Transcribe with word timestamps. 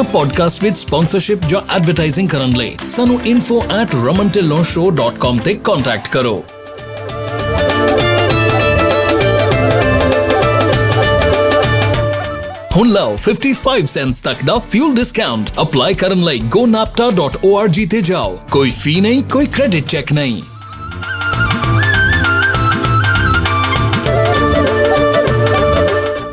ਇਹਨਾਂ 0.00 0.12
ਪੋਡਕਾਸਟ 0.12 0.62
ਵਿੱਚ 0.64 0.76
ਸਪਾਂਸਰਸ਼ਿਪ 0.76 1.44
ਜਾਂ 1.48 1.60
ਐਡਵਰਟਾਈਜ਼ਿੰਗ 1.76 2.28
ਕਰਨ 2.28 2.52
ਲਈ 2.56 2.76
ਸਾਨੂੰ 2.88 3.18
info@ramantillonshow.com 3.30 5.40
ਤੇ 5.44 5.54
ਕੰਟੈਕਟ 5.64 6.08
ਕਰੋ 6.08 6.42
ਹੁਣ 12.76 12.88
ਲਓ 12.88 13.14
55 13.24 13.86
ਸੈਂਟਸ 13.92 14.20
ਤੱਕ 14.22 14.44
ਦਾ 14.44 14.58
ਫਿਊਲ 14.68 14.94
ਡਿਸਕਾਊਂਟ 14.94 15.50
ਅਪਲਾਈ 15.62 15.94
ਕਰਨ 15.94 16.22
ਲਈ 16.24 16.40
gonapta.org 16.56 17.86
ਤੇ 17.90 18.00
ਜਾਓ 18.02 18.38
ਕੋਈ 18.50 18.70
ਫੀ 18.76 19.00
ਨਹੀਂ 19.00 19.22
ਕੋਈ 19.32 19.46
ਕ੍ਰੈਡਿਟ 19.56 19.86
ਚੈੱਕ 19.86 20.12
ਨਹੀਂ 20.12 20.42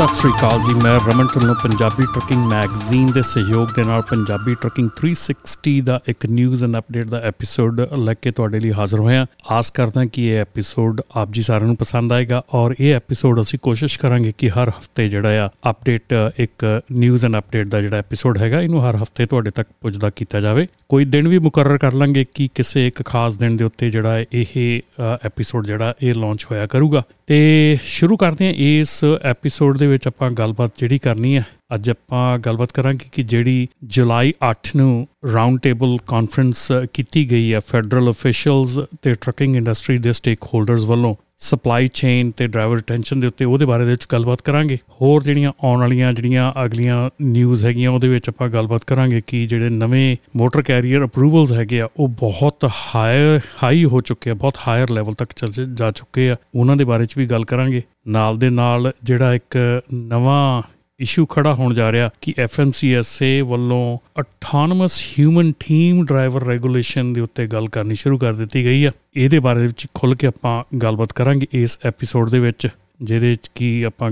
ਸਤਿ 0.00 0.14
ਸ੍ਰੀ 0.16 0.30
ਅਕਾਲ 0.30 0.60
ਜੀ, 0.60 0.74
ਮੈਂ 0.74 0.98
ਰਮਨ 1.06 1.26
ਢਿੱਲੋਂ, 1.26 1.54
ਪੰਜਾਬੀ 1.62 2.04
ਟਰੱਕਿੰਗ 2.12 2.44
ਮੈਗਜ਼ੀਨ 2.48 3.10
ਦੇ 3.12 3.22
ਸਹਿਯੋਗ 3.22 3.68
ਦੇ 3.76 3.82
ਨਾਲ 3.84 4.02
ਪੰਜਾਬੀ 4.10 4.54
ਟਰੱਕਿੰਗ 4.60 4.88
360 5.00 5.72
ਦਾ 5.88 5.98
ਇੱਕ 6.08 6.26
ਨਿਊਜ਼ 6.30 6.62
ਐਂਡ 6.64 6.76
ਅਪਡੇਟ 6.78 7.06
ਦਾ 7.06 7.18
ਐਪੀਸੋਡ 7.30 7.80
ਲੈ 7.98 8.14
ਕੇ 8.14 8.30
ਤੁਹਾਡੇ 8.38 8.60
ਲਈ 8.60 8.72
ਹਾਜ਼ਰ 8.78 9.00
ਹੋਇਆ। 9.00 9.26
ਆਸ 9.56 9.70
ਕਰਦਾ 9.78 10.04
ਕਿ 10.04 10.24
ਇਹ 10.28 10.38
ਐਪੀਸੋਡ 10.40 11.00
ਆਪ 11.22 11.32
ਜੀ 11.32 11.42
ਸਾਰਿਆਂ 11.42 11.66
ਨੂੰ 11.66 11.76
ਪਸੰਦ 11.76 12.12
ਆਏਗਾ 12.12 12.42
ਔਰ 12.54 12.74
ਇਹ 12.80 12.94
ਐਪੀਸੋਡ 12.94 13.40
ਅਸੀਂ 13.40 13.58
ਕੋਸ਼ਿਸ਼ 13.62 13.98
ਕਰਾਂਗੇ 14.00 14.32
ਕਿ 14.38 14.50
ਹਰ 14.50 14.70
ਹਫ਼ਤੇ 14.70 15.08
ਜਿਹੜਾ 15.08 15.44
ਆ 15.44 15.48
ਅਪਡੇਟ 15.70 16.14
ਇੱਕ 16.38 16.64
ਨਿਊਜ਼ 16.92 17.24
ਐਂਡ 17.24 17.36
ਅਪਡੇਟ 17.38 17.66
ਦਾ 17.66 17.80
ਜਿਹੜਾ 17.80 17.96
ਐਪੀਸੋਡ 17.96 18.38
ਹੈਗਾ, 18.38 18.60
ਇਹਨੂੰ 18.60 18.88
ਹਰ 18.88 19.02
ਹਫ਼ਤੇ 19.02 19.26
ਤੁਹਾਡੇ 19.26 19.50
ਤੱਕ 19.50 19.68
ਪੁੱਜਦਾ 19.80 20.10
ਕੀਤਾ 20.16 20.40
ਜਾਵੇ। 20.40 20.66
ਕੋਈ 20.88 21.04
ਦਿਨ 21.04 21.28
ਵੀ 21.28 21.38
ਮੁਕਰਰ 21.38 21.78
ਕਰ 21.78 21.92
ਲਾਂਗੇ 21.92 22.24
ਕਿ 22.34 22.48
ਕਿਸੇ 22.54 22.86
ਇੱਕ 22.86 23.04
ਖਾਸ 23.06 23.36
ਦਿਨ 23.36 23.56
ਦੇ 23.56 23.64
ਉੱਤੇ 23.64 23.90
ਜਿਹੜਾ 23.90 24.24
ਇਹ 24.32 24.80
ਐਪੀਸੋਡ 25.24 25.66
ਜਿਹੜਾ 25.66 25.94
ਇਹ 26.02 26.14
ਲਾਂਚ 26.14 26.46
ਹੋਇਆ 26.50 26.66
ਕਰੂਗਾ। 26.66 27.02
ਤੇ 27.30 27.78
ਸ਼ੁਰੂ 27.82 28.16
ਕਰਦੇ 28.16 28.46
ਹਾਂ 28.46 28.52
ਇਸ 28.52 29.04
ਐਪੀਸੋਡ 29.22 29.78
ਦੇ 29.78 29.86
ਵਿੱਚ 29.86 30.06
ਆਪਾਂ 30.06 30.30
ਗੱਲਬਾਤ 30.30 30.72
ਜਿਹੜੀ 30.78 30.98
ਕਰਨੀ 30.98 31.36
ਹੈ। 31.36 31.46
ਅੱਜ 31.74 31.90
ਆਪਾਂ 31.90 32.38
ਗੱਲਬਾਤ 32.38 32.72
ਕਰਾਂਗੇ 32.72 33.06
ਕਿ 33.12 33.22
ਜਿਹੜੀ 33.22 33.68
ਜੁਲਾਈ 33.84 34.32
8 34.50 34.54
ਨੂੰ 34.76 35.08
ਰਾਉਂਡ 35.32 35.60
ਟੇਬਲ 35.60 35.96
ਕਾਨਫਰੰਸ 36.06 36.72
ਕੀਤੀ 36.92 37.30
ਗਈ 37.30 37.54
ਹੈ 37.54 37.60
ਫੈਡਰਲ 37.60 38.10
ਅਫੀਸ਼ੀਅਲਸ 38.10 38.78
ਤੇ 39.02 39.14
ਟਰੱਕਿੰਗ 39.14 39.56
ਇੰਡਸਟਰੀ 39.56 39.98
ਦੇ 39.98 40.12
ਸਟੇਕ 40.12 40.38
ਹੋਲਡਰਸ 40.42 40.84
ਵੱਲੋਂ। 40.84 41.14
ਸਪਲਾਈ 41.40 41.88
ਚੇਨ 41.94 42.30
ਤੇ 42.30 42.46
ਡਰਾਈਵਰ 42.46 42.76
ਰਿਟੈਂਸ਼ਨ 42.76 43.20
ਦੇ 43.20 43.26
ਉੱਤੇ 43.26 43.44
ਉਹਦੇ 43.44 43.64
ਬਾਰੇ 43.64 43.84
ਦੇ 43.84 43.90
ਵਿੱਚ 43.90 44.06
ਗੱਲਬਾਤ 44.12 44.42
ਕਰਾਂਗੇ। 44.42 44.78
ਹੋਰ 45.00 45.22
ਜਿਹੜੀਆਂ 45.22 45.52
ਆਉਣ 45.64 45.80
ਵਾਲੀਆਂ, 45.80 46.12
ਜਿਹੜੀਆਂ 46.12 46.52
ਅਗਲੀਆਂ 46.64 47.10
ਨਿਊਜ਼ 47.22 47.64
ਹੈਗੀਆਂ, 47.66 47.90
ਉਹਦੇ 47.90 48.08
ਵਿੱਚ 48.08 48.28
ਆਪਾਂ 48.28 48.48
ਗੱਲਬਾਤ 48.48 48.84
ਕਰਾਂਗੇ 48.84 49.22
ਕਿ 49.26 49.46
ਜਿਹੜੇ 49.46 49.68
ਨਵੇਂ 49.68 50.16
ਮੋਟਰ 50.36 50.62
ਕੈਰੀਅਰ 50.62 51.04
ਅਪਰੂਵਲਸ 51.04 51.52
ਹੈਗੇ 51.52 51.80
ਆ, 51.80 51.88
ਉਹ 51.96 52.08
ਬਹੁਤ 52.08 52.64
ਹਾਈ 52.64 53.40
ਹਾਈ 53.62 53.84
ਹੋ 53.84 54.00
ਚੁੱਕੇ 54.00 54.30
ਆ, 54.30 54.34
ਬਹੁਤ 54.34 54.54
ਹਾਇਰ 54.68 54.90
ਲੈਵਲ 54.90 55.14
ਤੱਕ 55.14 55.32
ਚੱਲ 55.36 55.52
ਜਾ 55.74 55.90
ਚੁੱਕੇ 55.90 56.30
ਆ। 56.30 56.36
ਉਹਨਾਂ 56.54 56.76
ਦੇ 56.76 56.84
ਬਾਰੇ 56.84 57.04
'ਚ 57.04 57.18
ਵੀ 57.18 57.26
ਗੱਲ 57.26 57.44
ਕਰਾਂਗੇ। 57.44 57.82
ਨਾਲ 58.08 58.38
ਦੇ 58.38 58.50
ਨਾਲ 58.50 58.92
ਜਿਹੜਾ 59.02 59.34
ਇੱਕ 59.34 59.82
ਨਵਾਂ 59.94 60.62
ਇਸ਼ੂ 61.00 61.26
ਖੜਾ 61.26 61.54
ਹੋਣ 61.54 61.74
ਜਾ 61.74 61.92
ਰਿਹਾ 61.92 62.10
ਕਿ 62.20 62.34
FMCSA 62.44 63.46
ਵੱਲੋਂ 63.46 63.98
autonomous 64.20 65.04
human 65.18 65.52
team 65.52 66.04
driver 66.04 66.44
regulation 66.44 67.12
ਦੇ 67.12 67.20
ਉੱਤੇ 67.20 67.46
ਗੱਲ 67.46 67.68
ਕਰਨੀ 67.68 67.94
ਸ਼ੁਰੂ 67.94 68.18
ਕਰ 68.18 68.32
ਦਿੱਤੀ 68.32 68.64
ਗਈ 68.64 68.84
ਆ। 68.84 68.90
ਇਹਦੇ 69.16 69.38
ਬਾਰੇ 69.38 69.62
ਵਿੱਚ 69.62 69.86
ਖੁੱਲ 69.94 70.14
ਕੇ 70.14 70.26
ਆਪਾਂ 70.26 70.78
ਗੱਲਬਾਤ 70.78 71.12
ਕਰਾਂਗੇ 71.12 71.46
ਇਸ 71.52 71.78
ਐਪੀਸੋਡ 71.84 72.30
ਦੇ 72.30 72.38
ਵਿੱਚ, 72.38 72.68
ਜਿਹਦੇ 73.02 73.28
ਵਿੱਚ 73.28 73.50
ਕੀ 73.54 73.82
ਆਪਾਂ 73.82 74.10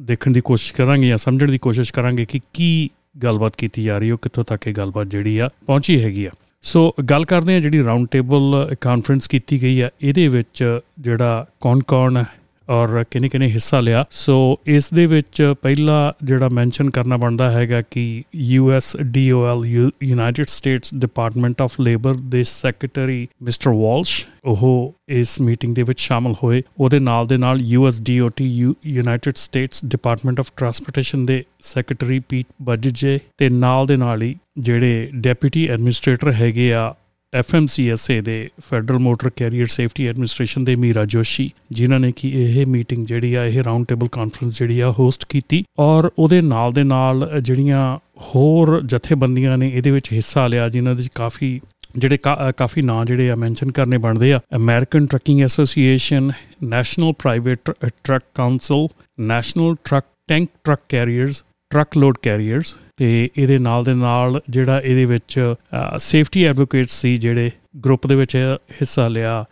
ਦੇਖਣ 0.00 0.30
ਦੀ 0.30 0.40
ਕੋਸ਼ਿਸ਼ 0.40 0.74
ਕਰਾਂਗੇ 0.74 1.08
ਜਾਂ 1.08 1.18
ਸਮਝਣ 1.18 1.50
ਦੀ 1.50 1.58
ਕੋਸ਼ਿਸ਼ 1.58 1.92
ਕਰਾਂਗੇ 1.92 2.24
ਕਿ 2.24 2.40
ਕੀ 2.52 2.90
ਗੱਲਬਾਤ 3.22 3.56
ਕੀਤੀ 3.56 3.84
ਜਾ 3.84 3.98
ਰਹੀ 3.98 4.10
ਹੈ 4.10 4.16
ਕਿੱਥੋਂ 4.22 4.44
ਤੱਕ 4.44 4.66
ਇਹ 4.66 4.72
ਗੱਲਬਾਤ 4.72 5.06
ਜਿਹੜੀ 5.06 5.38
ਆ 5.38 5.48
ਪਹੁੰਚੀ 5.66 6.04
ਹੈਗੀ 6.04 6.24
ਆ। 6.24 6.30
ਸੋ 6.62 6.94
ਗੱਲ 7.10 7.24
ਕਰਦੇ 7.24 7.56
ਆ 7.56 7.60
ਜਿਹੜੀ 7.60 7.84
ਰਾਉਂਡ 7.84 8.06
ਟੇਬਲ 8.10 8.74
ਕਾਨਫਰੰਸ 8.80 9.28
ਕੀਤੀ 9.28 9.62
ਗਈ 9.62 9.80
ਆ, 9.80 9.90
ਇਹਦੇ 10.02 10.28
ਵਿੱਚ 10.28 10.80
ਜਿਹੜਾ 11.00 11.46
ਕੌਣ-ਕੌਣ 11.60 12.24
ਔਰ 12.68 13.02
ਕਿਨੇ 13.10 13.28
ਕਿਨੇ 13.28 13.48
ਹਿੱਸਾ 13.50 13.80
ਲਿਆ। 13.80 14.04
ਸੋ 14.10 14.36
ਇਸ 14.66 14.92
ਦੇ 14.94 15.06
ਵਿੱਚ 15.06 15.42
ਪਹਿਲਾ 15.62 16.12
ਜਿਹੜਾ 16.24 16.48
ਮੈਂਸ਼ਨ 16.52 16.90
ਕਰਨਾ 16.90 17.16
ਬਣਦਾ 17.16 17.50
ਹੈਗਾ 17.50 17.80
ਕਿ 17.90 18.22
US 18.36 18.96
DOL 19.02 19.64
United 19.66 20.46
States 20.48 20.94
Department 20.94 21.62
of 21.62 21.80
Labor 21.80 22.14
ਦੇ 22.14 22.42
ਸੈਕਟਰੀ 22.44 23.26
ਮਿਸਟਰ 23.42 23.70
ਵਾਲਸ਼, 23.70 24.24
ਉਹ 24.44 24.94
ਇਸ 25.08 25.40
ਮੀਟਿੰਗ 25.40 25.74
ਦੇ 25.74 25.82
ਵਿੱਚ 25.82 26.00
ਸ਼ਾਮਲ 26.00 26.34
ਹੋਏ। 26.42 26.62
ਉਹਦੇ 26.78 26.98
ਨਾਲ 27.00 27.26
ਦੇ 27.26 27.36
ਨਾਲ 27.36 27.60
USDOT 27.62 28.46
United 28.86 29.36
States 29.36 29.84
Department 29.84 30.40
of 30.40 30.50
Transportation 30.56 31.26
ਦੇ 31.26 31.42
ਸੈਕਟਰੀ 31.64 32.18
ਪੀਟ 32.28 32.46
ਬਜਜੇ 32.62 33.18
ਤੇ 33.38 33.48
ਨਾਲ 33.48 33.86
ਦੇ 33.86 33.96
ਨਾਲ 33.96 34.22
ਹੀ 34.22 34.34
ਜਿਹੜੇ 34.58 35.08
ਡੈਪੂਟੀ 35.14 35.66
ਐਡਮਿਨਿਸਟ੍ਰੇਟਰ 35.68 36.32
ਹੈਗੇ 36.32 36.72
ਆ 36.74 36.92
FMCSA 37.36 38.22
ਦੇ 38.24 38.48
Federal 38.70 38.98
Motor 38.98 39.30
Carrier 39.36 39.66
Safety 39.66 40.06
Administration 40.06 40.64
ਦੇ 40.64 40.74
ਮੀਰਾ 40.76 41.04
ਜੋਸ਼ੀ, 41.04 41.50
ਜਿਨ੍ਹਾਂ 41.72 42.00
ਨੇ 42.00 42.10
ਕਿ 42.16 42.28
ਇਹ 42.34 42.66
ਮੀਟਿੰਗ 42.66 43.06
ਜਿਹੜੀ 43.06 43.34
ਆ, 43.34 43.44
ਇਹ 43.44 43.62
ਰਾਉਂਡ 43.64 43.86
ਟੇਬਲ 43.86 44.08
ਕਾਨਫਰੰਸ 44.12 44.58
ਜਿਹੜੀ 44.58 44.80
ਆ 44.80 44.90
ਹੋਸਟ 44.98 45.24
ਕੀਤੀ 45.28 45.62
ਔਰ 45.78 46.10
ਉਹਦੇ 46.18 46.40
ਨਾਲ 46.42 46.72
ਦੇ 46.72 46.84
ਨਾਲ 46.84 47.28
ਜਿਹੜੀਆਂ 47.40 47.98
ਹੋਰ 48.26 48.80
ਜਥੇਬੰਦੀਆਂ 48.86 49.58
ਨੇ 49.58 49.70
ਇਹਦੇ 49.74 49.90
ਵਿੱਚ 49.90 50.12
ਹਿੱਸਾ 50.12 50.46
ਲਿਆ, 50.48 50.68
ਜਿਨ੍ਹਾਂ 50.68 50.94
ਦੇ 50.94 51.08
ਕਾਫੀ 51.14 51.60
ਜਿਹੜੇ 51.98 52.18
ਕਾਫੀ 52.56 52.82
ਨਾਂ 52.82 53.04
ਜਿਹੜੇ 53.04 53.30
ਆ 53.30 53.34
ਮੈਂਸ਼ਨ 53.34 53.70
ਕਰਨੇ 53.72 53.98
ਬਣਦੇ 53.98 54.32
ਆ। 54.32 54.40
American 54.56 55.06
Trucking 55.06 55.40
Association 55.42 56.30
National 56.64 57.12
Private 57.18 57.70
Truck 58.04 58.24
Council 58.34 58.86
National 59.20 59.74
Truck 59.84 60.06
Tank 60.28 60.48
Truck 60.64 60.82
Carriers 60.88 61.42
Truckload 61.98 62.16
Carriers 62.22 62.74
ਤੇ 62.96 63.28
ਇਹਦੇ 63.36 63.58
ਨਾਲ 63.58 63.84
ਦੇ 63.84 63.94
ਨਾਲ 63.94 64.40
ਜਿਹੜਾ 64.50 64.80
ਇਹਦੇ 64.80 65.04
ਵਿੱਚ 65.04 65.54
ਸੇਫਟੀ 65.98 66.44
ਐਡਵੋਕੇਟ 66.44 66.90
ਸੀ 66.90 67.16
ਜਿਹੜੇ 67.16 67.50
ਗਰੁੱਪ 67.84 68.06
ਦੇ 68.06 68.14
ਵਿੱਚ 68.14 68.36
ਹਿੱਸਾ 68.72 69.08
ਲਿਆ। 69.08 69.44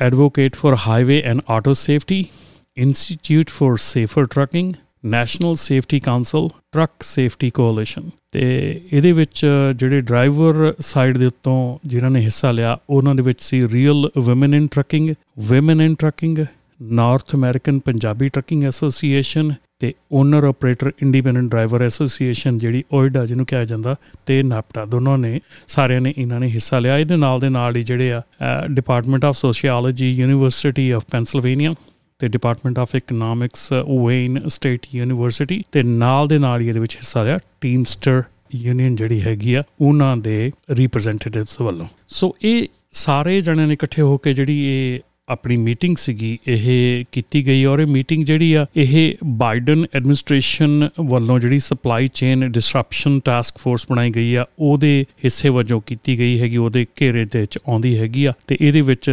Advocate 0.00 0.54
for 0.54 0.76
Highway 0.88 1.22
and 1.22 1.40
Auto 1.50 1.72
Safety 1.72 2.24
Institute 2.76 3.50
for 3.50 3.76
Safer 3.76 4.24
Trucking 4.24 4.74
National 5.04 5.54
Safety 5.54 6.00
Council 6.00 6.48
Truck 6.72 7.02
Safety 7.02 7.50
Coalition 7.50 8.10
ਤੇ 8.32 8.42
ਇਹਦੇ 8.92 9.12
ਵਿੱਚ 9.12 9.46
ਜਿਹੜੇ 9.76 10.00
ਡਰਾਈਵਰ 10.00 10.74
ਸਾਈਡ 10.80 11.18
ਦੇ 11.18 11.26
ਉੱਤੋਂ 11.26 11.78
ਜਿਨ੍ਹਾਂ 11.86 12.10
ਨੇ 12.10 12.20
ਹਿੱਸਾ 12.20 12.52
ਲਿਆ, 12.52 12.78
ਉਹਨਾਂ 12.90 13.14
ਦੇ 13.14 13.22
ਵਿੱਚ 13.22 13.42
ਸੀ 13.42 13.62
Real 13.68 14.10
Women 14.18 14.54
in 14.54 14.66
Trucking 14.66 15.10
Women 15.52 15.80
in 15.80 15.94
Trucking 15.94 16.38
North 16.82 17.34
American 17.34 17.78
Punjabi 17.78 18.28
Trucking 18.28 18.64
Association 18.64 19.52
ਤੇ 19.82 19.92
Owner 20.12 20.44
Operator 20.44 20.90
Independent 21.02 21.50
Driver 21.50 21.82
Association 21.82 22.58
ਜਿਹੜੀ 22.58 22.82
ਓਇਡਾ 22.92 23.24
ਜਿਹਨੂੰ 23.26 23.46
ਕਿਹਾ 23.46 23.64
ਜਾਂਦਾ, 23.64 23.94
ਤੇ 24.26 24.42
ਨਾਪਟਾ 24.42 24.84
ਦੋਨੋਂ 24.84 25.16
ਨੇ, 25.18 25.40
ਸਾਰਿਆਂ 25.68 26.00
ਨੇ 26.00 26.12
ਇਹਨਾਂ 26.16 26.38
ਨੇ 26.40 26.48
ਹਿੱਸਾ 26.48 26.78
ਲਿਆ। 26.78 26.98
ਇਹਦੇ 26.98 27.16
ਨਾਲ 27.16 27.40
ਦੇ 27.40 27.48
ਨਾਲ 27.48 27.76
ਹੀ 27.76 27.82
ਜਿਹੜੇ 27.82 28.12
ਆ 28.12 28.22
Department 28.70 29.24
of 29.24 29.36
Sociology 29.36 30.10
University 30.12 30.90
of 30.90 31.04
Pennsylvania 31.12 31.74
ਤੇ 32.20 32.28
Department 32.28 32.78
of 32.78 32.94
Economics 32.94 33.68
Wayne 34.06 34.40
State 34.48 34.86
University 34.94 35.62
ਤੇ 35.72 35.82
ਨਾਲ 35.82 36.28
ਦੇ 36.28 36.38
ਨਾਲ 36.38 36.60
ਹੀ 36.60 36.68
ਇਹਦੇ 36.68 36.80
ਵਿੱਚ 36.80 36.96
ਹਿੱਸਾ 36.96 37.24
ਲਿਆ। 37.24 37.38
ਟੀਮਸਟਰ 37.60 38.22
ਯੂਨੀਅਨ 38.54 38.96
ਜਿਹੜੀ 38.96 39.20
ਹੈਗੀ 39.20 39.54
ਆ, 39.54 39.62
ਉਹਨਾਂ 39.80 40.16
ਦੇ 40.16 40.50
ਰਿਪਰੈਜ਼ੈਂਟੇਟਿਵਸ 40.70 41.60
ਵੱਲੋਂ। 41.60 41.86
ਸੋ 42.08 42.34
ਇਹ 42.42 42.66
ਸਾਰੇ 42.92 43.40
ਜਣੇ 43.40 43.66
ਨੇ 43.66 43.72
ਇਕੱਠੇ 43.72 44.02
ਹੋ 44.02 44.16
ਕੇ 44.16 44.34
ਜਿਹੜੀ 44.34 44.58
ਇਹ 44.64 45.00
ਆਪਣੀ 45.30 45.56
ਮੀਟਿੰਗ 45.56 45.96
ਸੀਗੀ, 45.96 46.38
ਇਹ 46.48 47.04
ਕੀਤੀ 47.12 47.46
ਗਈ 47.46 47.64
ਔਰ 47.64 47.78
ਇਹ 47.80 47.86
ਮੀਟਿੰਗ 47.86 48.24
ਜਿਹੜੀ 48.26 48.52
ਆ, 48.54 48.64
ਇਹ 48.76 49.14
ਬਾਈਡਨ 49.38 49.84
ਐਡਮਿਨਿਸਟ੍ਰੇਸ਼ਨ 49.94 50.88
ਵੱਲੋਂ 51.00 51.38
ਜਿਹੜੀ 51.40 51.58
supply 51.58 52.08
chain 52.14 52.50
disruption 52.52 53.18
task 53.24 53.58
force 53.58 53.86
ਬਣਾਈ 53.90 54.10
ਗਈ 54.10 54.34
ਆ, 54.34 54.44
ਉਹਦੇ 54.58 55.04
ਹਿੱਸੇ 55.24 55.48
ਵਜੋਂ 55.48 55.80
ਕੀਤੀ 55.86 56.18
ਗਈ 56.18 56.38
ਹੈਗੀ, 56.40 56.56
ਉਹਦੇ 56.56 56.86
ਘੇਰੇ 57.00 57.24
ਦੇ 57.24 57.40
ਵਿੱਚ 57.40 57.58
ਆਉਂਦੀ 57.58 57.96
ਹੈਗੀ 57.98 58.24
ਆ 58.24 58.32
ਤੇ 58.46 58.56
ਇਹਦੇ 58.60 58.80
ਵਿੱਚ 58.80 59.10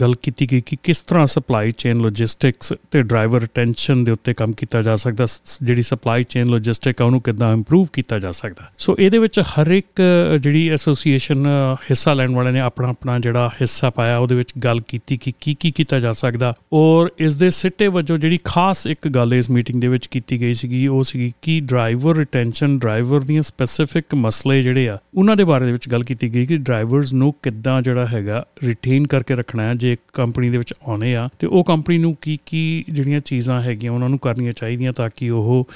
ਗੱਲ 0.00 0.14
ਕੀਤੀ 0.22 0.46
ਗਈ 0.52 0.60
ਕਿ 0.66 0.76
ਕਿਸ 0.82 1.00
ਤਰ੍ਹਾਂ 1.02 1.26
ਸਪਲਾਈ 1.26 1.70
ਚੇਨ 1.78 2.00
ਲੌਜਿਸਟਿਕਸ 2.02 2.72
ਤੇ 2.90 3.02
ਡਰਾਈਵਰ 3.02 3.40
ਰਿਟੈਂਸ਼ਨ 3.40 4.04
ਦੇ 4.04 4.12
ਉੱਤੇ 4.12 4.34
ਕੰਮ 4.34 4.52
ਕੀਤਾ 4.58 4.82
ਜਾ 4.82 4.96
ਸਕਦਾ 4.96 5.26
ਜਿਹੜੀ 5.62 5.82
ਸਪਲਾਈ 5.82 6.24
ਚੇਨ 6.24 6.48
ਲੌਜਿਸਟਿਕ 6.50 7.02
ਆ, 7.02 7.04
ਉਹਨੂੰ 7.04 7.20
ਕਿੱਦਾਂ 7.20 7.52
ਇੰਪਰੂਵ 7.52 7.86
ਕੀਤਾ 7.92 8.18
ਜਾ 8.18 8.32
ਸਕਦਾ। 8.32 8.70
ਸੋ 8.78 8.96
ਇਹਦੇ 8.98 9.18
ਵਿੱਚ 9.18 9.40
ਹਰ 9.40 9.70
ਇੱਕ 9.72 10.02
ਜਿਹੜੀ 10.40 10.68
ਐਸੋਸੀਏਸ਼ਨ 10.70 11.46
ਹਿੱਸਾ 11.90 12.14
ਲੈਣ 12.14 12.34
ਵਾਲੇ 12.34 12.50
ਨੇ 12.52 12.60
ਆਪਣਾ 12.60 12.88
ਆਪਣਾ 12.88 13.18
ਜਿਹੜਾ 13.18 13.48
ਹਿੱਸਾ 13.60 13.90
ਪਾਇਆ, 13.90 14.18
ਉਹਦੇ 14.18 14.34
ਵਿੱਚ 14.34 14.52
ਗੱਲ 14.64 14.80
ਕੀਤੀ 14.88 15.07
ਕਿ 15.16 15.32
ਕੀ 15.40 15.54
ਕੀ 15.54 15.70
ਕੀਤਾ 15.70 16.00
ਜਾ 16.00 16.12
ਸਕਦਾ। 16.12 16.52
ਔਰ 16.72 17.08
ਇਸ 17.18 17.34
ਦੇ 17.34 17.50
ਸਿੱਟੇ 17.50 17.88
ਵਜੋਂ 17.88 18.18
ਜਿਹੜੀ 18.18 18.38
ਖਾਸ 18.44 18.86
ਇੱਕ 18.86 19.08
ਗੱਲ 19.08 19.34
ਇਸ 19.34 19.50
ਮੀਟਿੰਗ 19.50 19.80
ਦੇ 19.80 19.88
ਵਿੱਚ 19.88 20.06
ਕੀਤੀ 20.06 20.40
ਗਈ 20.40 20.54
ਸੀਗੀ, 20.54 20.86
ਉਹ 20.86 21.02
ਸੀਗੀ 21.02 21.32
ਕਿ 21.42 21.58
ਡਰਾਈਵਰ 21.60 22.16
ਰਿਟੈਂਸ਼ਨ 22.16 22.78
ਡਰਾਈਵਰ 22.78 23.20
ਦੀਆਂ 23.20 23.42
ਸਪੈਸਿਫਿਕ 23.42 24.14
ਮਸਲੇ 24.14 24.62
ਜਿਹੜੇ 24.62 24.88
ਆ, 24.88 24.98
ਉਹਨਾਂ 25.14 25.36
ਦੇ 25.36 25.44
ਬਾਰੇ 25.44 25.66
ਦੇ 25.66 25.72
ਵਿੱਚ 25.72 25.88
ਗੱਲ 25.88 26.04
ਕੀਤੀ 26.04 26.34
ਗਈ 26.34 26.46
ਕਿ 26.46 26.56
ਡਰਾਈਵਰਸ 26.56 27.12
ਨੂੰ 27.12 27.32
ਕਿੱਦਾਂ 27.42 27.80
ਜਿਹੜਾ 27.82 28.06
ਹੈਗਾ 28.06 28.44
ਰਿਟੇਨ 28.64 29.06
ਕਰਕੇ 29.06 29.34
ਰੱਖਣਾ 29.34 29.62
ਹੈ, 29.62 29.74
ਜੇ 29.74 29.96
ਕੰਪਨੀ 30.12 30.50
ਦੇ 30.50 30.58
ਵਿੱਚ 30.58 30.74
ਆਉਣੇ 30.82 31.14
ਆ, 31.16 31.28
ਤੇ 31.38 31.46
ਉਹ 31.46 31.64
ਕੰਪਨੀ 31.64 31.98
ਨੂੰ 31.98 32.16
ਕੀ 32.22 32.38
ਕੀ 32.46 32.84
ਜਿਹੜੀਆਂ 32.90 33.20
ਚੀਜ਼ਾਂ 33.20 33.60
ਹੈਗੀਆਂ 33.62 33.92
ਉਹਨਾਂ 33.92 34.08
ਨੂੰ 34.08 34.18
ਕਰਨੀਆਂ 34.18 34.52
ਚਾਹੀਦੀਆਂ 34.52 34.92
ਤਾਂ 34.92 35.08
ਕਿ 35.16 35.30
ਉਹ 35.30 35.68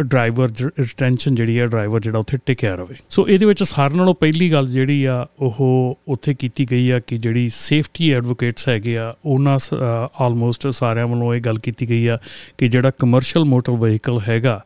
ਡਰਾਈਵਰ 0.00 0.50
ਰਿਟੈਂਸ਼ਨ 0.60 1.34
ਜਿਹੜੀ 1.34 1.58
ਆ 1.58 1.66
ਡਰਾਈਵਰ 1.66 2.00
ਜਿਹੜਾ 2.00 2.18
ਉੱਥੇ 2.18 2.38
ਟਿਕਿਆ 2.46 2.74
ਰਵੇ। 2.74 2.96
ਸੋ 3.10 3.28
ਇਹਦੇ 3.28 3.46
ਵਿੱਚ 3.46 3.62
ਸਾਰਿਆਂ 3.62 3.98
ਨਾਲੋਂ 3.98 4.14
ਪਹਿਲੀ 4.14 4.50
ਗੱਲ 4.52 4.66
ਜਿਹੜੀ 4.66 5.04
ਆ, 5.04 5.26
ਉਹ 5.40 5.98
ਉੱਥੇ 6.08 6.34
ਕੀਤੀ 6.34 6.66
ਗਈ 6.70 6.90
ਆ 6.90 6.98
ਕਿ 6.98 7.18
ਜਿਹੜੀ 7.18 7.48
ਸੇਫਟੀ 7.48 8.10
ਐਡਵੋਕੇਟਸ 8.12 8.68
ਹੈਗੇ 8.72 8.96
ਆ, 8.98 9.14
ਉਹਨਾਂ 9.24 9.58
ਆਲਮੋਸਟ 10.20 10.68
ਸਾਰਿਆਂ 10.70 11.06
ਵੱਲੋਂ 11.06 11.34
ਇਹ 11.34 11.40
ਗੱਲ 11.40 11.58
ਕੀਤੀ 11.58 11.88
ਗਈ 11.88 12.06
ਆ 12.06 12.18
ਕਿ 12.58 12.68
ਜਿਹੜਾ 12.68 12.90
ਕਮਰਸ਼ੀਅਲ 12.98 13.44
ਮੋਟਰ 13.44 13.72
ਵਹੀਕਲ 13.78 14.20
ਹੈਗਾ, 14.28 14.60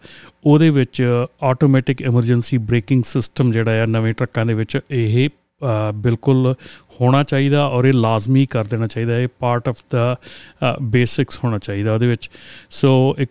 ਉਹਦੇ 0.45 0.71
ਵਿੱਚ 0.71 1.03
ਆਟੋਮੈਟਿਕ 1.45 2.03
ਐਮਰਜੈਂਸੀ 2.03 2.59
ਬ੍ਰੇਕਿੰਗ 2.61 3.03
ਸਿਸਟਮ 3.05 3.51
ਜਿਹੜਾ 3.53 3.83
ਆ, 3.83 3.87
ਨਵੇਂ 3.87 4.15
ਟਰੱਕਾਂ 4.15 4.47
ਦੇ 4.47 4.55
ਵਿੱਚ 4.55 4.79
ਇਹ 4.91 5.29
ਬਿਲਕੁਲ 5.95 6.55
ਹੋਣਾ 7.01 7.23
ਚਾਹੀਦਾ 7.23 7.67
ਔਰ 7.67 7.85
ਇਹ 7.85 7.93
ਲਾਜ਼ਮੀ 7.93 8.45
ਕਰ 8.47 8.65
ਦੇਣਾ 8.65 8.87
ਚਾਹੀਦਾ, 8.87 9.19
ਇਹ 9.19 9.29
ਪਾਰਟ 9.41 9.69
ਆਫ 9.69 9.77
ਦਾ 9.91 10.17
ਬੇਸਿਕਸ 10.83 11.39
ਹੋਣਾ 11.45 11.59
ਚਾਹੀਦਾ 11.59 11.95
ਉਹਦੇ 11.95 12.07
ਵਿੱਚ। 12.07 12.31
ਸੋ 12.71 13.15
ਇੱਕ 13.19 13.31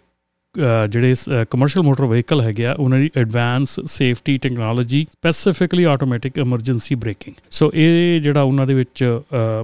ਜਿਹੜੇ 0.90 1.14
ਕਮਰਸ਼ੀਅਲ 1.50 1.84
ਮੋਟਰ 1.86 2.06
ਵਹੀਕਲ 2.06 2.42
ਹੈਗੇ 2.42 2.66
ਆ, 2.66 2.74
ਉਹਨਾਂ 2.74 3.00
ਦੀ 3.00 3.10
advance 3.18 3.80
safety 3.88 4.38
technology 4.38 5.06
specifically 5.12 5.84
automatic 5.86 6.40
emergency 6.40 6.96
braking 6.96 7.36
so 7.52 7.72
ਇਹ 7.74 8.20
ਜਿਹੜਾ 8.22 8.42
ਉਹਨਾਂ 8.42 8.68
ਦੇ 8.68 8.74
ਵਿੱਚ 8.74 9.04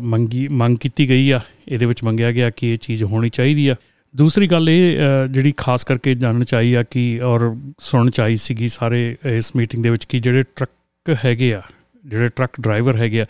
ਮੰਗੀ, 0.02 0.48
ਮੰਗ 0.48 0.78
ਕੀਤੀ 0.78 1.10
ਗਈ 1.10 1.30
ਆ, 1.32 1.40
ਇਹਦੇ 1.68 1.86
ਵਿੱਚ 1.86 2.04
ਮੰਗਿਆ 2.04 2.32
ਗਿਆ 2.32 2.50
ਕਿ 2.50 2.72
ਇਹ 2.74 2.78
ਚੀਜ਼ 2.78 3.04
ਹੋਣੀ 3.04 3.30
ਚਾਹੀਦੀ 3.30 3.68
ਆ। 3.68 3.76
ਦੂਸਰੀ 4.14 4.48
ਗੱਲ 4.48 4.70
ਇਹ 4.70 4.98
ਜਿਹੜੀ 5.32 5.54
ਖਾਸ 5.58 5.84
ਕਰਕੇ 5.84 6.16
ਜਾਣਨ 6.16 6.44
ਚਾਹੀ 6.44 6.74
ਆ 6.74 6.84
ਕਿ, 6.84 7.20
ਔਰ 7.20 7.56
ਸੁਣਨ 7.80 8.10
ਚਾਹੀ 8.10 8.36
ਸੀਗੀ 8.38 8.68
ਸਾਰੇ 8.68 9.16
ਇਸ 9.26 9.56
ਮੀਟਿੰਗ 9.56 9.84
ਦੇ 9.84 9.90
ਵਿੱਚ 9.90 10.06
ਕਿ 10.06 10.20
ਜਿਹੜੇ 10.20 10.44
ਟਰੱਕ 10.56 11.16
ਹੈਗੇ 11.26 11.54
ਆ, 11.54 11.62
ਜਿਹੜੇ 12.06 12.28
ਟਰੱਕ 12.28 12.62
ਡਰਾਈਵਰ 12.62 12.96
ਹੈਗੇ 12.96 13.22
ਆ 13.22 13.26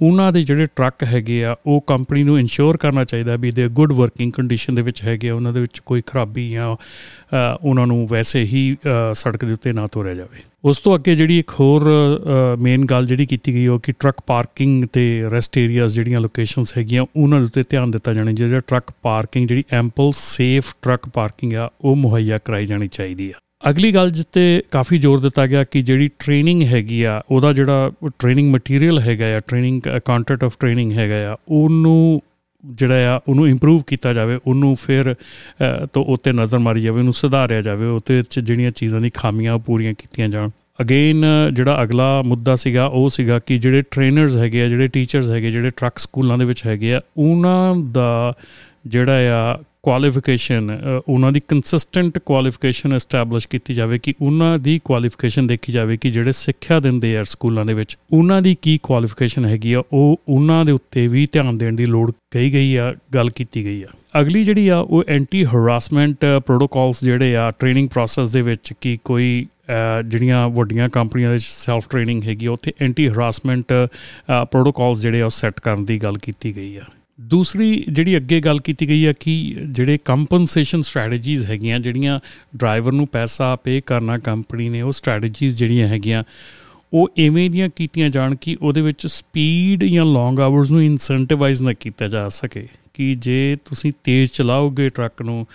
ਉਹਨਾਂ 0.00 0.30
ਦੇ 0.32 0.42
ਜਿਹੜੇ 0.42 0.66
ਟਰੱਕ 0.76 1.04
ਹੈਗੇ 1.04 1.44
ਆ, 1.44 1.54
ਉਹ 1.66 1.80
ਕੰਪਨੀ 1.86 2.22
ਨੂੰ 2.22 2.38
ਇਨਸ਼ੋਰ 2.40 2.76
ਕਰਨਾ 2.76 3.04
ਚਾਹੀਦਾ 3.04 3.36
ਵੀ 3.36 3.50
ਦੇ 3.50 3.68
ਗੁੱਡ 3.70 3.92
ਵਰਕਿੰਗ 3.92 4.32
ਕੰਡੀਸ਼ਨ 4.32 4.74
ਦੇ 4.74 4.82
ਵਿੱਚ 4.82 5.02
ਹੈਗੇ 5.02 5.28
ਆ, 5.28 5.34
ਉਹਨਾਂ 5.34 5.52
ਦੇ 5.52 5.60
ਵਿੱਚ 5.60 5.80
ਕੋਈ 5.86 6.02
ਖਰਾਬੀ 6.06 6.48
ਜਾਂ 6.50 6.74
ਉਹਨਾਂ 7.62 7.86
ਨੂੰ 7.86 8.06
ਵੈਸੇ 8.08 8.42
ਹੀ 8.44 8.76
ਸੜਕ 9.14 9.44
ਦੇ 9.44 9.52
ਉੱਤੇ 9.52 9.72
ਨਾ 9.72 9.86
ਤੋਰਿਆ 9.86 10.14
ਜਾਵੇ। 10.14 10.42
ਉਸ 10.64 10.78
ਤੋਂ 10.78 10.94
ਅੱਗੇ 10.94 11.14
ਜਿਹੜੀ 11.14 11.38
ਇੱਕ 11.38 11.50
ਹੋਰ 11.50 11.84
ਮੇਨ 12.58 12.84
ਗੱਲ 12.84 13.06
ਜਿਹੜੀ 13.06 13.26
ਕੀਤੀ 13.26 13.54
ਗਈ, 13.54 13.66
ਉਹ 13.66 13.78
ਕਿ 13.78 13.92
ਟਰੱਕ 13.92 14.20
ਪਾਰਕਿੰਗ 14.26 14.84
ਤੇ 14.92 15.04
ਰੈਸਟ 15.30 15.58
ਏਰੀਆਜ਼ 15.58 15.94
ਜਿਹੜੀਆਂ 15.94 16.20
ਲੋਕੇਸ਼ਨਸ 16.20 16.76
ਹੈਗੀਆਂ, 16.78 17.06
ਉਹਨਾਂ 17.16 17.40
ਦੇ 17.40 17.46
ਉੱਤੇ 17.46 17.62
ਧਿਆਨ 17.70 17.90
ਦਿੱਤਾ 17.90 18.12
ਜਾਣਾ 18.14 18.32
ਜਿਹੜਾ 18.32 18.60
ਟਰੱਕ 18.60 18.90
ਪਾਰਕਿੰਗ, 19.02 19.48
ਜਿਹੜੀ 19.48 19.64
ਐਂਪਲ 19.72 20.12
ਸੇਫ 20.16 20.74
ਟਰੱਕ 20.82 21.08
ਪਾਰਕਿੰਗ 21.08 21.54
ਆ, 21.54 21.70
ਉਹ 21.80 21.96
ਮੁਹੱਈਆ 21.96 22.38
ਕਰਾਈ 22.38 22.66
ਜਾਣੀ 22.66 22.88
ਚਾਹੀਦੀ 22.88 23.30
ਆ। 23.30 23.38
ਅਗਲੀ 23.70 23.92
ਗੱਲ 23.94 24.10
ਜਿੱਤੇ 24.10 24.62
ਕਾਫੀ 24.70 24.98
ਜ਼ੋਰ 24.98 25.20
ਦਿੱਤਾ 25.20 25.46
ਗਿਆ 25.46 25.64
ਕਿ 25.64 25.82
ਜਿਹੜੀ 25.82 26.08
ਟ੍ਰੇਨਿੰਗ 26.18 26.62
ਹੈਗੀ 26.62 27.02
ਆ, 27.02 27.22
ਉਹਦਾ 27.30 27.52
ਜਿਹੜਾ 27.52 27.90
ਟ੍ਰੇਨਿੰਗ 28.18 28.52
ਮਟੀਰੀਅਲ 28.54 29.00
ਹੈਗਾ 29.00 29.36
ਆ 29.36 29.40
ਟ੍ਰੇਨਿੰਗ 29.40 29.80
ਕੰਟੈਂਟ 30.04 30.44
ਆਫ 30.44 30.56
ਟ੍ਰੇਨਿੰਗ 30.60 30.92
ਹੈਗਾ 30.92 31.32
ਆ, 31.32 31.36
ਉਹਨੂੰ 31.48 32.20
ਜਿਹੜਾ 32.64 33.14
ਆ, 33.14 33.20
ਉਹਨੂੰ 33.28 33.48
ਇੰਪਰੂਵ 33.48 33.82
ਕੀਤਾ 33.86 34.12
ਜਾਵੇ, 34.12 34.38
ਉਹਨੂੰ 34.46 34.74
ਫਿਰ 34.76 35.14
ਤੋਂ 35.92 36.04
ਉੱਤੇ 36.04 36.32
ਨਜ਼ਰ 36.32 36.58
ਮਾਰੀ 36.58 36.82
ਜਾਵੇ, 36.82 36.98
ਉਹਨੂੰ 36.98 37.14
ਸੁਧਾਰਿਆ 37.14 37.62
ਜਾਵੇ 37.62 37.86
ਉੱਤੇ 37.86 38.22
ਜਿਹੜੀਆਂ 38.38 38.70
ਚੀਜ਼ਾਂ 38.70 39.00
ਦੀ 39.00 39.10
ਖਾਮੀਆਂ 39.14 39.58
ਪੂਰੀਆਂ 39.58 39.92
ਕੀਤੀਆਂ 39.98 40.28
ਜਾਣ। 40.28 40.50
ਅਗੇਨ 40.80 41.24
ਜਿਹੜਾ 41.54 41.82
ਅਗਲਾ 41.82 42.22
ਮੁੱਦਾ 42.22 42.54
ਸੀਗਾ, 42.56 42.86
ਉਹ 42.86 43.08
ਸੀਗਾ 43.08 43.38
ਕਿ 43.38 43.58
ਜਿਹੜੇ 43.58 43.82
ਟ੍ਰੇਨਰਸ 43.90 44.36
ਹੈਗੇ 44.38 44.62
ਆ, 44.62 44.68
ਜਿਹੜੇ 44.68 44.88
ਟੀਚਰਸ 44.88 45.30
ਹੈਗੇ, 45.30 45.50
ਜਿਹੜੇ 45.50 45.70
ਟਰੱਕ 45.76 45.98
ਸਕੂਲਾਂ 45.98 46.38
ਦੇ 46.38 46.44
ਵਿੱਚ 46.44 46.66
ਹੈਗੇ 46.66 46.94
ਆ, 46.94 47.00
ਉਹਨਾਂ 47.16 47.74
ਦਾ 47.76 48.32
ਜਿਹੜਾ 48.86 49.34
ਆ 49.34 49.58
ਕੁਆਲੀਫਿਕੇਸ਼ਨ 49.84 50.70
ਉਹਨਾਂ 51.08 51.30
ਦੀ 51.32 51.40
ਕੰਸਿਸਟੈਂਟ 51.48 52.18
ਕੁਆਲੀਫਿਕੇਸ਼ਨ 52.18 52.94
ਐਸਟੈਬਲਿਸ਼ 52.94 53.48
ਕੀਤੀ 53.48 53.74
ਜਾਵੇ 53.74 53.98
ਕਿ 53.98 54.14
ਉਹਨਾਂ 54.20 54.58
ਦੀ 54.58 54.78
ਕੁਆਲੀਫਿਕੇਸ਼ਨ 54.84 55.46
ਦੇਖੀ 55.46 55.72
ਜਾਵੇ 55.72 55.96
ਕਿ 55.96 56.10
ਜਿਹੜੇ 56.10 56.32
ਸਿੱਖਿਆ 56.32 56.78
ਦਿੰਦੇ 56.80 57.16
ਆ 57.16 57.22
ਸਕੂਲਾਂ 57.24 57.64
ਦੇ 57.64 57.74
ਵਿੱਚ, 57.74 57.96
ਉਹਨਾਂ 58.12 58.40
ਦੀ 58.42 58.54
ਕੀ 58.62 58.78
ਕੁਆਲੀਫਿਕੇਸ਼ਨ 58.82 59.44
ਹੈਗੀ 59.46 59.72
ਆ, 59.72 59.82
ਉਹ 59.92 60.20
ਉਹਨਾਂ 60.28 60.64
ਦੇ 60.64 60.72
ਉੱਤੇ 60.72 61.06
ਵੀ 61.08 61.26
ਧਿਆਨ 61.32 61.58
ਦੇਣ 61.58 61.76
ਦੀ 61.76 61.84
ਲੋੜ 61.86 62.10
ਕਹੀ 62.32 62.52
ਗਈ 62.52 62.74
ਆ, 62.76 62.94
ਗੱਲ 63.14 63.30
ਕੀਤੀ 63.30 63.64
ਗਈ 63.64 63.82
ਆ। 63.82 63.88
ਅਗਲੀ 64.20 64.44
ਜਿਹੜੀ 64.44 64.66
ਆ, 64.68 64.78
ਉਹ 64.78 65.04
ਐਂਟੀ 65.08 65.44
ਹਰਾਸਮੈਂਟ 65.44 66.24
ਪ੍ਰੋਟੋਕਾਲਸ 66.46 67.04
ਜਿਹੜੇ 67.04 67.36
ਆ 67.36 67.50
ਟ੍ਰੇਨਿੰਗ 67.50 67.88
ਪ੍ਰੋਸੈਸ 67.88 68.32
ਦੇ 68.32 68.42
ਵਿੱਚ 68.42 68.72
ਕੀ 68.80 68.98
ਕੋਈ 69.04 69.46
ਜਿਹੜੀਆਂ 70.08 70.48
ਵੱਡੀਆਂ 70.48 70.88
ਕੰਪਨੀਆਂ 70.88 71.30
ਦੇ 71.32 71.38
ਸੈਲਫ 71.40 71.88
ਟ੍ਰੇਨਿੰਗ 71.90 72.24
ਹੈਗੀ 72.24 72.46
ਉੱਥੇ 72.46 72.72
ਐਂਟੀ 72.80 73.08
ਹਰਾਸਮੈਂਟ 73.08 73.72
ਪ੍ਰੋਟੋਕਾਲਸ 74.50 75.00
ਜਿਹੜੇ 75.00 75.22
ਆ 75.22 75.28
ਸੈੱਟ 75.28 75.60
ਕਰਨ 75.60 75.84
ਦੀ 75.84 75.98
ਗੱਲ 76.02 76.18
ਕੀਤੀ 76.18 76.56
ਗਈ 76.56 76.76
ਆ। 76.76 76.84
ਦੂਸਰੀ 77.18 77.84
ਜਿਹੜੀ 77.88 78.16
ਅੱਗੇ 78.16 78.40
ਗੱਲ 78.40 78.58
ਕੀਤੀ 78.60 78.88
ਗਈ 78.88 79.06
ਹੈ 79.06 79.12
ਕਿ 79.20 79.34
ਜਿਹੜੇ 79.66 79.98
ਕੰਪਨਸੇਸ਼ਨ 80.04 80.82
ਸਟ੍ਰੈਟਜੀਜ਼ 80.82 81.46
ਹੈਗੀਆਂ, 81.46 81.80
ਜਿਹੜੀਆਂ 81.80 82.18
ਡਰਾਈਵਰ 82.56 82.92
ਨੂੰ 82.92 83.06
ਪੈਸਾ 83.06 83.54
ਪੇ 83.56 83.80
ਕਰਨਾ 83.86 84.18
ਕੰਪਨੀ 84.18 84.68
ਨੇ, 84.68 84.82
ਉਹ 84.82 84.92
ਸਟ੍ਰੈਟਜੀਜ਼ 84.92 85.56
ਜਿਹੜੀਆਂ 85.56 85.88
ਹੈਗੀਆਂ, 85.88 86.22
ਉਹ 86.92 87.10
ਐਵੇਂ 87.18 87.48
ਦੀਆਂ 87.50 87.68
ਕੀਤੀਆਂ 87.76 88.10
ਜਾਣ 88.10 88.34
ਕਿ 88.34 88.56
ਉਹਦੇ 88.62 88.80
ਵਿੱਚ 88.80 89.06
ਸਪੀਡ 89.06 89.84
ਜਾਂ 89.84 90.04
ਲੌਂਗ 90.06 90.40
ਆਵਰਸ 90.40 90.70
ਨੂੰ 90.70 90.82
ਇਨਸੈਂਟੀਵਾਈਜ਼ 90.84 91.62
ਨਾ 91.62 91.72
ਕੀਤਾ 91.72 92.08
ਜਾ 92.08 92.28
ਸਕੇ 92.28 92.66
ਕਿ 92.94 93.14
ਜੇ 93.14 93.56
ਤੁਸੀਂ 93.64 93.92
ਤੇਜ਼ 94.04 94.30
ਚਲਾਓਗੇ 94.32 94.88
ਟਰੱਕ 94.88 95.22
ਨੂੰ 95.22 95.46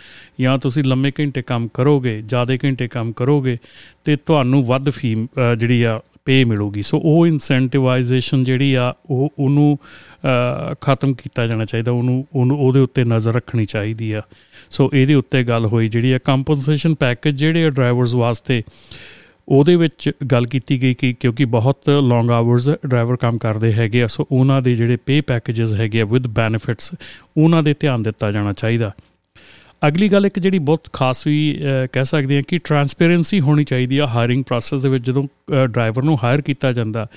ਜਾਂ 0.42 0.58
ਤੁਸੀਂ 0.58 0.84
ਲੰਮੇ 0.84 1.12
ਘੰਟੇ 1.20 1.42
ਕੰਮ 1.42 1.68
ਕਰੋਗੇ, 1.74 2.22
ਜ਼ਿਆਦਾ 2.22 2.58
ਘੰਟੇ 2.64 2.88
ਕੰਮ 2.88 3.12
ਕਰੋਗੇ, 3.12 3.58
ਤੇ 4.04 4.16
ਤੁਹਾਨੂੰ 4.16 4.66
ਵੱਧ 4.66 4.90
ਫੀ 4.90 5.16
ਜਿਹੜੀ 5.60 5.82
ਆ 5.84 6.00
ਪੇ 6.30 6.44
ਮਿਲੂਗੀ। 6.46 6.82
ਸੋ 6.82 7.00
ਉਹ 7.00 7.28
ਇਨਸੈਂਟੀਵਾਈਜੇਸ਼ਨ 7.28 8.44
ਜਿਹੜੀ 8.44 8.74
ਆ, 8.74 8.94
ਉਹ 9.10 9.34
ਉਹਨੂੰ 9.40 9.78
ਖਤਮ 10.82 11.14
ਕੀਤਾ 11.14 11.48
ਜਾਣਾ 11.48 11.66
ਚਾਹੀਦਾ। 11.66 11.92
ਉਹਨੂੰ 11.92 12.26
ਉਹਨੂੰ, 12.36 12.58
ਉਹਦੇ 12.60 12.80
ਉੱਤੇ 12.80 13.04
ਨਜ਼ਰ 13.06 13.34
ਰੱਖਣੀ 13.34 13.66
ਚਾਹੀਦੀ 13.66 14.12
ਆ। 14.12 14.22
ਸੋ 14.70 14.90
ਇਹਦੇ 14.94 15.14
ਉੱਤੇ 15.16 15.44
ਗੱਲ 15.44 15.66
ਹੋਈ 15.66 15.88
ਜਿਹੜੀ 15.88 16.12
ਆ 16.12 16.18
ਕੰਪਨਸੇਸ਼ਨ 16.24 16.94
ਪੈਕੇਜ 16.96 17.36
ਜਿਹੜੇ 17.36 17.66
ਆ 17.66 17.70
ਡਰਾਈਵਰਸ 17.70 18.16
ਵਾਸਤੇ, 18.16 18.62
ਉਹਦੇ 19.48 19.76
ਵਿੱਚ 19.76 20.10
ਗੱਲ 20.32 20.46
ਕੀਤੀ 20.46 20.82
ਗਈ 20.82 20.94
ਕਿ 20.94 21.14
ਕਿਉਂਕਿ 21.14 21.46
ਬਹੁਤ 21.46 21.90
ਲੌਂਗ 22.02 22.32
ਆਵਰਸ 22.32 22.70
ਡਰਾਈਵਰ 22.70 23.16
ਕੰਮ 23.16 23.38
ਕਰਦੇ 23.38 23.74
ਹੈਗੇ 23.74 24.04
ਆ। 24.04 24.08
ਸੋ 24.08 24.28
ਉਹਨਾਂ 24.32 24.62
ਦੇ 24.62 24.76
ਜਿਹੜੇ 24.76 24.98
ਪੇ 25.06 25.20
ਪੈਕੇजेस 25.22 25.76
ਹੈਗੇ 25.76 26.02
ਆ 26.02 26.06
ਵਿਦ 26.06 26.28
ਬੈਨੀਫਿਟਸ 26.28 26.92
ਉਹਨਾਂ 27.38 27.64
ਦੇ 27.64 27.74
ਧਿਆਨ 27.80 28.04
ਦਿੱਤਾ 28.04 28.32
ਜਾਣਾ 28.32 28.54
ਚਾਹੀਦਾ। 28.54 28.92
ਅਗਲੀ 29.88 30.10
ਗੱਲ 30.10 30.26
ਇੱਕ 30.26 30.40
ਜਿਹੜੀ 30.40 30.60
ਬਹੁਤ 30.60 30.88
ਖਾਸ 30.94 31.28
ਵੀ 31.28 31.60
ਕਹਿ 31.94 32.06
ਸਕਦੇ 32.06 32.36
ਹਾਂ 32.36 32.44
ਕਿ 32.48 32.58
ਟਰਾਂਸਪੇਰੈਂਸੀ 32.58 33.40
ਹੋਣੀ 33.40 33.64
ਚਾਹੀਦੀ 33.64 33.98
ਆ 33.98 34.08
ਹਾਇਰਿੰਗ 34.08 34.44
ਪ੍ਰੋਸੈਸ 34.44 34.82
ਦੇ 34.82 34.90
ਵਿੱਚ 34.90 35.06
ਜਦੋਂ 35.06 35.24
ਡਰਾਈਵਰ 35.66 36.04
ਨੂੰ 36.04 36.18
ਹਾਇਰ 36.24 36.42
ਕੀਤਾ 36.42 36.72
ਜਾਂਦਾ। 36.72 37.08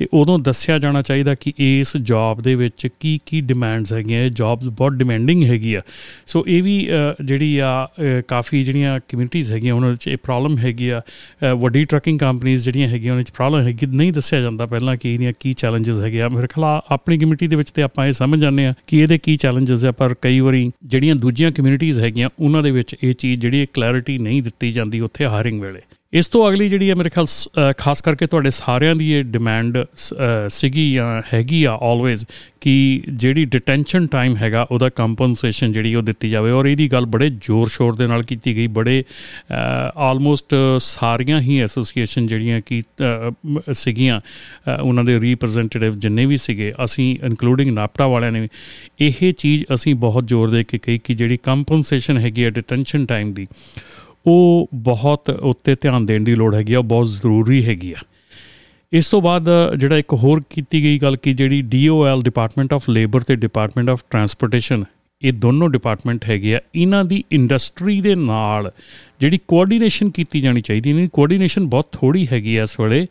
ਤੇ 0.00 0.06
ਉਦੋਂ 0.14 0.38
ਦੱਸਿਆ 0.38 0.78
ਜਾਣਾ 0.78 1.00
ਚਾਹੀਦਾ 1.02 1.34
ਕਿ 1.34 1.52
ਇਸ 1.58 1.96
ਜੌਬ 1.96 2.40
ਦੇ 2.42 2.54
ਵਿੱਚ 2.54 2.86
ਕੀ 3.00 3.18
ਕੀ 3.26 3.40
ਡਿਮਾਂਡਸ 3.40 3.92
ਹੈਗੀਆਂ, 3.92 4.22
ਇਹ 4.24 4.30
ਜੌਬਸ 4.30 4.68
ਬਹੁਤ 4.68 4.92
ਡਿਮਾਂਡਿੰਗ 4.92 5.42
ਹੈਗੀ 5.44 5.74
ਆ। 5.74 5.80
ਸੋ 6.26 6.44
ਇਹ 6.48 6.62
ਵੀ 6.62 6.76
ਜਿਹੜੀ 7.24 7.58
ਆ 7.58 7.88
ਕਾਫੀ 8.28 8.62
ਜਿਹੜੀਆਂ 8.64 8.98
ਕਮਿਊਨਿਟੀਆਂ 9.08 9.52
ਹੈਗੀਆਂ, 9.52 9.74
ਉਹਨਾਂ 9.74 9.90
ਵਿੱਚ 9.90 10.06
ਇਹ 10.08 10.16
ਪ੍ਰੋਬਲਮ 10.22 10.56
ਹੈਗੀ 10.58 10.88
ਆ। 10.88 11.00
ਵੱਡੀ 11.54 11.84
ਟਰੱਕਿੰਗ 11.84 12.18
ਕੰਪਨੀਆਂ 12.18 12.56
ਜਿਹੜੀਆਂ 12.56 12.88
ਹੈਗੀਆਂ, 12.88 13.12
ਉਹਨਾਂ 13.12 13.20
ਵਿੱਚ 13.20 13.30
ਪ੍ਰੋਬਲਮ 13.30 13.66
ਹੈਗੀ। 13.66 13.86
ਨਹੀਂ 13.86 14.12
ਦੱਸਿਆ 14.12 14.40
ਜਾਂਦਾ 14.40 14.66
ਪਹਿਲਾਂ 14.66 14.96
ਕਿ 14.96 15.12
ਇਹਦੀਆਂ 15.12 15.32
ਕੀ 15.40 15.52
ਚੈਲੰਜਸ 15.52 16.00
ਹੈਗੇ 16.00 16.22
ਆ 16.22 16.28
ਮੇਰੇ 16.28 16.46
ਖਿਆਲ 16.46 16.80
ਆਪਣੀ 16.90 17.18
ਕਮਿਊਨਿਟੀ 17.18 17.48
ਦੇ 17.48 17.56
ਵਿੱਚ 17.56 17.70
ਤੇ 17.70 17.82
ਆਪਾਂ 17.82 18.06
ਇਹ 18.06 18.12
ਸਮਝ 18.12 18.40
ਜਾਂਦੇ 18.40 18.66
ਆ 18.66 18.74
ਕਿ 18.86 19.02
ਇਹਦੇ 19.02 19.18
ਕੀ 19.18 19.36
ਚੈਲੰਜਸ 19.36 19.84
ਆ, 19.84 19.92
ਪਰ 19.92 20.14
ਕਈ 20.22 20.40
ਵਾਰੀ 20.40 20.70
ਜਿਹੜੀਆਂ 20.84 21.14
ਦੂਜੀਆਂ 21.16 21.52
ਕਮਿਊਨਿਟੀਆਂ 21.52 22.00
ਹੈਗੀਆਂ, 22.00 22.28
ਉਹਨਾਂ 22.38 22.62
ਦੇ 22.62 22.70
ਵਿੱਚ 22.70 22.96
ਇਹ 23.02 23.14
ਚੀਜ਼ 23.14 23.40
ਜਿਹੜੀ 23.40 23.66
ਕਲੈਰਿਟੀ 23.72 24.18
ਨਹੀਂ 24.18 24.42
ਦਿੱਤੀ 24.42 24.72
ਜਾਂਦੀ 24.72 25.00
ਉੱਥੇ 25.00 25.26
ਹਾਇਰਿੰਗ 25.26 25.60
ਵੇਲੇ। 25.60 25.80
ਇਸ 26.12 26.28
ਤੋਂ 26.28 26.48
ਅਗਲੀ 26.48 26.68
ਜਿਹੜੀ 26.68 26.88
ਹੈ 26.90 26.94
ਮੇਰੇ 26.94 27.10
ਖਿਆਲ 27.10 27.26
ਖਾਸ 27.78 28.00
ਕਰਕੇ 28.00 28.26
ਤੁਹਾਡੇ 28.26 28.50
ਸਾਰਿਆਂ 28.50 28.94
ਦੀ 28.96 29.10
ਇਹ 29.12 29.24
ਡਿਮਾਂਡ 29.24 29.76
ਸੀਗੀ 30.50 30.92
ਜਾਂ 30.92 31.22
ਹੈਗੀ 31.34 31.62
ਆ 31.64 31.76
ਆਲਵੇਜ਼ 31.82 32.24
ਕਿ 32.60 32.72
ਜਿਹੜੀ 33.08 33.44
ਡਿਟੈਂਸ਼ਨ 33.44 34.06
ਟਾਈਮ 34.06 34.36
ਹੈਗਾ 34.36 34.66
ਉਹਦਾ 34.70 34.88
ਕੰਪਨਸੇਸ਼ਨ 34.88 35.72
ਜਿਹੜੀ 35.72 35.94
ਉਹ 35.94 36.02
ਦਿੱਤੀ 36.02 36.28
ਜਾਵੇ 36.30 36.50
ਔਰ 36.50 36.66
ਇਹਦੀ 36.66 36.88
ਗੱਲ 36.92 37.06
ਬੜੇ 37.06 37.30
ਜ਼ੋਰ 37.30 37.68
ਸ਼ੋਰ 37.68 37.94
ਦੇ 37.96 38.06
ਨਾਲ 38.06 38.22
ਕੀਤੀ 38.22 38.56
ਗਈ, 38.56 38.66
ਬੜੇ 38.66 39.04
ਆਲਮੋਸਟ 40.08 40.54
ਸਾਰੀਆਂ 40.80 41.40
ਹੀ 41.40 41.60
ਐਸੋਸੀਏਸ਼ਨ 41.60 42.26
ਜਿਹੜੀਆਂ 42.26 42.60
ਕਿ 42.66 42.82
ਸੀਗੀਆਂ 43.72 44.20
ਉਹਨਾਂ 44.82 45.04
ਦੇ 45.04 45.18
ਰਿਪਰੈਜ਼ੈਂਟੇਟਿਵ 45.20 45.98
ਜਿੰਨੇ 45.98 46.26
ਵੀ 46.26 46.36
ਸੀਗੇ, 46.36 46.72
ਅਸੀਂ 46.84 47.16
ਇਨਕਲੂਡਿੰਗ 47.24 47.70
ਨਾਪਟਾ 47.74 48.06
ਵਾਲਿਆਂ 48.06 48.32
ਨੇ 48.32 48.48
ਇਹ 49.00 49.32
ਚੀਜ਼ 49.32 49.64
ਅਸੀਂ 49.74 49.94
ਬਹੁਤ 49.94 50.26
ਜ਼ੋਰ 50.28 50.50
ਦੇ 50.50 50.64
ਕੇ 50.64 50.78
ਕਹੀ 50.78 50.98
ਕਿ 50.98 51.14
ਜਿਹੜੀ 51.14 51.36
ਕੰਪਨਸੇਸ਼ਨ 51.42 52.18
ਹੈਗੀ 52.18 52.44
ਹੈ 52.44 52.50
ਡਿਟੈਂਸ਼ਨ 52.50 53.06
ਟਾਈਮ 53.06 53.32
ਦੀ 53.32 53.46
ਉਹ 54.26 54.68
ਬਹੁਤ 54.84 55.30
ਉੱਤੇ 55.30 55.74
ਧਿਆਨ 55.82 56.06
ਦੇਣ 56.06 56.24
ਦੀ 56.24 56.34
ਲੋੜ 56.34 56.54
ਹੈਗੀ 56.54 56.74
ਆ 56.74 56.80
ਬਹੁਤ 56.82 57.08
ਜ਼ਰੂਰੀ 57.08 57.64
ਹੈਗੀ 57.66 57.92
ਆ। 57.92 58.02
ਇਸ 58.92 59.08
ਤੋਂ 59.08 59.20
ਬਾਅਦ 59.22 59.48
ਜਿਹੜਾ 59.78 59.96
ਇੱਕ 59.98 60.12
ਹੋਰ 60.22 60.42
ਕੀਤੀ 60.50 60.82
ਗਈ 60.82 60.98
ਗੱਲ 60.98 61.16
ਕਿ 61.16 61.32
ਜਿਹੜੀ 61.32 61.60
ਡੀਓਐਲ 61.62 62.22
ਡਿਪਾਰਟਮੈਂਟ 62.22 62.72
ਆਫ 62.74 62.88
ਲੇਬਰ 62.90 63.20
ਤੇ 63.20 63.36
ਡਿਪਾਰਟਮੈਂਟ 63.36 63.90
ਆਫ 63.90 64.02
ਟਰਾਂਸਪੋਰਟੇਸ਼ਨ 64.10 64.84
ਇਹ 65.22 65.32
ਦੋਨੋਂ 65.32 65.68
ਡਿਪਾਰਟਮੈਂਟ 65.68 66.24
ਹੈਗੇ 66.28 66.54
ਆ, 66.54 66.60
ਇਹਨਾਂ 66.74 67.04
ਦੀ 67.04 67.22
ਇੰਡਸਟਰੀ 67.32 68.00
ਦੇ 68.00 68.14
ਨਾਲ 68.14 68.70
ਜਿਹੜੀ 69.20 69.38
ਕੋਆਰਡੀਨੇਸ਼ਨ 69.48 70.10
ਕੀਤੀ 70.10 70.40
ਜਾਣੀ 70.40 70.60
ਚਾਹੀਦੀ 70.60 70.92
ਨਹੀਂ 70.92 71.08
ਕੋਆਰਡੀਨੇਸ਼ਨ 71.12 71.66
ਬਹੁਤ 71.66 71.88
ਥੋੜੀ 71.92 72.26
ਹੈਗੀ 72.32 72.56
ਐ 72.56 72.62
ਇਸ 72.62 72.78
ਵੇਲੇ 72.80 73.06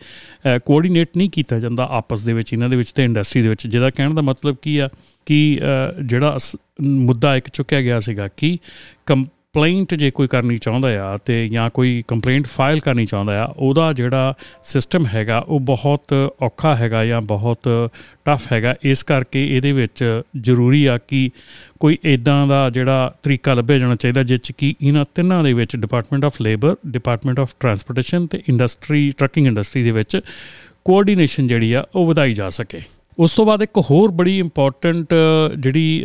ਕੋਆਰਡੀਨੇਟ 0.66 1.18
ਨਹੀਂ 1.18 1.30
ਕੀਤਾ 1.30 1.60
ਜਾਂਦਾ 1.60 1.88
ਆਪਸ 1.92 2.24
ਦੇ 2.26 2.34
ਵਿੱਚ, 2.34 2.54
ਇਹਨਾਂ 2.54 2.70
ਦੇ 2.70 2.76
ਵਿੱਚ 2.76 2.92
ਤੇ 2.92 3.04
ਇੰਡਸਟਰੀ 3.06 3.42
ਦੇ 3.42 3.50
ਵਿੱਚ, 3.50 3.68
ਜਿਹਦਾ 3.68 3.90
ਕਹਿਣ 3.90 4.14
ਦਾ 4.14 4.22
ਮਤਲਬ 4.22 4.56
ਕੀ 4.62 4.78
ਆ 4.78 4.90
ਕਿ 5.28 5.60
ਜਿਹੜਾ 6.04 6.38
ਮੁੱਦਾ 6.82 7.36
ਇੱਕ 7.36 7.50
ਚੁੱਕਿਆ 7.54 7.82
ਗਿਆ 7.82 8.00
ਸੀਗਾ 8.00 8.28
ਕਿ 8.38 8.58
ਕੰਪਲੇਂਟ 9.54 9.94
ਜੇ 9.96 10.10
ਕੋਈ 10.12 10.28
ਕਰਨੀ 10.28 10.58
ਚਾਹੁੰਦਾ 10.58 10.88
ਆ 11.04 11.18
ਤੇ 11.26 11.36
ਜਾਂ 11.50 11.70
ਕੋਈ 11.74 12.04
ਕੰਪਲੇਂਟ 12.08 12.48
ਫਾਈਲ 12.48 12.80
ਕਰਨੀ 12.80 13.06
ਚਾਹੁੰਦਾ 13.06 13.42
ਆ, 13.44 13.46
ਉਹਦਾ 13.58 13.92
ਜਿਹੜਾ 13.94 14.34
ਸਿਸਟਮ 14.64 15.06
ਹੈਗਾ, 15.14 15.40
ਉਹ 15.40 15.60
ਬਹੁਤ 15.60 16.14
ਔਖਾ 16.42 16.76
ਹੈਗਾ 16.76 17.04
ਜਾਂ 17.06 17.22
ਬਹੁਤ 17.22 17.68
ਟਫ 18.26 18.46
ਹੈਗਾ। 18.54 18.76
ਇਸ 18.84 19.02
ਕਰਕੇ 19.04 19.46
ਇਹਦੇ 19.56 19.72
ਵਿੱਚ 19.74 20.04
ਜ਼ਰੂਰੀ 20.42 20.86
ਆ 20.86 20.98
ਕਿ 21.08 21.30
ਕੋਈ 21.80 21.98
ਇਦਾਂ 22.04 22.46
ਦਾ 22.48 22.70
ਜਿਹੜਾ 22.70 23.12
ਤਰੀਕਾ 23.24 23.54
ਲੱਭਿਆ 23.54 23.78
ਜਾਣਾ 23.80 23.96
ਚਾਹੀਦਾ 23.96 24.24
ਜਿਸ 24.24 24.40
ਚ 24.40 24.52
ਕਿ 24.58 24.74
ਇਹਨਾਂ 24.82 25.06
ਤਿੰਨਾਂ 25.16 25.44
ਦੇ 25.44 25.54
ਵਿੱਚ 25.54 25.76
Department 25.76 26.26
of 26.26 26.42
Labor 26.42 26.76
Department 26.88 27.40
of 27.40 27.56
Transportation 27.60 28.28
ਤੇ 28.28 28.42
ਇੰਡਸਟਰੀ 28.50 29.12
ਟਰੱਕਿੰਗ 29.18 29.48
ਇੰਡਸਟਰੀ 29.48 29.84
ਦੇ 29.84 29.92
ਵਿੱਚ 29.92 30.20
ਕੋਆਰਡੀਨੇਸ਼ਨ 30.86 31.48
ਜਿਹੜੀ 31.48 31.74
ਆ, 31.74 31.86
ਉਹ 31.96 32.06
ਵਧਾਈ 32.06 32.34
ਜਾ 32.34 32.50
ਸਕੇ। 32.50 32.82
ਉਸ 33.20 33.32
ਤੋਂ 33.32 33.46
ਬਾਅਦ 33.46 33.62
ਇੱਕ 33.64 33.78
ਹੋਰ 33.92 34.12
ਬੜੀ 34.12 34.40
ਇੰਪੋਰਟੈਂਟ 34.40 35.14
ਜਿਹੜੀ 35.60 36.04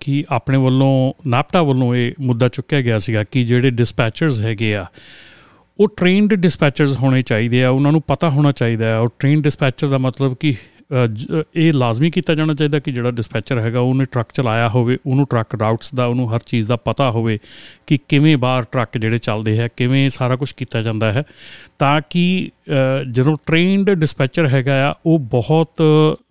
ਕਿ 0.00 0.24
ਆਪਣੇ 0.28 0.58
ਵੱਲੋਂ 0.58 1.12
ਨਾਪਟਾ 1.26 1.62
ਵੱਲੋਂ 1.62 1.94
ਇਹ 1.94 2.12
ਮੁੱਦਾ 2.20 2.48
ਚੁੱਕਿਆ 2.48 2.80
ਗਿਆ 2.80 2.98
ਸੀਗਾ 2.98 3.24
ਕਿ 3.24 3.42
ਜਿਹੜੇ 3.44 3.70
ਡਿਸਪੈਚਰਸ 3.70 4.42
ਹੈਗੇ 4.42 4.76
ਆ 4.76 4.86
ਉਹ 5.80 5.88
ਟ੍ਰੇਨਡ 5.96 6.34
ਡਿਸਪੈਚਰਸ 6.34 6.96
ਹੋਣੇ 6.96 7.22
ਚਾਹੀਦੇ 7.22 7.64
ਆ 7.64 7.70
ਉਹਨਾਂ 7.70 7.92
ਨੂੰ 7.92 8.02
ਪਤਾ 8.06 8.30
ਹੋਣਾ 8.30 8.52
ਚਾਹੀਦਾ 8.52 8.86
ਹੈ। 8.86 8.98
ਔਰ 8.98 9.08
ਟ੍ਰੇਨ 9.18 9.42
ਡਿਸਪੈਚਰ 9.42 9.88
ਦਾ 9.88 9.98
ਮਤਲਬ 9.98 10.36
ਕਿ 10.40 10.52
ਅ, 10.52 10.54
ਜ- 10.54 10.75
ਇਹ 10.90 11.72
ਲਾਜ਼ਮੀ 11.72 12.10
ਕੀਤਾ 12.10 12.34
ਜਾਣਾ 12.34 12.54
ਚਾਹੀਦਾ 12.54 12.78
ਕਿ 12.78 12.92
ਜਿਹੜਾ 12.92 13.10
ਡਿਸਪੈਚਰ 13.10 13.58
ਹੈਗਾ 13.58 13.80
ਉਹਨੇ 13.80 14.04
ਟਰੱਕ 14.04 14.28
ਚਲਾਇਆ 14.32 14.68
ਹੋਵੇ 14.68 14.98
ਉਹਨੂੰ 15.06 15.26
ਟਰੱਕ 15.30 15.54
ਰਾਊਟਸ 15.54 15.94
ਦਾ 15.94 16.06
ਉਹਨੂੰ 16.06 16.28
ਹਰ 16.34 16.40
ਚੀਜ਼ 16.46 16.68
ਦਾ 16.68 16.76
ਪਤਾ 16.76 17.10
ਹੋਵੇ 17.10 17.38
ਕਿ 17.86 17.98
ਕਿਵੇਂ 18.08 18.36
ਬਾਹਰ 18.36 18.64
ਟਰੱਕ 18.72 18.98
ਜਿਹੜੇ 18.98 19.18
ਚੱਲਦੇ 19.18 19.58
ਹੈ 19.58 19.68
ਕਿਵੇਂ 19.68 20.08
ਸਾਰਾ 20.10 20.36
ਕੁਝ 20.36 20.52
ਕੀਤਾ 20.52 20.82
ਜਾਂਦਾ 20.82 21.12
ਹੈ 21.12 21.24
ਤਾਂ 21.78 22.00
ਕਿ 22.10 22.50
ਅ, 22.70 23.02
ਜਦੋਂ 23.10 23.36
ਟ੍ਰੇਨਡ 23.46 23.90
ਡਿਸਪੈਚਰ 23.90 24.46
ਹੈਗਾ 24.48 24.74
ਆ 24.88 24.94
ਉਹ 25.06 25.18
ਬਹੁਤ 25.30 25.82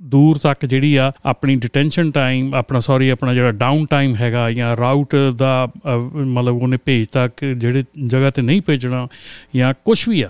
ਦੂਰ 0.10 0.38
ਤੱਕ 0.38 0.66
ਜਿਹੜੀ 0.66 0.96
ਆ 0.96 1.12
ਆਪਣੀ 1.26 1.56
ਡਿਟੈਂਸ਼ਨ 1.56 2.12
ਟਾਈਮ 2.12 2.54
ਆਪਣਾ 2.56 2.80
ਸੌਰੀ 2.80 3.10
ਆਪਣਾ 3.10 3.34
ਜਿਹੜਾ 3.34 3.52
ਡਾਊਨ 3.52 3.86
ਟਾਈਮ 3.86 4.16
ਹੈਗਾ 4.16 4.50
ਜਾਂ 4.52 4.76
ਰਾਊਟ 4.78 5.16
ਦਾ 5.36 5.54
ਅ, 5.66 5.98
ਮਤਲਬ 6.16 6.62
ਉਹਨੇ 6.64 6.78
ਭੇਜਤਾ 6.86 7.28
ਕਿ 7.28 7.54
ਜਿਹੜੇ 7.56 7.84
ਜਗ੍ਹਾ 8.06 8.30
ਤੇ 8.30 8.42
ਨਹੀਂ 8.42 8.62
ਭੇਜਣਾ 8.62 9.08
ਜਾਂ 9.56 9.74
ਕੁਝ 9.86 10.04
ਵੀ 10.10 10.22
ਆ 10.22 10.30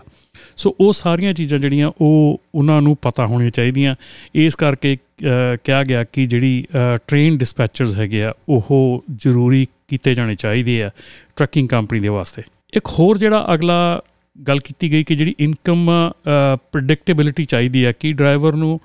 ਸੋ 0.58 0.76
ਉਹ 0.80 0.94
ਸਾਰੀਆਂ 0.94 1.34
ਚੀਜ਼ਾਂ 1.34 1.60
ਜਿਹੜੀਆਂ 1.60 1.92
ਉਹ 2.02 2.42
ਉਹਨਾਂ 2.56 2.82
ਨੂੰ 2.82 2.98
ਪਤਾ 3.02 3.26
ਹੋਣੀਆਂ 3.28 3.50
ਚਾਹੀਦੀਆਂ। 3.50 3.96
ਇਸ 4.36 4.56
ਕਰਕੇ 4.56 4.96
ਅ, 4.96 5.56
ਕਿਹਾ 5.64 5.84
ਗਿਆ 5.84 6.04
ਕਿ 6.04 6.26
ਜਿਹੜੀ 6.26 6.66
ਟ੍ਰੇਨ 7.08 7.38
ਡਿਸਪੈਚਰਸ 7.38 7.96
ਹੈਗੇ 7.96 8.24
ਆ 8.24 8.34
ਉਹ 8.50 9.04
ਜ਼ਰੂਰੀ 9.16 9.68
ਕੀਤੇ 9.88 10.16
ਜਾਣੇ 10.16 10.36
ਚਾਹੀਦੇ 10.36 10.84
ਆ 10.84 10.90
ਟਰੱਕਿੰਗ 11.36 11.68
ਕੰਪਨੀ 11.68 12.00
ਦੇ 12.00 12.08
ਵਾਸਤੇ। 12.08 12.42
ਇੱਕ 12.74 12.88
ਹੋਰ 12.88 13.18
ਜਿਹੜਾ 13.18 13.48
ਅਗਲਾ 13.54 14.02
ਗੱਲ 14.48 14.60
ਕੀਤੀ 14.60 14.92
ਗਈ 14.92 15.04
ਕਿ 15.04 15.16
ਜਿਹੜੀ 15.16 15.36
ਇਨਕਮ 15.40 15.90
ਪ੍ਰੈਡਿਕਟੇਬਿਲਿਟੀ 16.72 17.46
ਚਾਹੀਦੀ 17.46 17.84
ਆ 17.84 17.92
ਕਿ 17.92 18.14
ਡਰਾਈਵਰ 18.14 18.54
ਨੂੰ 18.54 18.80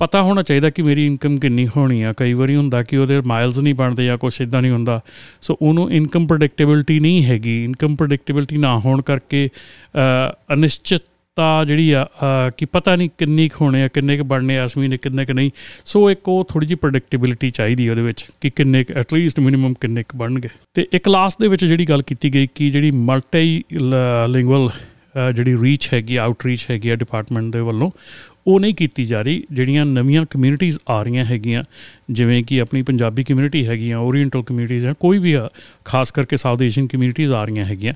ਪਤਾ 0.00 0.22
ਹੋਣਾ 0.22 0.42
ਚਾਹੀਦਾ 0.42 0.70
ਕਿ 0.70 0.82
ਮੇਰੀ 0.82 1.06
ਇਨਕਮ 1.06 1.38
ਕਿੰਨੀ 1.38 1.66
ਹੋਣੀ 1.76 2.02
ਆ। 2.02 2.12
ਕਈ 2.16 2.32
ਵਾਰੀ 2.32 2.56
ਹੁੰਦਾ 2.56 2.82
ਕਿ 2.82 2.96
ਉਹਦੇ 2.96 3.20
ਮਾਈਲਸ 3.26 3.58
ਨਹੀਂ 3.58 3.74
ਬਣਦੇ 3.74 4.04
ਜਾਂ 4.06 4.16
ਕੁਝ 4.18 4.40
ਇਦਾਂ 4.40 4.62
ਨਹੀਂ 4.62 4.72
ਹੁੰਦਾ। 4.72 5.00
ਸੋ 5.42 5.56
ਉਹਨੂੰ 5.62 5.90
ਇਨਕਮ 5.92 6.26
ਪ੍ਰੈਡਿਕਟੇਬਿਲਿਟੀ 6.26 6.98
ਨਹੀਂ 7.00 7.24
ਹੈਗੀ। 7.24 7.62
ਇਨਕਮ 7.64 7.94
ਪ੍ਰੈਡਿਕਟੇਬਿਲਿਟੀ 7.96 8.56
ਨਾ 8.56 8.78
ਹੋਣ 8.78 9.02
ਕਰਕੇ 9.02 9.48
ਅ, 9.48 10.32
ਅਨਿਸ਼ਚਿਤਤਾ 10.54 11.64
ਜਿਹੜੀ 11.64 11.90
ਆ 11.92 12.04
ਅ, 12.04 12.50
ਕਿ 12.56 12.66
ਪਤਾ 12.66 12.94
ਨਹੀਂ 12.96 13.08
ਕਿੰਨੀ 13.18 13.48
ਕੁ 13.48 13.64
ਹੋਣੇ 13.64 13.82
ਆ 13.82 13.88
ਕਿੰਨੇ 13.88 14.16
ਕੁ 14.16 14.24
ਬਣਨੇ 14.24 14.58
ਆ 14.58 14.64
ਇਸ 14.64 14.76
ਮਹੀਨੇ 14.78 14.96
ਕਿੰਨੇ 14.96 15.24
ਕੁ 15.26 15.32
ਨਹੀਂ। 15.32 15.50
ਸੋ 15.84 16.10
ਇੱਕ 16.10 16.28
ਉਹ 16.28 16.44
ਥੋੜੀ 16.48 16.66
ਜਿਹੀ 16.66 16.78
ਪ੍ਰੈਡਿਕਟੇਬਿਲਿਟੀ 16.82 17.50
ਚਾਹੀਦੀ 17.50 17.86
ਹੈ 17.86 17.90
ਉਹਦੇ 17.90 18.02
ਵਿੱਚ 18.02 18.24
ਕਿ 18.40 18.50
ਕਿੰਨੇ 18.50 18.84
ਕੁ 18.84 18.94
ਐਟਲੀਸਟ 18.98 19.40
ਮਿਨੀਮਮ 19.40 19.74
ਕਿੰਨੇ 19.80 20.02
ਕੁ 20.02 20.18
ਬਣਨਗੇ। 20.18 20.48
ਤੇ 20.74 20.86
ਇੱਕ 20.92 21.08
ਲਾਸਟ 21.08 21.40
ਦੇ 21.40 21.48
ਵਿੱਚ 21.48 21.64
ਜਿਹੜੀ 21.64 21.88
ਗੱਲ 21.88 22.02
ਕੀਤੀ 22.02 22.34
ਗਈ 22.34 22.48
ਕਿ 22.54 22.70
ਜਿਹੜੀ 22.70 22.90
ਮਲਟੀ 22.90 23.62
ਲਿੰਗੁਅਲ 24.28 24.70
ਜਿਹੜੀ 25.34 25.56
ਰੀਚ 25.62 25.88
ਹੈਗੀ 25.94 26.16
ਆਊਟਰੀਚ 26.16 26.66
ਹੈਗੀ 26.70 26.88
ਆ 26.88 26.96
ਡਿਪਾਰਟਮੈਂਟ 26.96 27.52
ਦੇ 27.52 27.60
ਵੱਲੋਂ 27.60 27.90
ਉਹ 28.46 28.60
ਨਹੀਂ 28.60 28.74
ਕੀਤੀ 28.74 29.04
ਜਾ 29.04 29.22
ਰਹੀ, 29.22 29.42
ਜਿਹੜੀਆਂ 29.52 29.86
ਨਵੀਆਂ 29.86 30.24
ਕਮਿਊਨਿਟੀਆਂ 30.30 30.78
ਆ 30.88 31.02
ਰਹੀਆਂ 31.02 31.24
ਹੈਗੀਆਂ, 31.24 31.64
ਜਿਵੇਂ 32.10 32.42
ਕਿ 32.44 32.60
ਆਪਣੀ 32.60 32.82
ਪੰਜਾਬੀ 32.82 33.24
ਕਮਿਊਨਿਟੀ 33.24 33.66
ਹੈਗੀਆਂ 33.66 33.98
ਓਰੀਐਂਟਲ 33.98 34.42
ਕਮਿਊਨਿਟੀਜ਼ 34.42 34.86
ਹੈ 34.86 34.92
ਕੋਈ 35.00 35.18
ਵੀ 35.18 35.32
ਆ, 35.32 35.48
ਖਾਸ 35.84 36.10
ਕਰਕੇ 36.10 36.36
ਸਾਊਥ 36.36 36.62
ਏਸ਼ੀਅਨ 36.62 36.86
ਕਮਿਊਨਿਟੀਜ਼ 36.86 37.32
ਆ 37.32 37.44
ਰਹੀਆਂ 37.44 37.64
ਹੈਗੀਆਂ, 37.64 37.94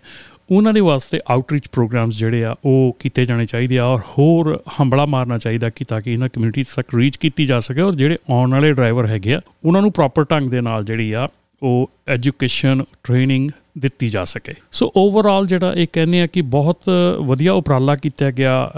ਉਹਨਾਂ 0.50 0.72
ਦੇ 0.72 0.80
ਵਾਸਤੇ 0.80 1.20
ਆਊਟਰੀਚ 1.30 1.68
ਪ੍ਰੋਗਰਾਮਸ 1.68 2.18
ਜਿਹੜੇ 2.18 2.44
ਆ, 2.44 2.54
ਉਹ 2.64 2.96
ਕੀਤੇ 3.00 3.24
ਜਾਣੇ 3.26 3.46
ਚਾਹੀਦੇ 3.46 3.78
ਆ 3.78 3.84
ਔਰ 3.84 4.00
ਹੋਰ 4.18 4.62
ਹੰਬਲਾ 4.80 5.06
ਮਾਰਨਾ 5.06 5.38
ਚਾਹੀਦਾ 5.38 5.70
ਕਿ 5.70 5.84
ਤਾਂ 5.84 6.00
ਕਿ 6.00 6.12
ਇਹਨਾਂ 6.12 6.28
ਕਮਿਊਨਿਟੀਜ਼ 6.28 6.68
ਤੱਕ 6.76 6.94
ਰੀਚ 6.94 7.16
ਕੀਤੀ 7.16 7.46
ਜਾ 7.46 7.60
ਸਕੇ 7.60 7.80
ਔਰ 7.80 7.94
ਜਿਹੜੇ 7.94 8.16
ਆਉਣ 8.30 8.50
ਵਾਲੇ 8.50 8.72
ਡਰਾਈਵਰ 8.72 9.06
ਹੈਗੇ 9.06 9.34
ਆ, 9.34 9.40
ਉਹਨਾਂ 9.64 9.82
ਨੂੰ 9.82 9.92
ਪ੍ਰੋਪਰ 9.92 10.24
ਢੰਗ 10.24 10.50
ਦੇ 10.50 10.60
ਨਾਲ 10.60 10.84
ਜਿਹੜੀ 10.84 11.12
ਆ, 11.12 11.28
ਉਹ 11.62 11.90
ਐਜੂਕੇਸ਼ਨ 12.08 12.82
ਟ੍ਰੇਨਿੰਗ 13.04 13.50
ਦਿੱਤੀ 13.78 14.08
ਜਾ 14.08 14.24
ਸਕੇ। 14.24 14.52
ਸੋ 14.72 14.92
ਓਵਰਆਲ 14.96 15.46
ਜਿਹੜਾ 15.46 15.72
ਇਹ 15.76 15.86
ਕਹਿੰਦੇ 15.92 16.20
ਆ 16.22 16.26
ਕਿ 16.26 16.40
ਬਹੁਤ 16.40 16.82
ਵਧੀਆ 17.20 17.52
ਉਪਰਾਲਾ 17.52 17.96
ਕੀਤਾ 17.96 18.30
ਗਿਆ 18.30 18.72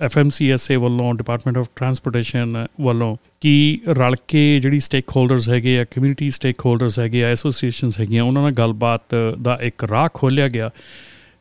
ਐਫਐਮਸੀਐਸਏ 0.00 0.76
ਵੱਲੋਂ 0.76 1.14
ਡਿਪਾਰਟਮੈਂਟ 1.14 1.58
ਆਫ 1.58 1.66
ਟਰਾਂਸਪੋਰਟੇਸ਼ਨ 1.76 2.66
ਵੱਲੋਂ 2.80 3.16
ਕਿ 3.40 3.80
ਰਲ 3.88 4.16
ਕੇ 4.28 4.60
ਜਿਹੜੀ 4.60 4.80
ਸਟੇਕ 4.80 5.04
ਹੋਲਡਰਸ 5.16 5.48
ਹੈਗੇ 5.48 5.80
ਆ 5.80 5.84
ਕਮਿਊਨਿਟੀ 5.84 6.30
ਸਟੇਕ 6.30 6.56
ਹੋਲਡਰਸ 6.66 6.98
ਹੈਗੇ 6.98 7.24
ਆ 7.24 7.28
ਐਸੋਸੀਏਸ਼ਨਸ 7.28 8.00
ਹੈਗੀਆਂ 8.00 8.24
ਉਹਨਾਂ 8.24 8.42
ਨਾਲ 8.42 8.52
ਗੱਲਬਾਤ 8.52 9.02
ਦਾ 9.42 9.58
ਇੱਕ 9.62 9.84
ਰਾਹ 9.84 10.08
ਖੋਲ੍ਹਿਆ 10.14 10.48
ਗਿਆ 10.48 10.70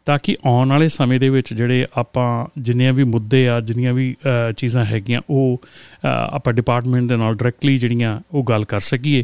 ਤਾਂ 0.06 0.18
ਕਿ 0.24 0.36
ਆਉਣ 0.46 0.70
ਵਾਲੇ 0.70 0.88
ਸਮੇਂ 0.88 1.20
ਦੇ 1.20 1.30
ਵਿੱਚ 1.30 1.54
ਜਿਹੜੇ 1.54 1.86
ਆਪਾਂ 1.98 2.46
ਜਿੰਨੀਆਂ 2.62 2.94
ਵੀ 2.94 3.04
ਮੁੱਦੇ 3.04 3.50
ਆ 3.50 3.60
ਜਿੰਨੀਆਂ 3.62 3.94
ਵੀ 3.94 4.16
ਅ, 4.50 4.52
ਚੀਜ਼ਾਂ 4.52 4.86
ਹੈਗੀਆਂ 4.86 5.22
ਉਹ 5.30 5.62
ਅ, 5.64 6.08
ਆਪਾਂ 6.08 6.54
ਡਿਪਾਰਟਮੈਂਟ 6.54 7.10
ਦੇ 7.10 7.18
ਨਾਲ 7.18 7.34
ਡਾਇਰੈਕਟਲੀ 7.34 7.78
ਜਿਹੜੀਆਂ 7.78 8.20
ਉਹ 8.34 8.44
ਗੱਲ 8.44 8.66
ਕਰ 8.66 8.80
ਸਕੀਏ। 8.80 9.24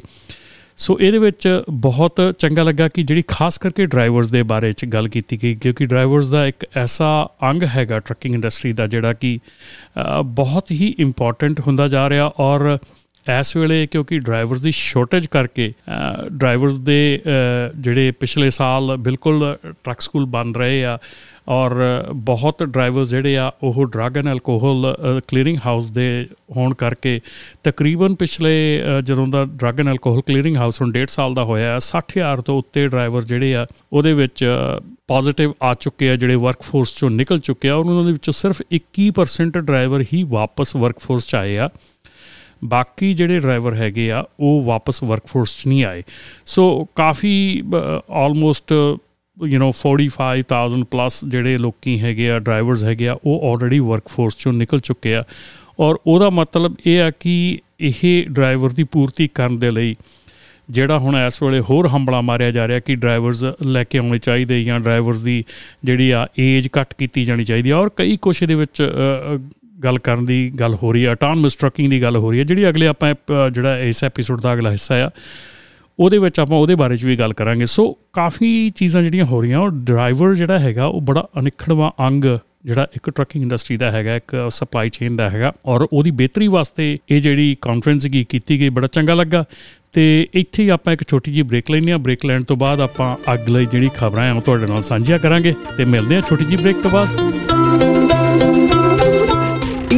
ਸੋ 0.79 0.97
ਇਹਦੇ 0.99 1.17
ਵਿੱਚ 1.17 1.47
ਬਹੁਤ 1.81 2.19
ਚੰਗਾ 2.39 2.63
ਲੱਗਾ 2.63 2.87
ਕਿ 2.87 3.03
ਜਿਹੜੀ 3.03 3.23
ਖਾਸ 3.27 3.57
ਕਰਕੇ 3.57 3.85
ਡਰਾਈਵਰਸ 3.85 4.27
ਦੇ 4.29 4.41
ਬਾਰੇ 4.43 4.71
ਚ 4.73 4.85
ਗੱਲ 4.85 5.07
ਕੀਤੀ 5.07 5.37
ਗਈ 5.43 5.53
ਕਿਉਂਕਿ 5.55 5.85
ਡਰਾਈਵਰਸ 5.85 6.29
ਦਾ 6.29 6.45
ਇੱਕ 6.47 6.65
ਐਸਾ 6.77 7.07
ਅੰਗ 7.43 7.63
ਹੈਗਾ 7.75 7.99
ਟਰੱਕਿੰਗ 7.99 8.35
ਇੰਡਸਟਰੀ 8.35 8.73
ਦਾ 8.73 8.87
ਜਿਹੜਾ 8.87 9.13
ਕਿ 9.13 9.37
ਅ, 9.37 10.21
ਬਹੁਤ 10.21 10.71
ਹੀ 10.71 10.93
ਇੰਪੋਰਟੈਂਟ 10.99 11.59
ਹੁੰਦਾ 11.59 11.87
ਜਾ 11.87 12.09
ਰਿਹਾ 12.09 12.31
ਔਰ 12.39 12.77
ਇਸ 13.25 13.55
ਵੇਲੇ 13.57 13.85
ਕਿਉਂਕਿ 13.87 14.19
ਡਰਾਈਵਰਸ 14.19 14.59
ਦੀ 14.61 14.71
ਸ਼ਾਰਟੇਜ 14.71 15.25
ਕਰਕੇ 15.27 15.71
ਡਰਾਈਵਰਸ 16.31 16.77
ਦੇ 16.81 16.99
ਅ, 17.17 17.71
ਜਿਹੜੇ 17.75 18.11
ਪਿਛਲੇ 18.19 18.49
ਸਾਲ 18.49 18.95
ਬਿਲਕੁਲ 18.99 19.55
ਟਰੱਕ 19.63 20.01
ਸਕੂਲ 20.01 20.25
ਬਣ 20.25 20.53
ਰਹੇ 20.53 20.83
ਆ 20.85 20.97
ਔਰ 21.47 21.73
ਬਹੁਤ 22.15 22.63
ਡਰਾਈਵਰਸ 22.63 23.09
ਜਿਹੜੇ 23.09 23.37
ਆ 23.37 23.51
ਉਹ 23.63 23.85
drug 23.85 24.17
and 24.17 24.27
alcohol 24.27 24.95
clearing 25.27 25.57
house 25.65 25.89
ਦੇ 25.89 26.27
ਹੋਣ 26.57 26.73
ਕਰਕੇ 26.73 27.19
ਤਕਰੀਬਨ 27.63 28.13
ਪਿਛਲੇ 28.13 28.53
ਅ, 28.81 29.01
ਜਦੋਂ 29.01 29.27
ਦਾ 29.27 29.45
drug 29.45 29.79
and 29.79 29.87
alcohol 29.87 30.21
clearing 30.21 30.57
house 30.57 30.81
ਹੁਣ 30.81 30.91
1.5 30.91 31.05
ਸਾਲ 31.09 31.33
ਦਾ 31.33 31.43
ਹੋਇਆ 31.43 31.71
ਹੈ 31.73 31.79
60000 31.79 32.41
ਤੋਂ 32.41 32.57
ਉੱਤੇ 32.57 32.87
ਡਰਾਈਵਰ 32.87 33.23
ਜਿਹੜੇ 33.23 33.55
ਆ 33.55 33.65
ਉਹਦੇ 33.93 34.13
ਵਿੱਚ 34.13 34.45
ਪੋਜ਼ਿਟਿਵ 35.07 35.53
ਆ 35.61 35.73
ਚੁੱਕੇ 35.73 36.09
ਆ 36.09 36.15
ਜਿਹੜੇ 36.15 36.35
ਵਰਕਫੋਰਸ 36.35 36.95
ਚੋਂ 36.97 37.09
ਨਿਕਲ 37.09 37.39
ਚੁੱਕੇ 37.39 37.69
ਆ 37.69 37.75
ਉਹਨਾਂ 37.75 38.03
ਦੇ 38.03 38.11
ਵਿੱਚੋਂ 38.11 38.33
ਸਿਰਫ 38.33 38.61
21% 38.75 39.61
ਡਰਾਈਵਰ 39.61 40.03
ਹੀ 40.13 40.23
ਵਾਪਸ 40.23 40.75
ਵਰਕਫੋਰਸ 40.75 41.27
ਚ 41.27 41.35
ਆਏ 41.35 41.57
ਆ। 41.57 41.69
ਬਾਕੀ 42.63 43.13
ਜਿਹੜੇ 43.13 43.39
ਡਰਾਈਵਰ 43.39 43.73
ਹੈਗੇ 43.73 44.11
ਆ 44.11 44.23
ਉਹ 44.39 44.63
ਵਾਪਸ 44.63 45.03
ਵਰਕਫੋਰਸ 45.03 45.55
'ਚ 45.57 45.67
ਨਹੀਂ 45.67 45.83
ਆਏ। 45.85 46.03
ਸੋ 46.45 46.87
ਕਾਫੀ 46.95 47.63
ਆਲਮੋਸਟ 48.09 48.73
ਯੂ 49.43 49.59
نو 49.59 49.71
45000 49.79 50.83
ਪਲੱਸ 50.91 51.25
ਜਿਹੜੇ 51.25 51.57
ਲੋਕੀ 51.57 51.99
ਹੈਗੇ 51.99 52.31
ਆ 52.31 52.39
ਡਰਾਈਵਰਸ 52.39 52.83
ਹੈਗੇ 52.83 53.07
ਆ 53.07 53.15
ਉਹ 53.25 53.51
ਆਲਰੇਡੀ 53.51 53.79
ਵਰਕਫੋਰਸ 53.79 54.33
'ਚੋਂ 54.33 54.53
ਨਿਕਲ 54.53 54.79
ਚੁੱਕੇ 54.79 55.15
ਆ। 55.15 55.23
ਔਰ 55.79 55.97
ਉਹਦਾ 56.07 56.29
ਮਤਲਬ 56.29 56.75
ਇਹ 56.87 57.01
ਆ 57.01 57.11
ਕਿ 57.11 57.59
ਇਹ 57.79 58.25
ਡਰਾਈਵਰ 58.29 58.69
ਦੀ 58.69 58.83
ਪੂਰਤੀ 58.83 59.27
ਕਰਨ 59.27 59.59
ਦੇ 59.59 59.71
ਲਈ 59.71 59.95
ਜਿਹੜਾ 60.69 60.97
ਹੁਣ 60.97 61.15
ਇਸ 61.27 61.43
ਵੇਲੇ 61.43 61.59
ਹੋਰ 61.59 61.87
ਹੰਬਲਾ 61.87 62.21
ਮਾਰਿਆ 62.21 62.51
ਜਾ 62.51 62.67
ਰਿਹਾ 62.67 62.79
ਕਿ 62.79 62.95
ਡਰਾਈਵਰਸ 62.95 63.43
ਲੈ 63.65 63.83
ਕੇ 63.83 63.97
ਆਉਣੇ 63.97 64.17
ਚਾਹੀਦੇ 64.17 64.63
ਜਾਂ 64.63 64.79
ਡਰਾਈਵਰਸ 64.79 65.21
ਦੀ 65.21 65.43
ਜਿਹੜੀ 65.83 66.11
ਆ 66.11 66.27
ਏਜ 66.39 66.69
ਘੱਟ 66.81 66.93
ਕੀਤੀ 66.97 67.25
ਜਾਣੀ 67.25 67.43
ਚਾਹੀਦੀ 67.43 67.69
ਆ। 67.69 67.77
ਔਰ 67.77 67.89
ਕਈ 67.95 68.17
ਕੁਛ 68.17 68.43
ਇਹਦੇ 68.43 68.55
ਵਿੱਚ 68.55 68.81
ਅ, 68.81 68.85
ਅ, 68.85 69.37
ਗੱਲ 69.83 69.99
ਕਰਨ 69.99 70.25
ਦੀ 70.25 70.51
ਗੱਲ 70.59 70.75
ਹੋ 70.75 70.91
ਰਹੀ 70.93 71.05
ਹੈ 71.05 71.11
ਆਟੋਨਮਸ 71.11 71.55
ਟਰੱਕਿੰਗ 71.55 71.89
ਦੀ 71.89 72.01
ਗੱਲ 72.01 72.15
ਹੋ 72.17 72.31
ਰਹੀ 72.31 72.39
ਹੈ 72.39 72.43
ਜਿਹੜੀ 72.43 72.69
ਅਗਲੇ 72.69 72.87
ਆਪਾਂ 72.87 73.13
ਅ, 73.13 73.49
ਜਿਹੜਾ 73.49 73.79
ਇਸ 73.79 74.03
ਐਪੀਸੋਡ 74.03 74.41
ਦਾ 74.41 74.53
ਅਗਲਾ 74.53 74.71
ਹਿੱਸਾ 74.71 74.95
ਆ 74.95 75.09
ਉਹਦੇ 75.99 76.17
ਵਿੱਚ 76.17 76.39
ਆਪਾਂ 76.39 76.57
ਉਹਦੇ 76.57 76.75
ਬਾਰੇ 76.75 76.95
'ਚ 76.97 77.05
ਵੀ 77.05 77.15
ਗੱਲ 77.15 77.33
ਕਰਾਂਗੇ। 77.33 77.65
ਸੋ 77.65 77.97
ਕਾਫੀ 78.13 78.69
ਚੀਜ਼ਾਂ 78.69 79.03
ਜਿਹੜੀਆਂ 79.03 79.25
ਹੋ 79.25 79.41
ਰਹੀਆਂ, 79.41 79.59
ਉਹ 79.59 79.69
ਡਰਾਈਵਰ 79.69 80.33
ਜਿਹੜਾ 80.35 80.59
ਹੈਗਾ, 80.59 80.85
ਉਹ 80.85 81.01
ਬੜਾ 81.01 81.27
ਅਨਿਖੜਵਾਂ 81.39 81.91
ਅੰਗ 82.07 82.25
ਜਿਹੜਾ 82.65 82.87
ਇੱਕ 82.95 83.09
ਟਰੱਕਿੰਗ 83.09 83.43
ਇੰਡਸਟਰੀ 83.43 83.77
ਦਾ 83.77 83.91
ਹੈਗਾ, 83.91 84.15
ਇੱਕ 84.15 84.35
ਸਪਲਾਈ 84.49 84.89
ਚੇਨ 84.89 85.15
ਦਾ 85.15 85.29
ਹੈਗਾ 85.29 85.53
ਔਰ 85.65 85.87
ਉਹਦੀ 85.93 86.11
ਬਿਹਤਰੀ 86.11 86.47
ਵਾਸਤੇ 86.47 86.97
ਇਹ 87.09 87.21
ਜਿਹੜੀ 87.21 87.55
ਕਾਨਫਰੰਸ 87.61 88.07
ਕੀ 88.07 88.23
ਕੀਤੀ 88.23 88.59
ਗਈ, 88.59 88.69
ਬੜਾ 88.69 88.87
ਚੰਗਾ 88.87 89.13
ਲੱਗਾ। 89.13 89.43
ਤੇ 89.93 90.27
ਇੱਥੇ 90.33 90.63
ਹੀ 90.63 90.69
ਆਪਾਂ 90.69 90.93
ਇੱਕ 90.93 91.03
ਛੋਟੀ 91.09 91.31
ਜਿਹੀ 91.31 91.43
ਬ੍ਰੇਕ 91.43 91.71
ਲੈਂਦੇ 91.71 91.91
ਹਾਂ। 91.91 91.99
ਬ੍ਰੇਕ 91.99 92.25
ਲੈਣ 92.25 92.43
ਤੋਂ 92.43 92.57
ਬਾਅਦ 92.57 92.81
ਆਪਾਂ 92.81 93.15
ਅਗਲੀ 93.33 93.65
ਜਿਹੜੀ 93.65 93.89
ਖਬਰਾਂ 93.95 94.29
ਆ, 94.29 94.33
ਉਹ 94.33 94.41
ਤੁਹਾਡੇ 94.41 94.67
ਨਾਲ 94.67 94.81
ਸਾਂਝੀਆਂ 94.81 95.19
ਕਰਾਂਗੇ 95.19 95.53
ਤੇ 95.77 95.85
ਮਿਲਦੇ 95.85 96.15
ਹਾਂ 96.15 96.21
ਛੋਟੀ 96.21 96.45
ਜਿਹੀ 96.45 96.61
ਬ੍ਰੇਕ 96.61 96.81
ਤੋਂ 96.81 96.91
ਬਾਅਦ। 96.91 98.64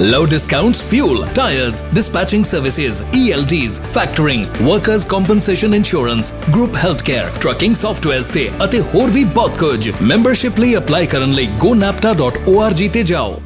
Low 0.00 0.26
discounts, 0.26 0.80
fuel, 0.80 1.26
tires, 1.34 1.82
dispatching 1.92 2.44
services, 2.44 3.02
ELDs, 3.20 3.80
factoring, 3.96 4.42
workers' 4.66 5.04
compensation 5.04 5.74
insurance, 5.74 6.30
group 6.52 6.76
healthcare, 6.82 7.30
trucking 7.44 7.74
softwares 7.80 8.32
ਤੇ 8.32 8.50
ਅਤੇ 8.64 8.80
ਹੋਰ 8.80 9.10
ਵੀ 9.10 9.24
ਬਹੁਤ 9.24 9.58
ਕੁਝ। 9.58 9.90
ਮੈਂਬਰਸ਼ਿਪ 10.02 10.60
ਲਈ 10.60 10.76
ਅਪਲਾਈ 10.76 11.06
ਕਰਨ 11.06 11.32
ਲਈ 11.32 11.48
gonapta.org 11.64 12.90
ਤੇ 12.92 13.02
ਜਾਓ। 13.02 13.42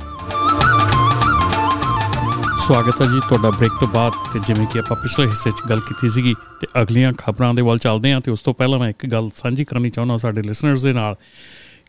ਸਵਾਗਤ 2.66 3.00
ਹੈ 3.02 3.06
ਜੀ 3.06 3.20
ਤੁਹਾਡਾ 3.20 3.50
ਬ੍ਰੇਕ 3.50 3.72
ਤੋਂ 3.80 3.88
ਬਾਅਦ 3.88 4.12
ਤੇ 4.32 4.40
ਜਿਵੇਂ 4.46 4.66
ਕਿ 4.66 4.78
ਆਪਾਂ 4.78 4.96
ਪਿਛਲੇ 4.96 5.26
ਹਿੱਸੇ 5.26 5.50
'ਚ 5.50 5.68
ਗੱਲ 5.70 5.80
ਕੀਤੀ 5.80 6.08
ਸੀਗੀ 6.08 6.34
ਤੇ 6.60 6.66
ਅਗਲੀਆਂ 6.82 7.12
ਖਬਰਾਂ 7.18 7.54
ਦੇ 7.54 7.62
ਵੱਲ 7.62 7.78
ਚੱਲਦੇ 7.78 8.12
ਹਾਂ 8.12 8.20
ਤੇ 8.20 8.30
ਉਸ 8.30 8.40
ਤੋਂ 8.40 8.54
ਪਹਿਲਾਂ 8.54 8.78
ਮੈਂ 8.78 8.88
ਇੱਕ 8.88 9.06
ਗੱਲ 9.06 9.30
ਸਾਂਝੀ 9.36 9.64
ਕਰਨੀ 9.64 9.90
ਚਾਹੁੰਦਾ 9.90 10.16
ਸਾਡੇ 10.16 10.42
ਲਿਸਨਰਸ 10.42 10.82
ਦੇ 10.82 10.92
ਨਾਲ 10.92 11.16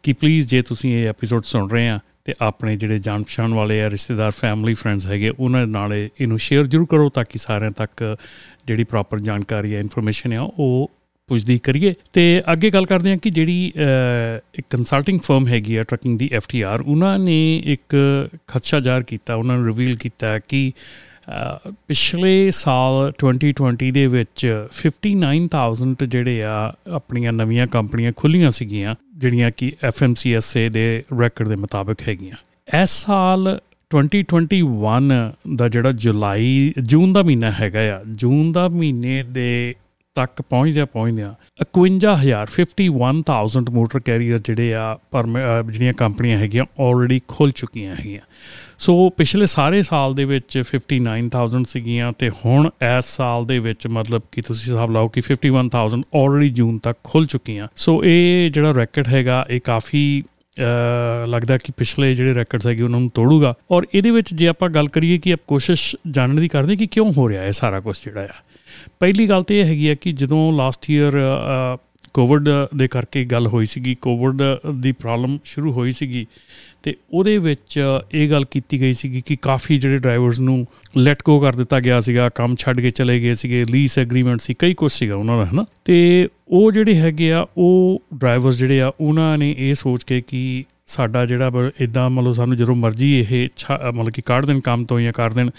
ਕਿ 0.04 0.14
ਪਲੀਜ਼ 0.14 0.48
ਜੇ 0.48 0.62
ਤੁਸੀਂ 0.62 0.98
ਇਹ 0.98 1.10
ਐਪੀਸੋਡ 1.10 1.44
ਸੁਣ 1.44 1.70
ਰਹੇ 1.70 1.90
ਆ 1.90 2.00
ਤੇ 2.26 2.34
ਆਪਣੇ 2.42 2.76
ਜਿਹੜੇ 2.76 3.00
ਜਾਣ 3.00 3.24
ਪਛਾਣ 3.24 3.54
ਵਾਲੇ 3.54 3.82
ਆ, 3.84 3.90
ਰਿਸ਼ਤੇਦਾਰ 3.90 4.32
ਫੈਮਿਲੀ 4.32 4.74
ਫਰੈਂਡਸ 4.74 5.08
ਹੈਗੇ, 5.08 5.32
ਉਹਨਾਂ 5.40 5.68
ਦੇ 5.68 5.72
ਨਾਲ 5.72 5.94
ਇਹ- 5.94 6.10
ਇਹਨੂੰ 6.22 6.40
ਸ਼ੇਅਰ 6.40 6.66
ਜ਼ਰੂਰ 6.66 6.88
ਕਰੋ 6.90 7.10
ਤਾਂ 7.10 7.24
ਕਿ 7.30 7.38
ਸਾਰਿਆਂ 7.38 7.72
ਤੱਕ 7.72 8.18
ਜਿਹੜੀ 8.68 8.84
ਪ੍ਰੋਪਰ 8.84 9.20
ਜਾਣਕਾਰੀ 9.20 9.76
ਹੈ 9.76 9.80
ਇਨਫੋਰਮੇਸ਼ਨ 9.80 10.34
ਹੈ 10.34 10.40
ਉਹ 10.40 10.92
ਪੁੱਛਦੀ 11.28 11.58
ਕਰੀਏ। 11.58 11.94
ਤੇ 12.14 12.42
ਅੱਗੇ 12.52 12.70
ਗੱਲ 12.70 12.86
ਕਰਦੇ 12.86 13.10
ਹਾਂ 13.10 13.18
ਕਿ 13.18 13.30
ਜਿਹੜੀ 13.30 13.74
ਇੱਕ 14.56 14.68
ਕੰਸਲਟਿੰਗ 14.70 15.20
ਫਰਮ 15.20 15.48
ਹੈਗੀ 15.48 15.76
ਆ 15.76 15.84
ਟਰਕਿੰਗ 15.84 16.20
ਦੀ 16.20 16.30
ਐਫਟੀਆਰ 16.34 16.82
ਉਹਨਾਂ 16.82 17.20
ਨੇ 17.20 17.64
ਇੱਕ 17.66 17.96
ਖਦਸ਼ਾ 18.48 18.80
ਜ਼ਾਹਰ 18.80 19.04
ਕੀਤਾ, 19.04 19.36
ਉਹਨਾਂ 19.36 19.58
ਨੇ 19.58 19.68
ਰਿਵੀਲ 19.68 19.96
ਕੀਤਾ 19.96 20.40
ਕਿ 20.40 20.72
ਪਿਛਲੇ 21.88 22.52
ਸਾਲ 22.52 23.12
2020 23.20 23.92
ਦੇ 23.92 24.08
ਵਿੱਚ 24.08 24.68
59000 24.72 26.06
ਜਿਹੜੇ 26.06 26.44
ਆ, 26.44 26.74
ਆਪਣੀਆਂ 26.92 27.34
ਨਵੀਆਂ 27.34 27.68
ਕੰਪਨੀਆਂ 27.68 28.14
ਖੁੱਲੀਆਂ 28.16 28.52
ਸੀਗੀਆਂ। 28.52 28.96
ਜਿਹੜੀਆਂ 29.18 29.52
ਕਿ 29.58 29.72
FMCSA 29.88 30.70
ਦੇ 30.72 31.04
ਰੈਕੋਰਡ 31.22 31.50
ਦੇ 31.50 31.56
ਮੁਤਾਬਕ 31.56 32.08
ਹੈਗੀਆਂ। 32.08 32.36
ਇਸ 32.82 32.90
ਸਾਲ 32.90 33.60
2021 33.92 35.32
ਦਾ 35.56 35.68
ਜਿਹੜਾ 35.70 35.92
ਜੁਲਾਈ, 35.92 36.74
ਜੂਨ 36.82 37.14
ਦਾ 37.14 37.24
ਮਹੀਨਾ 37.24 37.52
ਹੈਗਾ 37.52 37.96
ਆ, 37.96 38.02
ਜੂਨ 38.12 38.52
ਦਾ 38.52 38.68
ਮਹੀਨੇ 38.70 39.24
ਦੇ 39.24 39.76
ਤੱਕ 40.16 40.42
ਪਹੁੰਚਦਿਆਂ 40.42 40.86
ਪਹੁੰਚਦਿਆਂ 40.86 41.32
51000 41.74 42.48
51000 42.50 43.70
ਮੋਟਰ 43.70 44.00
ਕੈਰੀਅਰ 44.00 44.38
ਜਿਹੜੇ 44.38 44.74
ਆ, 44.74 44.98
ਪਰ 45.12 45.28
ਜਿਹੜੀਆਂ 45.72 45.94
ਕੰਪਨੀਆਂ 45.94 46.38
ਹੈਗੀਆਂ 46.38 46.66
ਆਲਰੇਡੀ 46.80 47.22
ਖੁੱਲ 47.28 47.52
ਚੁੱਕੀਆਂ 47.52 47.96
ਹੈਗੀਆਂ। 47.96 48.22
ਸੋ 48.84 49.10
ਪਿਛਲੇ 49.10 49.46
ਸਾਰੇ 49.46 49.82
ਸਾਲ 49.82 50.14
ਦੇ 50.16 50.24
ਵਿੱਚ 50.26 50.56
59000 50.70 51.68
ਸੀਗੀਆਂ 51.70 52.12
ਤੇ 52.20 52.30
ਹੁਣ 52.30 52.70
ਇਸ 53.00 53.06
ਸਾਲ 53.06 53.46
ਦੇ 53.46 53.60
ਵਿੱਚ 53.60 53.88
ਮਤਲਬ 53.88 54.22
ਕਿ 54.32 54.42
ਤੁਸੀਂ 54.42 54.72
ਹਿਸਾਬ 54.72 54.92
ਲਾਓ 54.92 55.08
ਕਿ 55.08 55.22
51000 55.28 56.02
ਆਲਰੇਡੀ 56.16 56.50
ਜੂਨ 56.50 56.78
ਤੱਕ 56.78 57.00
ਖੁੱਲ 57.04 57.26
ਚੁੱਕੀਆਂ। 57.26 57.68
ਸੋ 57.76 57.94
ਇਹ 58.06 58.52
ਜਿਹੜਾ 58.52 58.72
ਰੈਕਟ 58.72 59.08
ਹੈਗਾ, 59.08 59.46
ਇਹ 59.50 59.62
ਕਾਫੀ 59.64 60.24
ਲੱਗਦਾ 61.28 61.58
ਕਿ 61.58 61.72
ਪਿਛਲੇ 61.78 62.14
ਜਿਹੜੇ 62.16 62.34
ਰੈਕੋਰਡਸ 62.36 62.68
ਹੈਗੇ 62.68 62.84
ਉਹਨਾਂ 62.84 63.00
ਨੂੰ 63.00 63.10
ਤੋੜੂਗਾ। 63.14 63.54
ਔਰ 63.72 63.88
ਇਹਦੇ 63.94 64.12
ਵਿੱਚ 64.12 64.34
ਜੇ 64.34 64.48
ਆਪਾਂ 64.48 64.70
ਗੱਲ 64.70 64.88
ਕਰੀਏ 64.88 65.18
ਕਿ 65.18 65.34
ਆਪ 65.34 65.40
ਕੋਸ਼ਿਸ਼ 65.48 65.96
ਜਾਣਨ 66.10 66.36
ਦੀ 66.36 66.48
ਕਰਦੇ 66.48 66.76
ਕਿ 66.76 66.88
ਕਿਉਂ 66.88 67.12
ਹੋ 67.12 67.30
ਰਿਹਾ 67.30 67.44
ਹੈ 67.44 67.52
ਸਾਰਾ 67.52 67.80
ਕੁਝ 67.80 67.98
ਜਿਹੜਾ 68.06 68.26
ਆ। 68.26 68.44
ਪਹਿਲੀ 69.00 69.30
ਗੱਲ 69.30 69.44
ਤੇ 69.44 69.60
ਇਹ 69.60 69.66
ਹੈਗੀ 69.66 69.90
ਹੈ 69.90 69.96
ਕਿ 69.96 70.12
ਜਦੋਂ 70.12 70.44
ਲਾਸਟ 70.58 70.92
ਈਅਰ 70.92 71.20
ਕੋਵਿਡ 72.14 72.50
ਦੇ 72.76 72.88
ਕਰਕੇ 72.88 73.26
ਗੱਲ 73.26 73.48
ਹੋਈ 73.48 73.66
ਸੀਗੀ 73.66 73.96
ਕੋਵਿਡ 73.96 74.42
ਦੀ 74.76 74.92
ਪ੍ਰੋਬਲਮ 74.92 75.38
ਸ਼ੁਰੂ 75.46 75.72
ਹੋਈ 75.74 75.92
ਸੀਗੀ 75.92 76.26
ਤੇ 76.84 76.96
ਉਹਦੇ 77.14 77.38
ਵਿੱਚ 77.38 77.80
ਇਹ 78.14 78.30
ਗੱਲ 78.30 78.46
ਕੀਤੀ 78.46 78.82
ਗਈ 78.82 78.94
ਸੀਗੀ 78.94 79.22
ਕਿ 79.22 79.36
ਕਾਫੀ 79.36 79.78
ਜਿਹੜੇ 79.78 79.98
ਡਰਾਈਵਰਸ 79.98 80.40
ਨੂੰ 80.40 80.68
ਲੈਟ 80.98 81.24
ਗੋ 81.26 81.40
ਕਰ 81.40 81.56
ਦਿੱਤਾ 81.56 81.80
ਗਿਆ 81.80 82.00
ਸੀਗਾ, 82.00 82.30
ਕੰਮ 82.30 82.56
ਛੱਡ 82.60 82.82
ਕੇ 82.82 82.90
ਚਲੇ 82.90 83.20
ਗਏ 83.20 83.34
ਸੀਗੇ 83.34 83.66
ਲੀਸ 83.70 84.00
ਐਗਰੀਮੈਂਟ 84.00 84.42
ਸੀ, 84.42 84.56
ਕਈ 84.60 84.74
ਕੁਝ 84.74 84.92
ਸੀਗਾ 84.92 85.16
ਉਹਨਾਂ 85.16 85.38
ਦਾ, 85.38 85.46
ਹਨਾ? 85.46 85.66
ਤੇ 85.86 86.28
ਉਹ 86.48 86.72
ਜਿਹੜੇ 86.72 86.96
ਹੈਗੇ 86.96 87.32
ਆ, 87.34 87.48
ਉਹ 87.58 88.02
ਡਰਾਈਵਰਸ 88.14 88.56
ਜਿਹੜੇ 88.56 88.82
ਆ, 88.82 88.92
ਉਹਨਾਂ 89.02 89.38
ਨੇ 89.38 89.56
ਇਹ 89.58 89.74
ਸੋਚ 89.74 90.04
ਕੇ 90.04 90.22
ਕਿ 90.22 90.64
ਸਾਡਾ 90.88 91.26
ਜਿਹੜਾ 91.26 91.52
ਇਦਾਂ 91.80 92.10
ਮਤਲਬ 92.10 92.34
ਸਾਨੂੰ 92.34 92.58
ਜਦੋਂ 92.58 92.76
ਮਰਜ਼ੀ 92.76 93.20
ਇਹ 93.20 93.50
ਮਤਲਬ 93.94 94.10
ਕਿ 94.10 94.22
ਕੱਢ 94.22 94.46
ਦੇਣ 94.46 94.60
ਕੰਮ 94.60 94.86
ਤੋਂ 94.86 95.00
ਜਾਂ 95.00 95.14
ਕਰ 95.14 95.34
ਦੇਣ, 95.34 95.50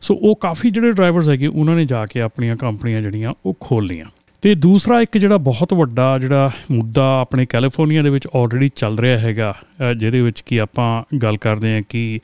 ਸੋ 0.00 0.14
ਉਹ 0.14 0.36
ਕਾਫੀ 0.36 0.70
ਜਿਹੜੇ 0.70 0.92
ਡਰਾਈਵਰਸ 0.92 1.28
ਹੈਗੇ, 1.28 1.46
ਉਹਨਾਂ 1.46 1.76
ਨੇ 1.76 1.84
ਜਾ 1.84 2.06
ਕੇ 2.06 2.20
ਆਪਣੀਆਂ 2.20 2.56
ਕੰਪਨੀਆਂ 2.56 3.02
ਜਿਹੜੀਆਂ, 3.02 3.34
ਉਹ 3.46 3.56
ਖੋਲ 3.60 3.86
ਲੀਆਂ 3.86 4.06
ਤੇ 4.42 4.54
ਦੂਸਰਾ 4.54 5.00
ਇੱਕ 5.00 5.16
ਜਿਹੜਾ 5.18 5.36
ਬਹੁਤ 5.38 5.72
ਵੱਡਾ 5.74 6.18
ਜਿਹੜਾ 6.18 6.50
ਮੁੱਦਾ 6.70 7.02
ਆਪਣੇ 7.20 7.44
ਕੈਲੀਫੋਰਨੀਆ 7.46 8.02
ਦੇ 8.02 8.10
ਵਿੱਚ 8.10 8.26
ਆਲਰੇਡੀ 8.36 8.70
ਚੱਲ 8.76 8.98
ਰਿਹਾ 8.98 9.18
ਹੈਗਾ 9.18 9.52
ਜਿਹਦੇ 9.96 10.20
ਵਿੱਚ 10.20 10.40
ਕੀ 10.46 10.56
ਆਪਾਂ 10.58 11.16
ਗੱਲ 11.22 11.36
ਕਰਦੇ 11.36 11.74
ਹਾਂ 11.74 11.82
ਕਿ 11.88 12.18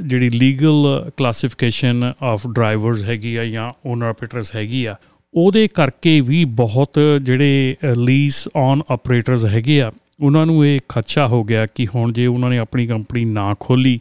ਜਿਹੜੀ 0.00 0.30
ਲੀਗਲ 0.30 1.10
ਕਲਾਸੀਫਿਕੇਸ਼ਨ 1.16 2.12
ਆਫ 2.22 2.46
ਡਰਾਈਵਰਸ 2.46 3.04
ਹੈਗੀ 3.04 3.34
ਆ 3.36 3.44
ਜਾਂ 3.44 3.72
ਓਨਰ 3.86 4.06
ਆਪਰੇਟਰਸ 4.06 4.54
ਹੈਗੀ 4.56 4.84
ਆ, 4.84 4.94
ਉਹਦੇ 5.34 5.66
ਕਰਕੇ 5.74 6.20
ਵੀ 6.20 6.44
ਬਹੁਤ 6.54 6.98
ਜਿਹੜੇ 7.22 7.76
ਲੀਸ 7.96 8.48
ਔਨ 8.56 8.82
ਆਪਰੇਟਰਸ 8.90 9.46
ਹੈਗੇ 9.46 9.80
ਆ, 9.82 9.90
ਉਹਨਾਂ 10.20 10.44
ਨੂੰ 10.46 10.64
ਇਹ 10.66 10.80
ਖੱਚਾ 10.88 11.26
ਹੋ 11.26 11.42
ਗਿਆ 11.44 11.64
ਕਿ 11.66 11.86
ਹੁਣ 11.94 12.12
ਜੇ 12.12 12.26
ਉਹਨਾਂ 12.26 12.50
ਨੇ 12.50 12.58
ਆਪਣੀ 12.58 12.86
ਕੰਪਨੀ 12.86 13.24
ਨਾ 13.24 13.54
ਖੋਲੀ 13.60 13.98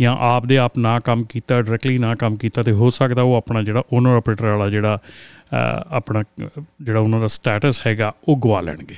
ਜਾਂ 0.00 0.16
ਆਪ 0.30 0.46
ਦੇ 0.46 0.58
ਆਪ 0.58 0.78
ਨਾ 0.78 0.98
ਕੰਮ 1.00 1.24
ਕੀਤਾ 1.24 1.60
ਡਾਇਰੈਕਟਲੀ 1.60 1.98
ਨਾ 1.98 2.14
ਕੰਮ 2.14 2.36
ਕੀਤਾ, 2.36 2.62
ਤੇ 2.62 2.72
ਹੋ 2.72 2.90
ਸਕਦਾ 2.90 3.22
ਉਹ 3.22 3.34
ਆਪਣਾ 3.34 3.62
ਜਿਹੜਾ 3.62 3.82
ਓਨਰ 3.92 4.16
ਆਪਰੇਟਰ 4.16 4.44
ਵਾਲਾ 4.46 4.68
ਜਿਹੜਾ 4.70 4.98
ਆਪਣਾ 5.90 6.22
ਜਿਹੜਾ 6.82 7.00
ਉਹਨਾਂ 7.00 7.20
ਦਾ 7.20 7.26
ਸਟੇਟਸ 7.26 7.86
ਹੈਗਾ, 7.86 8.12
ਉਹ 8.28 8.36
ਗਵਾ 8.36 8.60
ਲੈਣਗੇ। 8.60 8.94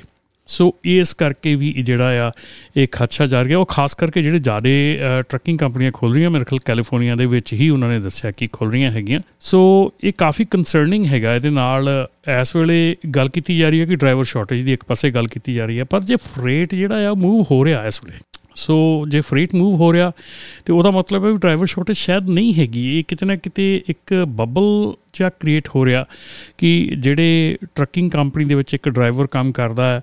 ਸੋ 0.47 0.75
ਇਸ 0.85 1.13
ਕਰਕੇ 1.13 1.55
ਵੀ 1.55 1.71
ਜਿਹੜਾ 1.73 2.27
ਆ, 2.27 2.31
ਇਹ 2.77 2.87
ਖਦਸ਼ਾ 2.91 3.25
ਜਾ 3.27 3.43
ਰਿਹਾ। 3.43 3.57
ਉਹ 3.57 3.65
ਖਾਸ 3.65 3.93
ਕਰਕੇ 3.93 4.21
ਜਿਹੜੇ 4.21 4.37
ਜ਼ਿਆਦਾ 4.37 4.69
ਟਰੱਕਿੰਗ 5.29 5.59
ਕੰਪਨੀਆਂ 5.59 5.91
ਖੁੱਲ 5.91 6.13
ਰਹੀਆਂ, 6.13 6.29
ਮੇਰੇ 6.29 6.45
ਖਿਆਲ 6.45 6.59
ਕੈਲੀਫੋਰਨੀਆ 6.65 7.15
ਦੇ 7.15 7.25
ਵਿੱਚ 7.25 7.53
ਹੀ 7.53 7.69
ਉਹਨਾਂ 7.69 7.89
ਨੇ 7.89 7.99
ਦੱਸਿਆ 7.99 8.31
ਕਿ 8.31 8.47
ਖੁੱਲ 8.51 8.71
ਰਹੀਆਂ 8.71 8.91
ਹੈਗੀਆਂ। 8.91 9.19
ਸੋ 9.39 9.93
ਇਹ 10.03 10.13
ਕਾਫੀ 10.17 10.45
ਕਨਸਰਨਿੰਗ 10.45 11.05
ਹੈਗਾ। 11.05 11.35
ਇਹਦੇ 11.35 11.49
ਨਾਲ 11.49 11.89
ਇਸ 12.41 12.55
ਵੇਲੇ 12.55 12.95
ਗੱਲ 13.15 13.29
ਕੀਤੀ 13.29 13.57
ਜਾ 13.57 13.69
ਰਹੀ 13.69 13.79
ਹੈ 13.81 13.85
ਕਿ 13.85 13.95
ਡਰਾਈਵਰ 13.95 14.23
ਸ਼ਾਰਟੇਜ 14.23 14.63
ਦੀ 14.63 14.73
ਇੱਕ 14.73 14.83
ਪਾਸੇ 14.83 15.11
ਗੱਲ 15.11 15.27
ਕੀਤੀ 15.27 15.53
ਜਾ 15.53 15.65
ਰਹੀ 15.65 15.79
ਹੈ। 15.79 15.83
ਪਰ 15.83 16.01
ਜੇ 16.01 16.15
ਫਰੇਟ 16.15 16.75
ਜਿਹੜਾ 16.75 17.09
ਆ 17.09 17.13
ਮੂਵ 17.13 17.45
ਹੋ 17.51 17.65
ਰਿਹਾ 17.65 17.85
ਇਸ 17.87 18.03
ਵੇਲੇ। 18.03 18.17
ਸੋ 18.55 19.05
ਜੇ 19.07 19.21
ਫਰੇਟ 19.21 19.55
ਮੂਵ 19.55 19.75
ਹੋ 19.75 19.93
ਰਿਹਾ, 19.93 20.11
ਤੇ 20.65 20.73
ਉਹਦਾ 20.73 20.91
ਮਤਲਬ 20.91 21.25
ਹੈ 21.25 21.31
ਵੀ 21.31 21.37
ਡਰਾਈਵਰ 21.37 21.65
ਸ਼ਾਰਟੇਜ 21.65 21.95
ਸ਼ਾਇਦ 21.95 22.29
ਨਹੀਂ 22.29 22.53
ਹੈਗੀ। 22.53 22.99
ਇਹ 22.99 23.03
ਕਿਤੇ 23.07 23.25
ਨਾ 23.25 23.35
ਕਿਤੇ 23.35 23.83
ਇੱਕ 23.89 24.25
ਬਬਲ 24.27 24.93
ਜਿਹਾ 25.13 25.29
ਕ੍ਰੀਏਟ 25.29 25.69
ਹੋ 25.75 25.85
ਰਿਹਾ 25.85 26.05
ਕਿ 26.57 26.91
ਜਿਹੜੇ 26.99 27.57
ਟਰੱਕਿੰਗ 27.75 28.11
ਕੰਪਨੀ 28.11 28.45
ਦੇ 28.45 28.55
ਵਿੱਚ 28.55 28.73
ਇੱਕ 28.73 28.89
ਡਰਾਈਵਰ 28.89 29.27
ਕੰਮ 29.27 29.51
ਕਰਦਾ 29.51 29.95
ਹੈ 29.95 30.01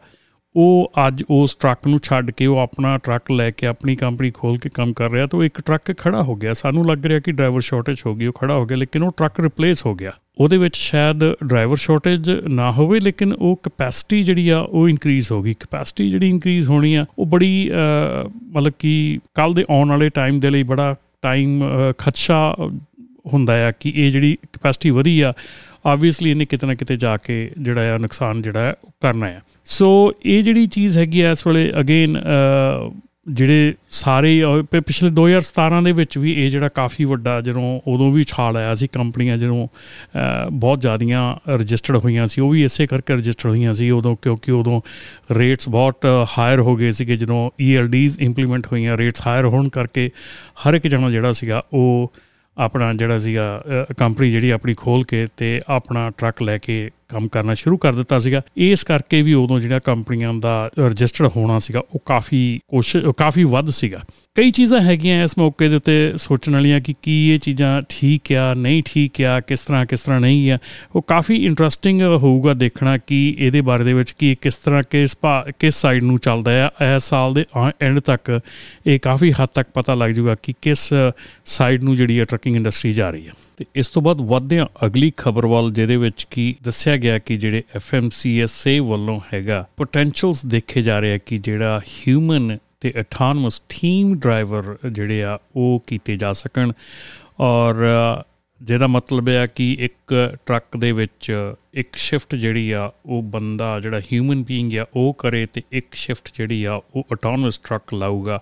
ਉਹ 0.56 0.92
ਅੱਜ 1.06 1.22
ਉਸ 1.30 1.54
ਟਰੱਕ 1.54 1.86
ਨੂੰ 1.86 1.98
ਛੱਡ 2.02 2.30
ਕੇ 2.30 2.46
ਉਹ 2.46 2.58
ਆਪਣਾ 2.58 2.96
ਟਰੱਕ 2.98 3.30
ਲੈ 3.32 3.50
ਕੇ 3.50 3.66
ਆਪਣੀ 3.66 3.96
ਕੰਪਨੀ 3.96 4.30
ਖੋਲ 4.30 4.58
ਕੇ 4.58 4.68
ਕੰਮ 4.68 4.92
ਕਰ 4.92 5.10
ਰਿਹਾ 5.10 5.26
ਤਾਂ 5.26 5.42
ਇੱਕ 5.44 5.60
ਟਰੱਕ 5.60 5.92
ਖੜਾ 5.98 6.22
ਹੋ 6.22 6.34
ਗਿਆ। 6.36 6.52
ਸਾਨੂੰ 6.52 6.84
ਲੱਗ 6.86 7.06
ਰਿਹਾ 7.06 7.20
ਕਿ 7.20 7.32
ਡਰਾਈਵਰ 7.32 7.60
ਸ਼ਾਰਟੇਜ 7.60 8.02
ਹੋ 8.06 8.14
ਗਈ, 8.14 8.26
ਉਹ 8.26 8.32
ਖੜਾ 8.32 8.54
ਹੋ 8.54 8.66
ਗਿਆ, 8.66 8.76
ਲੇਕਿਨ 8.76 9.02
ਉਹ 9.02 9.12
ਟਰੱਕ 9.16 9.40
ਰਿਪਲੇਸ 9.40 9.86
ਹੋ 9.86 9.94
ਗਿਆ। 9.94 10.12
ਉਹਦੇ 10.38 10.56
ਵਿੱਚ 10.56 10.76
ਸ਼ਾਇਦ 10.76 11.24
ਡਰਾਈਵਰ 11.44 11.76
ਸ਼ਾਰਟੇਜ 11.76 12.30
ਨਾ 12.48 12.70
ਹੋਵੇ, 12.72 13.00
ਲੇਕਿਨ 13.00 13.32
ਉਹ 13.32 13.60
ਕਪੈਸਿਟੀ 13.62 14.22
ਜਿਹੜੀ 14.22 14.48
ਆ, 14.48 14.58
ਉਹ 14.58 14.88
ਇਨਕਰੀਜ਼ 14.88 15.32
ਹੋ 15.32 15.42
ਗਈ। 15.42 15.54
ਕਪੈਸਿਟੀ 15.54 16.10
ਜਿਹੜੀ 16.10 16.28
ਇਨਕਰੀਜ਼ 16.28 16.68
ਹੋਣੀ 16.70 16.94
ਆ, 16.94 17.04
ਉਹ 17.18 17.26
ਬੜੀ 17.26 17.70
ਮਤਲਬ 18.44 18.72
ਕਿ 18.78 19.18
ਕੱਲ 19.34 19.54
ਦੇ 19.54 19.64
ਆਉਣ 19.70 19.88
ਵਾਲੇ 19.88 20.08
ਟਾਈਮ 20.08 20.40
ਦੇ 20.40 20.50
ਲਈ 20.50 20.62
ਬੜਾ 20.62 20.94
ਟਾਈਮ 21.22 21.62
ਖਦਸ਼ਾ 21.98 22.56
ਹੁੰਦਾ 23.26 23.68
ਆ 23.68 23.70
ਕਿ 23.70 23.92
ਇਹ 23.96 24.10
ਜਿਹੜੀ 24.10 24.36
ਕਪੈਸਿਟੀ 24.52 24.90
ਵਧੀ 24.90 25.20
ਆ 25.20 25.32
ਆਬਵੀਅਸਲੀ 25.86 26.30
ਇਹਨੇ 26.30 26.44
ਕਿਤੇ 26.44 26.66
ਨਾ 26.66 26.74
ਕਿਤੇ 26.74 26.96
ਜਾ 26.96 27.16
ਕੇ 27.16 27.50
ਜਿਹੜਾ 27.58 27.94
ਆ 27.94 27.98
ਨੁਕਸਾਨ 27.98 28.42
ਜਿਹੜਾ 28.42 28.60
ਹੈ 28.60 28.74
ਕਰਨਾ 29.00 29.28
ਹੈ 29.28 29.42
ਸੋ 29.64 30.12
ਇਹ 30.24 30.42
ਜਿਹੜੀ 30.42 30.66
ਚੀਜ਼ 30.66 30.98
ਹੈਗੀ 30.98 31.20
ਆ 31.20 31.30
ਇਸ 31.30 31.46
ਵੇਲੇ 31.46 31.72
ਅਗੇਨ 31.80 32.18
ਜਿਹੜੇ 33.28 33.74
ਸਾਰੇ 33.90 34.42
ਪਿਛਲੇ 34.72 35.10
2017 35.10 35.82
ਦੇ 35.84 35.92
ਵਿੱਚ 35.92 36.16
ਵੀ 36.18 36.32
ਇਹ 36.32 36.50
ਜਿਹੜਾ 36.50 36.68
ਕਾਫੀ 36.68 37.04
ਵੱਡਾ 37.04 37.40
ਜਦੋਂ 37.40 37.80
ਉਦੋਂ 37.86 38.10
ਵੀ 38.12 38.24
ਛਾਲ 38.28 38.56
ਆਇਆ 38.56 38.74
ਸੀ, 38.74 38.86
ਕੰਪਨੀਆਂ 38.86 39.36
ਜਦੋਂ 39.38 39.68
ਬਹੁਤ 40.52 40.80
ਜ਼ਿਆਦੀਆਂ 40.80 41.50
ਰਜਿਸਟਰਡ 41.50 41.96
ਹੋਈਆਂ 41.96 42.26
ਸੀ, 42.26 42.40
ਉਹ 42.40 42.50
ਵੀ 42.50 42.64
ਇਸੇ 42.64 42.86
ਕਰਕੇ 42.86 43.14
ਰਜਿਸਟਰ 43.14 43.48
ਹੋਈਆਂ 43.48 43.72
ਸੀ, 43.72 43.90
ਉਦੋਂ 43.90 44.16
ਕਿਉਂਕਿ 44.22 44.52
ਉਦੋਂ 44.52 44.80
ਰੇਟਸ 45.34 45.68
ਬਹੁਤ 45.68 46.06
ਹਾਇਰ 46.38 46.60
ਹੋ 46.60 46.76
ਗਏ 46.76 46.90
ਸੀਗੇ, 46.90 47.16
ਜਦੋਂ 47.16 47.50
ਈਐਲਡੀਜ਼ 47.60 48.18
ਇੰਪਲੀਮੈਂਟ 48.20 48.66
ਹੋਈਆਂ 48.72 48.96
ਰੇਟਸ 48.98 49.26
ਹਾਇਰ 49.26 49.44
ਹੋਣ 49.44 49.68
ਕਰਕੇ 49.68 50.10
ਹਰ 50.66 50.74
ਇੱਕ 50.74 50.86
ਜਣਾ 50.86 51.10
ਜਿਹੜਾ 51.10 51.32
ਸੀਗਾ 51.32 51.62
ਉਹ 51.72 52.12
ਆਪਣਾ 52.58 52.92
ਜਿਹੜਾ 52.92 53.18
ਸੀਗਾ 53.18 53.64
ਕੰਪਨੀ 53.98 54.30
ਜਿਹੜੀ 54.30 54.50
ਆਪਣੀ 54.50 54.74
ਖੋਲ 54.74 55.04
ਕੇ 55.04 55.28
ਤੇ 55.36 55.60
ਆਪਣਾ 55.68 56.10
ਟਰੱਕ 56.10 56.42
ਲੈ 56.42 56.58
ਕੇ 56.58 56.90
ਕੰਮ 57.12 57.28
ਕਰਨਾ 57.28 57.54
ਸ਼ੁਰੂ 57.54 57.76
ਕਰ 57.76 57.92
ਦਿੱਤਾ 57.92 58.18
ਸੀਗਾ। 58.18 58.40
ਇਸ 58.66 58.84
ਕਰਕੇ 58.84 59.22
ਵੀ 59.22 59.34
ਉਦੋਂ 59.34 59.60
ਜਿਹੜਾ 59.60 59.78
ਕੰਪਨੀਆਂ 59.78 60.32
ਦਾ 60.34 60.70
ਰਜਿਸਟਰਡ 60.78 61.30
ਹੋਣਾ 61.36 61.58
ਸੀਗਾ, 61.58 61.82
ਉਹ 61.94 62.02
ਕਾਫੀ 62.06 62.60
ਕੋਸ਼ਿਸ਼ 62.68 63.06
ਕਾਫੀ 63.16 63.44
ਵੱਧ 63.46 63.70
ਸੀਗਾ। 63.72 64.02
ਕਈ 64.34 64.50
ਚੀਜ਼ਾਂ 64.50 64.80
ਹੈਗੀਆਂ 64.80 65.22
ਇਸ 65.24 65.36
ਮੌਕੇ 65.38 65.68
ਦੇ 65.68 65.76
ਉੱਤੇ 65.76 65.94
ਸੋਚਣ 66.16 66.52
ਵਾਲੀਆਂ 66.52 66.80
ਕਿ 66.80 66.94
ਕੀ 67.02 67.14
ਇਹ 67.30 67.38
ਚੀਜ਼ਾਂ 67.38 67.70
ਠੀਕ 67.88 68.32
ਆ, 68.32 68.54
ਨਹੀਂ 68.54 68.82
ਠੀਕ 68.86 69.20
ਆ, 69.22 69.40
ਕਿਸ 69.40 69.60
ਤਰ੍ਹਾਂ 69.60 69.84
ਕਿਸ 69.86 70.00
ਤਰ੍ਹਾਂ 70.00 70.20
ਨਹੀਂ 70.20 70.50
ਆ। 70.50 70.58
ਉਹ 70.96 71.02
ਕਾਫੀ 71.02 71.36
ਇੰਟਰਸਟਿੰਗ 71.46 72.02
ਹੋਊਗਾ 72.02 72.54
ਦੇਖਣਾ 72.54 72.96
ਕਿ 72.98 73.18
ਇਹਦੇ 73.38 73.60
ਬਾਰੇ 73.60 73.84
ਦੇ 73.84 73.92
ਵਿੱਚ 73.92 74.12
ਕੀ, 74.12 74.34
ਕਿਸ 74.40 74.56
ਤਰ੍ਹਾਂ, 74.56 74.82
ਕਿਸ 74.90 75.16
ਕਿਸ 75.58 75.74
ਸਾਈਡ 75.74 76.02
ਨੂੰ 76.02 76.18
ਚੱਲਦਾ 76.18 76.50
ਆ। 76.66 76.94
ਇਸ 76.96 77.02
ਸਾਲ 77.02 77.34
ਦੇ 77.34 77.44
ਐਂਡ 77.82 78.00
ਤੱਕ 78.00 78.38
ਇਹ 78.86 78.98
ਕਾਫੀ 79.02 79.32
ਹੱਦ 79.32 79.48
ਤੱਕ 79.54 79.68
ਪਤਾ 79.74 79.94
ਲੱਗ 79.94 80.10
ਜਾਊਗਾ 80.10 80.34
ਕਿ 80.42 80.54
ਕਿਸ 80.62 80.92
ਸਾਈਡ 81.44 81.84
ਨੂੰ 81.84 81.96
ਜਿਹੜੀ 81.96 82.24
ਟਰੱਕਿੰਗ 82.24 82.56
ਇੰਡਸਟਰੀ 82.56 82.92
ਜਾ 82.92 83.10
ਰਹੀ 83.10 83.26
ਹੈ 83.26 83.32
ਤੇ 83.62 83.66
ਇਸ 83.74 83.88
ਤੋਂ 83.88 84.02
ਬਾਅਦ 84.02 84.20
ਵਧਦੇ 84.20 84.58
ਆ 84.58 84.66
ਅਗਲੀ 84.86 85.12
ਖਬਰ 85.16 85.46
ਵੱਲ, 85.46 85.72
ਜਿਹਦੇ 85.72 85.96
ਵਿੱਚ 85.96 86.26
ਕੀ 86.30 86.54
ਦੱਸਿਆ 86.62 86.96
ਗਿਆ 86.96 87.18
ਕਿ 87.18 87.36
ਜਿਹੜੇ 87.36 87.62
ਐਫਐਮਸੀਐਸਏ 87.76 88.78
ਵੱਲੋਂ 88.78 89.20
ਹੈਗਾ 89.34 89.66
ਪੋਟੈਂਸ਼ੀਅਲਸ 89.76 90.46
ਦੇਖੇ 90.46 90.82
ਜਾ 90.82 90.98
ਰਹੇ 91.00 91.14
ਆ 91.14 91.18
ਕਿ 91.18 91.38
ਜਿਹੜਾ 91.38 91.80
ਹਿਊਮਨ 91.80 92.58
ਤੇ 92.80 92.92
ਆਟੋਨਮਸ 92.98 93.62
ਟੀਮ 93.68 94.14
ਡਰਾਈਵਰ 94.14 94.76
ਜਿਹੜੇ 94.92 95.22
ਆ, 95.24 95.38
ਉਹ 95.56 95.82
ਕੀਤੇ 95.86 96.16
ਜਾ 96.16 96.32
ਸਕਣ। 96.32 96.72
ਔਰ 97.40 97.74
ਜਿਹਦਾ 98.62 98.86
ਮਤਲਬ 98.86 99.28
ਹੈ 99.28 99.46
ਕਿ 99.46 99.72
ਇੱਕ 99.80 100.14
ਟਰੱਕ 100.46 100.76
ਦੇ 100.76 100.92
ਵਿੱਚ 100.92 101.32
ਇੱਕ 101.74 101.96
ਸ਼ਿਫਟ 101.96 102.34
ਜਿਹੜੀ 102.34 102.70
ਆ, 102.70 102.90
ਉਹ 103.06 103.22
ਬੰਦਾ 103.22 103.78
ਜਿਹੜਾ 103.80 104.00
ਹਿਊਮਨ 104.00 104.42
ਬੀਇੰਗ 104.42 104.74
ਆ, 104.78 104.84
ਉਹ 104.94 105.14
ਕਰੇ 105.18 105.46
ਤੇ 105.52 105.62
ਇੱਕ 105.72 105.94
ਸ਼ਿਫਟ 105.94 106.28
ਜਿਹੜੀ 106.34 106.64
ਆ, 106.64 106.80
ਉਹ 106.94 107.06
ਆਟੋਨਮਸ 107.12 107.58
ਟਰੱਕ 107.58 107.94
ਲਾਊਗਾ 107.94 108.40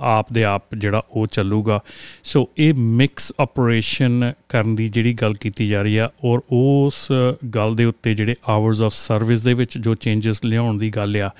ਆਪ 0.00 0.32
ਦੇ 0.32 0.44
ਆਪ 0.44 0.74
ਜਿਹੜਾ 0.74 1.02
ਉਹ 1.10 1.26
ਚੱਲੂਗਾ। 1.26 1.80
ਸੋ 2.24 2.48
ਇਹ 2.58 2.74
ਮਿਕਸ 2.74 3.32
ਆਪਰੇਸ਼ਨ 3.40 4.32
ਕਰਨ 4.48 4.74
ਦੀ 4.74 4.88
ਜਿਹੜੀ 4.88 5.14
ਗੱਲ 5.14 5.34
ਕੀਤੀ 5.34 5.68
ਜਾ 5.68 5.82
ਰਹੀ 5.82 5.96
ਆ 5.96 6.08
ਔਰ 6.24 6.40
ਉਸ 6.50 7.06
ਗੱਲ 7.54 7.74
ਦੇ 7.76 7.84
ਉੱਤੇ 7.84 8.14
ਜਿਹੜੇ 8.14 8.34
ਆਵਰਸ 8.48 8.82
ਆਫ 8.82 8.92
ਸਰਵਿਸ 8.94 9.42
ਦੇ 9.42 9.54
ਵਿੱਚ 9.54 9.78
ਜੋ 9.78 9.94
ਚੇਂਜਸ 9.94 10.44
ਲਿਆਉਣ 10.44 10.78
ਦੀ 10.78 10.90
ਗੱਲ 10.90 11.16
ਆ 11.16 11.30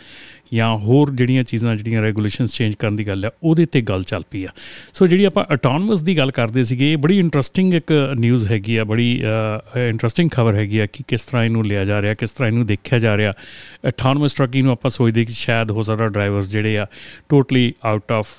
ਜਾਂ 0.54 0.76
ਹੋਰ 0.78 1.11
ਜਿਹੜੀਆਂ 1.11 1.44
ਚੀਜ਼ਾਂ, 1.44 1.74
ਜਿਹੜੀਆਂ 1.76 2.02
ਰੈਗੂਲੇਸ਼ਨਸ 2.02 2.54
ਚੇਂਜ 2.54 2.74
ਕਰਨ 2.74 2.96
ਦੀ 2.96 3.06
ਗੱਲ 3.06 3.24
ਆ 3.24 3.30
ਉਹਦੇ 3.42 3.66
ਤੇ 3.66 3.80
ਗੱਲ 3.82 4.02
ਚੱਲ 4.02 4.22
ਪਈ 4.30 4.44
ਆ। 4.44 4.48
ਸੋ 4.92 5.06
ਜਿਹੜੀ 5.06 5.24
ਆਪਾਂ 5.24 5.44
ਆਟੋਨਮਸ 5.52 6.02
ਦੀ 6.02 6.16
ਗੱਲ 6.18 6.30
ਕਰਦੇ 6.30 6.62
ਸੀਗੇ, 6.62 6.92
ਇਹ 6.92 6.96
ਬੜੀ 6.98 7.18
ਇੰਟਰਸਟਿੰਗ 7.18 7.74
ਇੱਕ 7.74 7.92
ਨਿਊਜ਼ 8.18 8.46
ਹੈਗੀ 8.48 8.76
ਆ, 8.76 8.84
ਬੜੀ 8.84 9.11
ਇੰਟਰਸਟਿੰਗ 9.78 10.30
ਖਬਰ 10.30 10.54
ਹੈਗੀ 10.54 10.78
ਆ 10.78 10.87
ਕਿ 10.87 11.04
ਕਿਸ 11.08 11.22
ਤਰ੍ਹਾਂ 11.22 11.44
ਇਹਨੂੰ 11.44 11.66
ਲਿਆ 11.66 11.84
ਜਾ 11.84 12.00
ਰਿਹਾ, 12.02 12.14
ਕਿਸ 12.14 12.30
ਤਰ੍ਹਾਂ 12.30 12.50
ਇਹਨੂੰ 12.50 12.66
ਦੇਖਿਆ 12.66 12.98
ਜਾ 12.98 13.16
ਰਿਹਾ। 13.16 13.32
ਆਟੋਨਮਸ 13.87 14.34
ਟਰੱਕਿੰਗ 14.34 14.64
ਨੂੰ 14.64 14.72
ਆਪਾਂ 14.72 14.90
ਸੋਚਦੇ 14.90 15.24
ਕਿ 15.24 15.32
ਸ਼ਾਇਦ 15.32 15.70
ਹੋ 15.70 15.82
ਸਕਦਾ 15.82 16.08
ਡਰਾਈਵਰਸ 16.08 16.50
ਜਿਹੜੇ 16.50 16.78
ਆ 16.78 16.87
ਟੋਟਲੀ 17.28 17.72
ਆਊਟ 17.84 18.12
ਆਫ 18.12 18.37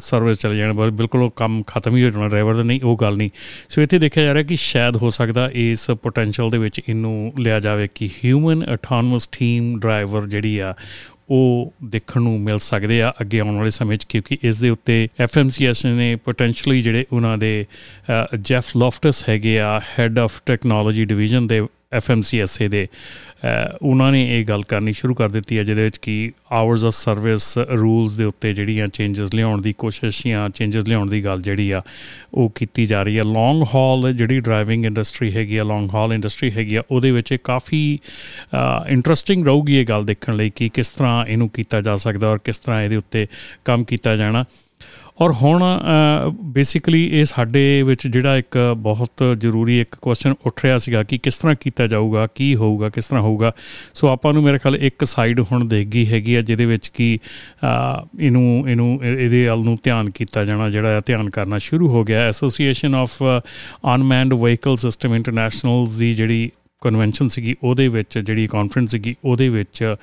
ਸਰਵਿਸ 0.00 0.38
ਚਲੇ 0.38 0.56
ਜਾਣ 0.56 0.72
ਬਿਲਕੁਲ 0.74 1.22
ਉਹ 1.22 1.30
ਕੰਮ 1.36 1.62
ਖਤਮ 1.66 1.96
ਹੀ 1.96 2.04
ਹੋ 2.04 2.10
ਜਾਣਾ 2.10 2.28
ਡਰਾਈਵਰ 2.28 2.54
ਦਾ 2.54 2.62
ਨਹੀਂ, 2.62 2.80
ਉਹ 2.80 2.96
ਗੱਲ 3.00 3.16
ਨਹੀਂ। 3.16 3.30
ਸੋ 3.68 3.82
ਇੱਥੇ 3.82 3.98
ਦੇਖਿਆ 3.98 4.24
ਜਾ 4.24 4.34
ਰਿਹਾ 4.34 4.42
ਕਿ 4.42 4.56
ਸ਼ਾਇਦ 4.58 4.96
ਹੋ 4.96 5.10
ਸਕਦਾ 5.10 5.48
ਇਸ 5.54 5.90
ਪੋਟੈਂਸ਼ੀਅਲ 6.02 6.50
ਦੇ 6.50 6.58
ਵਿੱਚ 6.58 6.80
ਇਹਨੂੰ 6.88 7.32
ਲਿਆ 7.38 7.60
ਜਾਵੇ 7.60 7.88
ਕਿ 7.94 8.08
ਹਿਊਮਨ 8.24 8.62
ਆਟੋਨਮਸ 8.70 9.28
ਟੀਮ 9.38 9.78
ਡਰਾਈਵਰ 9.80 10.26
ਜਿਹੜੀ 10.28 10.58
ਆ 10.58 10.74
ਉਹ 11.30 11.72
ਦੇਖਣ 11.84 12.20
ਨੂੰ 12.20 12.40
ਮਿਲ 12.40 12.58
ਸਕਦੇ 12.58 13.00
ਆ 13.02 13.12
ਅੱਗੇ 13.20 13.40
ਆਉਣ 13.40 13.56
ਵਾਲੇ 13.56 13.70
ਸਮੇਂ 13.70 13.96
'ਚ, 13.96 14.04
ਕਿਉਂਕਿ 14.04 14.38
ਇਸ 14.42 14.58
ਦੇ 14.58 14.70
ਉੱਤੇ 14.70 15.08
ਐਫਐਮਸੀਐਸ 15.20 15.84
ਨੇ 15.86 16.14
ਪੋਟੈਂਸ਼ੀਅਲੀ 16.16 16.82
ਜਿਹੜੇ 16.82 17.04
ਉਹਨਾਂ 17.12 17.36
ਦੇ 17.38 17.64
ਜੈਫ 18.40 18.76
ਲੌਫਟਸ 18.76 19.28
ਹੈਗੇ 19.28 19.58
ਆ 19.60 19.80
ਹੈੱਡ 19.98 20.18
ਆਫ 20.18 20.40
ਟੈਕਨੋਲੋਜੀ 20.46 21.04
ਡਿਵੀਜ਼ਨ 21.04 21.46
ਦੇ 21.46 21.60
ਐਫਐਮਸੀਐਸਏ 21.92 22.68
ਦੇ। 22.68 22.86
ਉਹਨਾਂ 23.82 24.10
ਨੇ 24.12 24.22
ਇਹ 24.38 24.44
ਗੱਲ 24.44 24.62
ਕਰਨੀ 24.68 24.92
ਸ਼ੁਰੂ 24.92 25.14
ਕਰ 25.14 25.28
ਦਿੱਤੀ 25.28 25.58
ਹੈ 25.58 25.62
ਜਿਹਦੇ 25.64 25.84
ਵਿੱਚ 25.84 25.96
ਕਿ 26.02 26.32
ਆਵਰਸ 26.52 26.84
ਆਫ 26.84 26.94
ਸਰਵਿਸ 26.94 27.46
ਰੂਲਸ 27.58 28.14
ਦੇ 28.14 28.24
ਉੱਤੇ 28.24 28.52
ਜਿਹੜੀਆਂ 28.52 28.88
ਚੇਂਜਸ 28.88 29.34
ਲਿਆਉਣ 29.34 29.62
ਦੀ 29.62 29.72
ਕੋਸ਼ਿਸ਼ 29.78 30.26
ਜਾਂ 30.26 30.48
ਚੇਂਜਸ 30.50 30.84
ਲਿਆਉਣ 30.84 31.10
ਦੀ 31.10 31.24
ਗੱਲ 31.24 31.42
ਜਿਹੜੀ 31.42 31.70
ਆ, 31.70 31.82
ਉਹ 32.34 32.50
ਕੀਤੀ 32.54 32.86
ਜਾ 32.86 33.02
ਰਹੀ 33.02 33.18
ਹੈ। 33.18 33.22
ਲੌਂਗ 33.24 33.62
ਹਾਲ 33.74 34.12
ਜਿਹੜੀ 34.12 34.40
ਡਰਾਈਵਿੰਗ 34.40 34.86
ਇੰਡਸਟਰੀ 34.86 35.32
ਹੈਗੀ 35.36 35.56
ਆ 35.56 35.64
ਲੌਂਗ 35.64 35.88
ਹਾਲ 35.94 36.12
ਇੰਡਸਟਰੀ 36.12 36.50
ਹੈਗੀ 36.50 36.74
ਆ, 36.74 36.82
ਉਹਦੇ 36.90 37.10
ਵਿੱਚ 37.10 37.34
ਕਾਫੀ 37.44 37.98
ਇੰਟਰਸਟਿੰਗ 38.88 39.46
ਰਹੂਗੀ 39.46 39.80
ਇਹ 39.80 39.86
ਗੱਲ 39.86 40.04
ਦੇਖਣ 40.04 40.36
ਲਈ 40.36 40.50
ਕਿ 40.50 40.68
ਕਿਸ 40.68 40.90
ਤਰ੍ਹਾਂ 40.90 41.24
ਇਹਨੂੰ 41.26 41.48
ਕੀਤਾ 41.48 41.80
ਜਾ 41.80 41.96
ਸਕਦਾ 41.96 42.28
ਔਰ 42.28 42.38
ਕਿਸ 42.38 42.58
ਤਰ੍ਹਾਂ 42.58 42.82
ਇਹਦੇ 42.82 42.96
ਉੱਤੇ 42.96 43.26
ਕੰਮ 43.64 43.84
ਕੀਤਾ 43.84 44.16
ਜਾਣਾ। 44.16 44.44
ਔਰ 45.20 45.32
ਹੁਣ 45.32 45.62
ਬੇਸਿਕਲੀ 46.54 47.04
ਇਹ 47.18 47.24
ਸਾਡੇ 47.24 47.82
ਵਿੱਚ 47.82 48.06
ਜਿਹੜਾ 48.06 48.36
ਇੱਕ 48.38 48.58
ਬਹੁਤ 48.78 49.22
ਜ਼ਰੂਰੀ 49.40 49.78
ਇੱਕ 49.80 49.96
ਕੁਐਸਚਨ 50.02 50.34
ਉੱਠ 50.46 50.64
ਰਿਹਾ 50.64 50.76
ਸੀਗਾ 50.78 51.02
ਕਿ 51.02 51.18
ਕਿਸ 51.18 51.36
ਤਰ੍ਹਾਂ 51.38 51.54
ਕੀਤਾ 51.60 51.86
ਜਾਊਗਾ, 51.86 52.26
ਕੀ 52.34 52.54
ਹੋਊਗਾ, 52.56 52.88
ਕਿਸ 52.88 53.06
ਤਰ੍ਹਾਂ 53.06 53.22
ਹੋਊਗਾ। 53.22 53.52
ਸੋ 53.94 54.08
ਆਪਾਂ 54.08 54.32
ਨੂੰ 54.32 54.42
ਮੇਰੇ 54.42 54.58
ਖਿਆਲ 54.58 54.76
ਇੱਕ 54.76 55.04
ਸਾਈਡ 55.04 55.40
ਹੁਣ 55.52 55.64
ਦੇਖ 55.68 55.88
ਗਈ 55.88 56.06
ਹੈਗੀ 56.06 56.34
ਆ 56.34 56.40
ਜਿਹਦੇ 56.42 56.66
ਵਿੱਚ 56.66 56.88
ਕੀ 56.88 57.18
ਇਹਨੂੰ 58.20 58.68
ਇਹਨੂੰ 58.68 59.00
ਇਹਦੇ 59.04 59.46
ਵੱਲ 59.46 59.64
ਨੂੰ 59.64 59.78
ਧਿਆਨ 59.82 60.10
ਕੀਤਾ 60.10 60.44
ਜਾਣਾ, 60.44 60.70
ਜਿਹੜਾ 60.70 61.00
ਧਿਆਨ 61.06 61.30
ਕਰਨਾ 61.30 61.58
ਸ਼ੁਰੂ 61.58 61.88
ਹੋ 61.88 62.04
ਗਿਆ। 62.04 62.26
Association 62.28 62.94
of 62.94 63.22
Unmanned 63.94 64.34
Vehicle 64.34 64.76
System 64.76 65.14
International 65.14 65.86
ਦੀ 65.98 66.14
ਜਿਹੜੀ 66.14 66.50
ਕਨਵੈਨਸ਼ਨ 66.82 67.28
ਸੀਗੀ, 67.28 67.54
ਉਹਦੇ 67.62 67.88
ਵਿੱਚ 67.88 68.18
ਜਿਹੜੀ 68.18 68.46
ਕਾਨਫਰੰਸ 68.46 68.90
ਸੀਗੀ, 68.90 69.14
ਉਹਦੇ 69.24 69.48
ਵਿੱਚ 69.48 69.94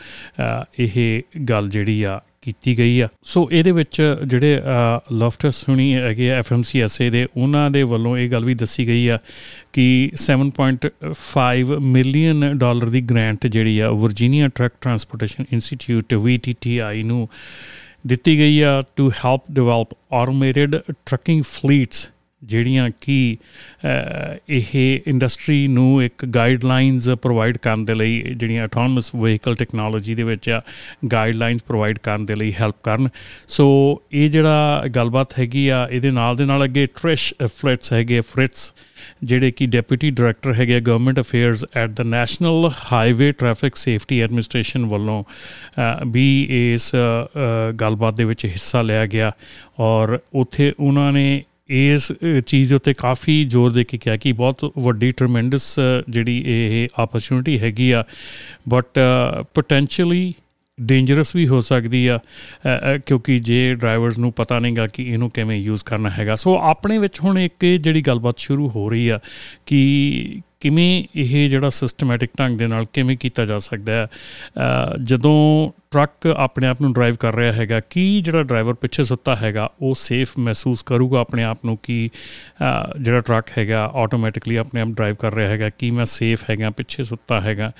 ਇਹ 0.79 1.21
ਗੱਲ 1.49 1.69
ਜਿਹੜੀ 1.69 2.01
ਆ 2.03 2.19
ਕੀਤੀ 2.45 2.77
ਗਈ 2.77 2.99
ਆ। 2.99 3.07
ਸੋ 3.23 3.47
ਇਹਦੇ 3.51 3.71
ਵਿੱਚ 3.71 4.01
ਜਿਹੜੇ 4.27 4.59
ਲਫਟਸ 5.13 5.63
ਹੁਣੀ 5.69 5.93
ਹੈਗੇ 5.95 6.29
ਐਫਐਮਸੀਐਸਏ 6.29 7.09
ਦੇ, 7.09 7.27
ਉਹਨਾਂ 7.37 7.69
ਦੇ 7.71 7.83
ਵੱਲੋਂ 7.83 8.17
ਇਹ 8.17 8.29
ਗੱਲ 8.29 8.45
ਵੀ 8.45 8.53
ਦੱਸੀ 8.53 8.87
ਗਈ 8.87 9.07
ਆ 9.07 9.19
ਕਿ 9.73 9.85
7.5 10.25 11.79
ਮਿਲੀਅਨ 11.81 12.57
ਡਾਲਰ 12.57 12.89
ਦੀ 12.89 13.01
ਗ੍ਰਾਂਟ 13.01 13.47
ਜਿਹੜੀ 13.47 13.79
ਆ 13.79 13.89
Virginia 13.91 14.47
Truck 14.47 14.73
Transportation 14.81 15.45
Institute 15.53 16.13
VTTI 16.27 17.03
ਨੂੰ 17.05 17.27
ਦਿੱਤੀ 18.07 18.37
ਗਈ 18.39 18.59
ਆ 18.61 18.83
to 18.95 19.09
help 19.09 19.41
develop 19.51 19.97
automated 20.13 20.75
trucking 21.05 21.43
fleets 21.43 22.09
ਜਿਹੜੀਆਂ 22.41 22.89
ਕਿ 23.01 23.37
ਇਹ 24.49 24.99
ਇੰਡਸਟਰੀ 25.07 25.67
ਨੂੰ 25.67 26.03
ਇੱਕ 26.03 26.25
ਗਾਈਡਲਾਈਨਸ 26.25 27.09
ਪ੍ਰੋਵਾਈਡ 27.21 27.57
ਕਰਨ 27.57 27.85
ਦੇ 27.85 27.93
ਲਈ, 27.93 28.21
ਜਿਹੜੀਆਂ 28.21 28.63
ਆਟੋਨਮਸ 28.63 29.13
ਵਹੀਕਲ 29.15 29.55
ਟੈਕਨੋਲੋਜੀ 29.55 30.15
ਦੇ 30.15 30.23
ਵਿੱਚ 30.23 30.49
ਆ 30.49 30.61
ਗਾਈਡਲਾਈਨਸ 31.11 31.63
ਪ੍ਰੋਵਾਈਡ 31.63 31.99
ਕਰਨ 31.99 32.25
ਦੇ 32.25 32.35
ਲਈ 32.35 32.53
ਹੈਲਪ 32.59 32.75
ਕਰਨ। 32.83 33.09
ਸੋ 33.47 33.67
ਇਹ 34.11 34.29
ਜਿਹੜਾ 34.29 34.83
ਗੱਲਬਾਤ 34.95 35.39
ਹੈਗੀ 35.39 35.67
ਆ, 35.67 35.87
ਇਹਦੇ 35.91 36.11
ਨਾਲ 36.11 36.35
ਦੇ 36.35 36.45
ਨਾਲ 36.45 36.63
ਅੱਗੇ 36.63 36.85
ਟ੍ਰਿਸ਼ 36.95 37.33
ਫਲਿਟਸ 37.45 37.93
ਹੈਗੇ 37.93 38.21
ਫ੍ਰਿਟਸ 38.21 38.73
ਜਿਹੜੇ 39.23 39.51
ਕਿ 39.51 39.65
ਡਿਪਟੀ 39.65 40.11
ਡਾਇਰੈਕਟਰ 40.11 40.53
ਹੈਗੇ 40.53 40.79
government 40.81 41.19
affairs 41.19 41.65
at 41.75 41.89
the 41.89 42.01
National 42.01 42.69
Highway 42.91 43.31
Traffic 43.31 43.75
Safety 43.75 44.19
Administration 44.21 44.85
ਵੱਲੋਂ 44.85 45.23
ਵੀ 46.07 46.25
ਇਸ 46.49 46.91
ਗੱਲਬਾਤ 47.81 48.13
ਦੇ 48.13 48.23
ਵਿੱਚ 48.23 48.45
ਹਿੱਸਾ 48.45 48.81
ਲਿਆ 48.81 49.05
ਗਿਆ। 49.05 49.31
ਔਰ 49.79 50.17
ਉੱਥੇ 50.33 50.71
ਉਹਨਾਂ 50.79 51.11
ਨੇ 51.13 51.43
ਇਸ 51.69 52.11
ਚੀਜ਼ 52.47 52.69
ਦੇ 52.69 52.75
ਉੱਤੇ 52.75 52.93
ਕਾਫੀ 52.93 53.43
ਜ਼ੋਰ 53.45 53.71
ਦੇ 53.71 53.83
ਕੇ 53.83 53.97
ਕਿਹਾ 53.97 54.17
ਕਿ 54.17 54.31
ਬਹੁਤ 54.31 54.71
ਵੱਡੀ 54.79 55.11
ਟਰਮੈਂਡਸ 55.11 55.79
ਜਿਹੜੀ 56.09 56.43
ਇਹ 56.47 56.87
ਆਪਰਚੂਨਿਟੀ 56.95 57.59
ਹੈਗੀ 57.59 57.91
ਆ। 57.91 58.03
ਬਟ 58.69 58.99
ਪੋਟੈਂਸ਼ੀਅਲੀ 59.53 60.33
ਡੇਂਜਰਸ 60.81 61.35
ਵੀ 61.35 61.47
ਹੋ 61.47 61.61
ਸਕਦੀ 61.61 62.07
ਆ 62.07 62.19
ਕਿਉਂਕਿ 63.05 63.39
ਜੇ 63.39 63.75
ਡਰਾਈਵਰਸ 63.75 64.17
ਨੂੰ 64.17 64.31
ਪਤਾ 64.33 64.59
ਨਹੀਂਗਾ 64.59 64.87
ਕਿ 64.87 65.03
ਇਹਨੂੰ 65.03 65.29
ਕਿਵੇਂ 65.29 65.57
ਯੂਜ਼ 65.57 65.83
ਕਰਨਾ 65.83 66.09
ਹੈਗਾ। 66.09 66.35
ਸੋ 66.35 66.57
ਆਪਣੇ 66.61 66.97
ਵਿੱਚ 66.97 67.19
ਹੁਣ 67.23 67.39
ਇੱਕ 67.39 67.65
ਜਿਹੜੀ 67.65 68.01
ਗੱਲਬਾਤ 68.01 68.39
ਸ਼ੁਰੂ 68.39 68.69
ਹੋ 68.69 68.89
ਰਹੀ 68.89 69.07
ਆ 69.09 69.19
ਕਿ 69.65 70.41
ਕਿਵੇਂ 70.65 71.03
ਇਹ 71.15 71.49
ਜਿਹੜਾ 71.49 71.69
ਸਿਸਟਮੈਟਿਕ 71.69 72.29
ਢੰਗ 72.39 72.57
ਦੇ 72.57 72.67
ਨਾਲ 72.67 72.85
ਕਿਵੇਂ 72.93 73.17
ਕੀਤਾ 73.17 73.45
ਜਾ 73.45 73.57
ਸਕਦਾ 73.59 73.93
ਹੈ? 73.93 74.07
ਜਦੋਂ 75.03 75.71
ਟਰੱਕ 75.91 76.27
ਆਪਣੇ 76.27 76.67
ਆਪ 76.67 76.81
ਨੂੰ 76.81 76.93
ਡਰਾਈਵ 76.93 77.15
ਕਰ 77.15 77.35
ਰਿਹਾ 77.35 77.51
ਹੈਗਾ, 77.51 77.79
ਕੀ 77.79 78.21
ਜਿਹੜਾ 78.21 78.43
ਡਰਾਈਵਰ 78.43 78.73
ਪਿੱਛੇ 78.73 79.03
ਸੁੱਤਾ 79.03 79.35
ਹੈਗਾ, 79.35 79.69
ਉਹ 79.81 79.93
ਸੇਫ 79.95 80.31
ਮਹਿਸੂਸ 80.39 80.83
ਕਰੂਗਾ 80.83 81.19
ਆਪਣੇ 81.19 81.43
ਆਪ 81.43 81.65
ਨੂੰ 81.65 81.77
ਕਿ 81.83 82.09
ਜਿਹੜਾ 83.01 83.19
ਟਰੱਕ 83.19 83.57
ਹੈਗਾ 83.57 83.85
ਆਟੋਮੈਟਿਕਲੀ 83.95 84.55
ਆਪਣੇ 84.55 84.81
ਆਪ 84.81 84.87
ਡਰਾਈਵ 84.87 85.15
ਕਰ 85.15 85.33
ਰਿਹਾ 85.33 85.49
ਹੈਗਾ, 85.49 85.69
ਕੀ 85.69 85.91
ਮੈਂ 85.91 86.05
ਸੇਫ 86.05 86.49
ਹੈਗਾ, 86.49 86.69
ਪਿੱਛੇ 86.69 87.03
ਸੁੱਤਾ 87.03 87.41
ਹੈਗਾ? 87.41 87.71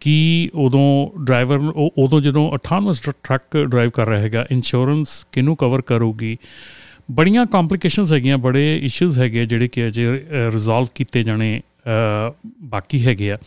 ਕੀ 0.00 0.50
ਉਦੋਂ 0.54 1.24
ਡਰਾਈਵਰ 1.24 1.58
ਉਦੋਂ 1.98 2.20
ਜਦੋਂ 2.20 2.50
ਆਟੋਨਮਸ 2.52 3.00
ਟਰੱਕ 3.00 3.62
ਡਰਾਈਵ 3.64 3.90
ਕਰ 3.90 4.08
ਰਿਹਾ 4.08 4.20
ਹੈਗਾ 4.20 4.46
ਇੰਸ਼ੋਰੈਂਸ 4.50 5.24
ਕਿਹਨੂੰ 5.32 5.56
ਕਵਰ 5.56 5.82
ਕਰੂਗੀ? 5.82 6.36
ਬੜੀਆਂ 7.10 7.46
ਕੰਪਲਿਕੇਸ਼ਨਸ 7.46 8.12
ਹੈਗੀਆਂ, 8.12 8.38
ਬੜੇ 8.38 8.80
ਇਸ਼ੂਜ਼ 8.82 9.18
ਹੈਗੇ 9.18 9.46
ਜਿਹੜੇ 9.46 9.68
ਕਿ 9.68 9.86
ਅਜੇ 9.86 10.12
ਰਿਜ਼ੋਲਵ 10.52 10.86
ਕੀਤੇ 10.94 11.22
ਜਾਣੇ 11.22 11.60
ਬਾਕੀ 12.64 13.04
ਹੈਗੇ 13.06 13.32
ਆ। 13.32 13.38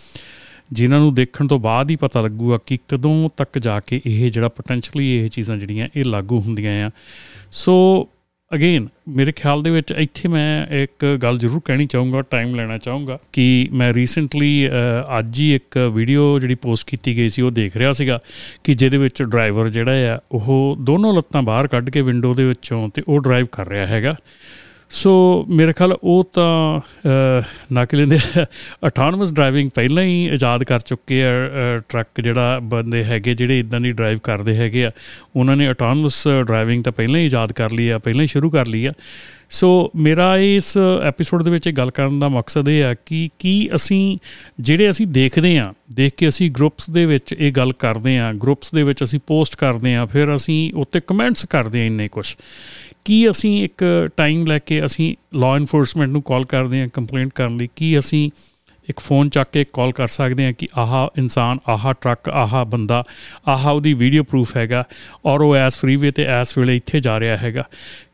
ਜਿਨ੍ਹਾਂ 0.72 1.00
ਨੂੰ 1.00 1.14
ਦੇਖਣ 1.14 1.48
ਤੋਂ 1.48 1.60
ਬਾਅਦ 1.60 1.90
ਹੀ 1.92 1.96
ਪਤਾ 1.96 2.22
ਲੱਗੂਗਾ 2.22 2.58
ਕਿ 2.66 2.78
ਕਦੋਂ 2.88 3.30
ਤੱਕ 3.38 3.58
ਜਾ 3.60 3.80
ਕੇ 3.80 4.02
ਇਹ 4.06 4.30
ਜਿਹੜਾ 4.32 4.50
ਪੋਟੈਂਸ਼ੀਅਲੀ 4.50 5.16
ਇਹ 5.16 5.30
ਚੀਜ਼ਾਂ 5.30 5.58
ਜਿਹੜੀਆਂ, 5.58 5.88
ਇਹ 5.96 6.06
ਲਾਗੂ 6.06 6.40
ਹੁੰਦੀਆਂ 6.42 6.86
ਆ। 6.88 6.92
ਸੋ 7.52 8.08
ਅਗੇਨ 8.52 8.88
ਮੇਰੇ 9.10 9.32
ਖਿਆਲ 9.32 9.62
ਦੇ 9.64 9.70
ਵਿੱਚ 9.70 9.92
ਇੱਥੇ 9.92 10.30
ਮੈਂ 10.30 10.68
ਇੱਕ 10.74 11.06
ਗੱਲ 11.22 11.38
ਜ਼ਰੂਰ 11.38 11.62
ਕਹਿਣੀ 11.66 11.86
ਚਾਹੂੰਗਾ 11.86 12.22
ਟਾਈਮ 12.22 12.54
ਲੈਣਾ 12.56 12.78
ਚਾਹੂੰਗਾ 12.78 13.18
ਕਿ 13.34 13.70
ਮੈਂ 13.74 13.94
ਰੀਸੈਂਟਲੀ 13.94 14.70
ਅੱਜ 15.20 15.40
ਹੀ 15.40 15.54
ਇੱਕ 15.56 15.78
ਵੀਡੀਓ 15.94 16.38
ਜਿਹੜੀ 16.40 16.56
ਪੋਸਟ 16.56 16.90
ਕੀਤੀ 16.90 17.16
ਗਈ 17.18 17.30
ਸੀ, 17.30 17.42
ਉਹ 17.42 17.52
ਦੇਖ 17.52 17.78
ਰਿਹਾ 17.78 17.92
ਸੀਗਾ 17.92 18.20
ਕਿ 18.64 18.74
ਜਿਹਦੇ 18.74 18.98
ਵਿੱਚ 18.98 19.24
ਡਰਾਈਵਰ 19.24 19.70
ਜਿਹੜਾ 19.70 20.16
ਆ, 20.16 20.20
ਉਹ 20.32 20.78
ਦੋਨੋਂ 20.80 21.14
ਲੱਤਾਂ 21.14 21.42
ਬਾਹਰ 21.44 21.68
ਕੱਢ 21.68 21.90
ਕੇ 21.90 22.02
ਵਿੰਡੋ 22.02 22.34
ਦੇ 22.34 22.46
ਵਿੱਚੋਂ 22.46 22.88
ਤੇ 22.90 23.04
ਉਹ 23.08 23.20
ਡਰਾਈਵ 23.20 23.46
ਕਰ 23.52 23.68
ਰਿਹਾ 23.68 23.86
ਹੈਗਾ। 23.88 24.16
ਸੋ 24.92 25.12
ਮੇਰੇ 25.50 25.74
ਖਿਆਲ 25.74 25.94
ਉਹ 25.94 26.24
ਤਾਂ 26.34 26.82
ਨਾ 27.74 27.84
ਕਿ 27.86 27.98
ਲੈਂਦੇ 27.98 28.18
ਆਟੋਨਮਸ 28.84 29.32
ਡਰਾਈਵਿੰਗ 29.34 29.70
ਪਹਿਲਾਂ 29.76 30.04
ਹੀ 30.04 30.26
ਇਜਾਦ 30.34 30.64
ਕਰ 30.64 30.80
ਚੁੱਕੇ 30.80 31.24
ਆ 31.24 31.30
ਟਰੱਕ 31.90 32.22
ਜਿਹੜਾ 32.22 32.60
ਬੰਦੇ 32.64 33.04
ਹੈਗੇ 33.04 33.34
ਜਿਹੜੇ 33.36 33.60
ਇਦਾਂ 33.60 33.82
ਦੀ 33.82 33.92
ਡਰਾਈਵ 33.92 34.20
ਕਰਦੇ 34.24 34.56
ਹੈਗੇ 34.56 34.86
ਆ, 34.86 34.92
ਉਹਨਾਂ 35.36 35.56
ਨੇ 35.58 35.68
ਆਟੋਨਮਸ 35.68 36.28
ਡਰਾਈਵਿੰਗ 36.48 36.84
ਤਾਂ 36.84 36.92
ਪਹਿਲਾਂ 36.92 37.20
ਹੀ 37.20 37.26
ਇਜਾਦ 37.26 37.52
ਕਰ 37.54 37.72
ਲਈ 37.72 37.90
ਆ, 37.90 37.98
ਪਹਿਲਾਂ 37.98 38.22
ਹੀ 38.22 38.28
ਸ਼ੁਰੂ 38.28 38.50
ਕਰ 38.50 38.68
ਲਈ 38.68 38.86
ਆ। 38.86 38.92
ਸੋ 39.50 39.68
ਮੇਰਾ 39.96 40.38
ਇਸ 40.38 40.78
ਐਪੀਸੋਡ 41.04 41.44
ਦੇ 41.44 41.52
ਵਿੱਚ 41.52 41.68
ਇਹ 41.68 41.74
ਗੱਲ 41.74 41.92
ਕਰਨ 41.92 42.20
ਦਾ 42.20 42.30
ਮਕਸਦ 42.30 42.70
ਇਹ 42.70 42.84
ਆ 42.84 42.94
ਕਿ 43.06 43.30
ਕੀ 43.40 43.70
ਅਸੀਂ 43.76 44.18
ਜਿਹੜੇ 44.60 44.90
ਅਸੀਂ 44.90 45.08
ਦੇਖਦੇ 45.08 45.58
ਆ, 45.58 45.74
ਦੇਖ 45.92 46.14
ਕੇ 46.18 46.28
ਅਸੀਂ 46.30 46.50
ਗਰੁੱਪਸ 46.52 46.90
ਦੇ 46.90 47.06
ਵਿੱਚ 47.06 47.34
ਇਹ 47.34 47.52
ਗੱਲ 47.52 47.74
ਕਰਦੇ 47.74 48.18
ਆ 48.20 48.32
ਗਰੁੱਪਸ 48.34 48.74
ਦੇ 48.74 48.84
ਵਿੱਚ 48.84 49.04
ਅਸੀਂ 49.04 49.20
ਪੋਸਟ 49.28 49.56
ਕਰਦੇ 49.56 49.96
ਆ, 49.96 50.06
ਫਿਰ 50.06 50.36
ਅਸੀਂ 50.36 50.72
ਉੱਤੇ 50.76 51.00
ਕਮੈਂਟਸ 51.08 51.46
ਕਰਦੇ 51.46 51.82
ਆ 51.82 51.86
ਇੰਨੇ 51.86 52.08
ਕੁਝ 52.08 52.26
ਕੀ 53.06 53.30
ਅਸੀਂ 53.30 53.64
ਇੱਕ 53.64 53.84
ਟਾਈਮ 54.18 54.46
ਲੈ 54.46 54.60
ਕੇ 54.60 54.86
ਅਸੀਂ 54.86 55.16
ਲਾਅ 55.38 55.58
ਇਨਫੋਰਸਮੈਂਟ 55.58 56.10
ਨੂੰ 56.10 56.22
ਕਾਲ 56.22 56.46
ਕਰਦੇ 56.46 56.82
ਹਾਂ 56.82 56.88
ਕੰਪਲੇਂਟ 56.88 57.34
ਕਰਨ 57.34 57.58
ਲਈ, 57.58 57.70
ਕੀ 57.76 58.00
ਅਸੀਂ 58.00 58.30
ਇੱਕ 58.90 59.00
ਫੋਨ 59.00 59.30
ਚੱਕ 59.30 59.50
ਕੇ 59.52 59.66
ਕਾਲ 59.74 59.92
ਕਰ 59.92 60.08
ਸਕਦੇ 60.08 60.46
ਹਾਂ 60.46 60.54
ਕਿ 60.54 60.68
ਆਹ 60.78 60.94
ਇਨਸਾਨ, 61.18 61.60
ਆਹ 61.70 61.94
ਟਰੱਕ 62.02 62.30
ਆਹ 62.30 62.66
ਬੰਦਾ, 62.66 63.04
ਆਹ 63.48 63.70
ਉਹਦੀ 63.70 63.94
ਵੀਡੀਓ 63.94 64.24
ਪ੍ਰੂਫ 64.24 64.58
ਹੈਗਾ 64.58 64.84
ਔਰ 65.26 65.42
ਉਹ 65.42 65.56
ਐਸ 65.56 65.78
ਫਰੀਵੇ 65.78 66.12
ਤੇ 66.12 66.24
ਐਸ 66.24 66.58
ਵੇਲੇ 66.58 66.76
ਇੱਥੇ 66.76 67.00
ਜਾ 67.00 67.20
ਰਿਹਾ 67.20 67.38
ਹੈਗਾ। 67.38 67.64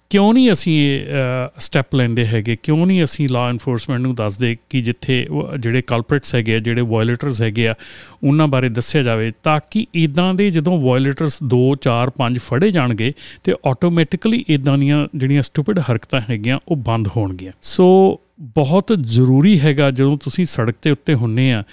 ਕਿਉਂ 0.10 0.34
ਨਹੀਂ 0.34 0.52
ਅਸੀਂ 0.52 0.74
ਇਹ 0.82 1.60
ਸਟੈਪ 1.60 1.96
ਲੈਂਦੇ 1.96 2.26
ਹੈਗੇ? 2.26 2.56
ਕਿਉਂ 2.63 2.86
ਨਹੀਂ 2.88 3.04
ਅਸੀਂ 3.04 3.28
ਲਾ 3.30 3.48
ਐਨਫੋਰਸਮੈਂਟ 3.50 4.02
ਨੂੰ 4.02 4.13
ਦੱਸਦੇ 4.16 4.56
ਕਿ 4.70 4.82
ਜਿੱਥੇ 4.82 5.16
ਜਿਹੜੇ 5.60 5.82
ਕਲਪ੍ਰਿਟਸ 5.82 6.36
ਹੈਗੇ 6.36 6.60
ਜਿਹੜੇ 6.60 6.82
ਵਾਇਲੇਟਰਸ 6.82 7.42
ਹੈਗੇ 7.42 7.68
ਆ, 7.68 7.76
ਉਹਨਾਂ 8.24 8.48
ਬਾਰੇ 8.48 8.70
ਦੱਸਿਆ 8.70 9.02
ਜਾਵੇ 9.02 9.32
ਤਾਂ 9.44 9.60
ਕਿ 9.72 9.86
ਇਦਾਂ 9.96 10.34
ਦੇ 10.34 10.50
ਜਦੋਂ 10.52 10.78
ਵਾਇਲੇਟਰਸ 10.82 11.39
2 11.54 11.63
4 11.82 12.12
5 12.18 12.39
ਫੜੇ 12.39 12.72
ਜਾਣਗੇ 12.72 13.12
ਤੇ 13.44 13.54
ਆਟੋਮੈਟਿਕਲੀ 13.68 14.44
ਇਦਾਂ 14.50 14.78
ਦੀਆਂ 14.78 15.08
ਜਿਹੜੀਆਂ 15.16 15.42
ਸਟੂਪਿਡ 15.42 15.80
ਹਰਕਤਾਂ 15.80 16.22
ਹੈਗੀਆਂ 16.30 16.60
ਉਹ 16.68 16.76
ਬੰਦ 16.76 17.08
ਹੋਣਗੀਆਂ। 17.18 17.52
ਸੋ 17.62 18.20
ਬਹੁਤ 18.42 18.94
ਜ਼ਰੂਰੀ 19.00 19.60
ਹੈਗਾ 19.60 19.89
ਜਦੋਂ 19.92 20.18
ਤੁਸੀਂ 20.18 20.46
ਸੜਕ 20.46 20.76
ਤੇ 20.82 20.92
ਉੱਤੇ 20.92 21.13
ਹੁੰਨੇ 21.13 21.52
ਆ 21.54 21.63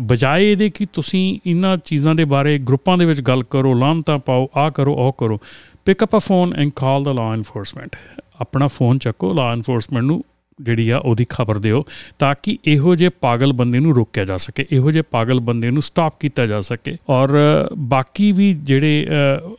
ਬਜਾਏ 0.00 0.50
ਇਹਦੇ 0.52 0.68
ਕਿ 0.70 0.86
ਤੁਸੀਂ 0.92 1.38
ਇਹਨਾਂ 1.46 1.76
ਚੀਜ਼ਾਂ 1.76 2.14
ਦੇ 2.14 2.24
ਬਾਰੇ 2.24 2.58
ਗਰੁੱਪਾਂ 2.58 2.96
ਦੇ 2.98 3.04
ਵਿੱਚ 3.04 3.20
ਗੱਲ 3.20 3.42
ਕਰੋ, 3.50 3.74
ਲਾਂਤਾ 3.74 4.16
ਪਾਓ 4.18 4.48
ਆ 4.56 4.70
ਕਰੋ, 4.70 4.94
ਉਹ 4.94 5.12
ਕਰੋ। 5.18 5.38
Pick 5.86 6.04
up 6.04 6.16
a 6.16 6.18
phone 6.18 6.54
and 6.56 6.70
call 6.76 7.04
the 7.04 7.12
law 7.12 7.32
enforcement 7.34 7.96
ਆਪਣਾ 8.40 8.66
ਫੋਨ 8.68 8.98
ਚੱਕੋ 8.98 9.32
ਲਾ 9.34 9.52
ਐਨਫੋਰਸਮੈਂਟ 9.52 10.04
ਨੂੰ 10.04 10.22
ਜਿਹੜੀ 10.58 10.88
ਆ 10.90 10.96
ਉਹਦੀ 10.98 11.24
ਖਬਰ 11.30 11.58
ਦਿਓ 11.58 11.82
ਤਾਂ 12.18 12.34
ਕਿ 12.42 12.56
ਇਹੋ 12.66 12.94
ਜਿਹੇ 12.94 13.10
ਪਾਗਲ 13.20 13.52
ਬੰਦੇ 13.52 13.80
ਨੂੰ 13.80 13.94
ਰੋਕਿਆ 13.94 14.24
ਜਾ 14.24 14.36
ਸਕੇ, 14.36 14.66
ਇਹੋ 14.72 14.90
ਜਿਹੇ 14.90 15.02
ਪਾਗਲ 15.10 15.40
ਬੰਦੇ 15.40 15.70
ਨੂੰ 15.70 15.82
ਸਟਾਪ 15.82 16.18
ਕੀਤਾ 16.20 16.46
ਜਾ 16.46 16.60
ਸਕੇ। 16.60 16.96
ਔਰ 17.10 17.30
ਬਾਕੀ 17.92 18.30
ਵੀ 18.32 18.52
ਜਿਹੜੇ 18.52 19.06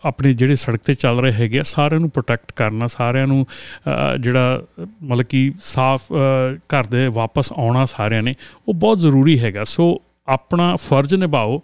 ਆਪਣੇ 0.06 0.34
ਜਿਹੜੇ 0.34 0.56
ਸੜਕ 0.56 0.82
ਤੇ 0.86 0.94
ਚੱਲ 0.94 1.20
ਰਹੇ 1.20 1.32
ਹੈਗੇ 1.32 1.60
ਆ, 1.60 1.64
ਸਾਰਿਆਂ 1.64 2.00
ਨੂੰ 2.00 2.10
ਪ੍ਰੋਟੈਕਟ 2.10 2.52
ਕਰਨਾ, 2.56 2.88
ਸਾਰਿਆਂ 2.88 3.28
ਨੂੰ 3.28 3.46
ਜਿਹੜਾ 4.20 4.62
ਮਤਲਬ 5.04 5.26
ਕਿ 5.26 5.52
ਸਾਫ਼ 5.64 6.12
ਘਰ 6.74 6.84
ਦੇ 6.84 7.08
ਵਾਪਸ 7.08 7.52
ਆਉਣਾ 7.54 7.86
ਸਾਰਿਆਂ 7.86 8.24
ਨੇ, 8.24 8.36
ਉਹ 8.68 8.74
ਬਹੁਤ 8.74 9.00
ਜ਼ਰੂਰੀ 9.00 9.40
ਹੈਗਾ। 9.40 9.64
ਸੋ 9.64 10.02
ਆਪਣਾ 10.28 10.76
ਫਰਜ਼ 10.76 11.16
ਨਿਭਾਓ 11.16 11.62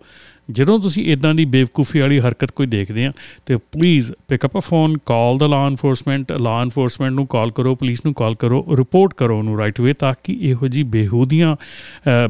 ਜਦੋਂ 0.49 0.77
ਤੁਸੀਂ 0.79 1.03
ਇਦਾਂ 1.11 1.33
ਦੀ 1.35 1.45
ਬੇਵਕੂਫੀ 1.45 1.99
ਵਾਲੀ 1.99 2.19
ਹਰਕਤ 2.19 2.51
ਕੋਈ 2.51 2.67
ਦੇਖਦੇ 2.67 3.05
ਆ, 3.05 3.11
ਤੇ 3.45 3.57
please 3.71 4.11
pick 4.27 4.45
up 4.45 4.57
a 4.57 4.61
phone 4.61 4.97
call 5.05 5.37
the 5.37 5.47
law 5.47 5.65
enforcement 5.67 6.31
law 6.31 6.61
enforcement 6.61 7.13
ਨੂੰ 7.13 7.25
ਕਾਲ 7.27 7.51
ਕਰੋ 7.51 7.75
ਪੁਲਿਸ 7.75 8.05
ਨੂੰ 8.05 8.13
ਕਾਲ 8.13 8.35
ਕਰੋ 8.35 8.65
ਰਿਪੋਰਟ 8.77 9.13
ਕਰੋ 9.17 9.37
ਉਹਨੂੰ 9.37 9.57
ਰਾਈਟ 9.59 9.81
ਵੇ 9.81 9.93
ਤਾਂ 9.93 10.13
ਕਿ 10.23 10.37
ਇਹੋ 10.49 10.67
ਜੀ 10.67 10.83
ਬੇਹੂਦੀਆਂ 10.95 11.55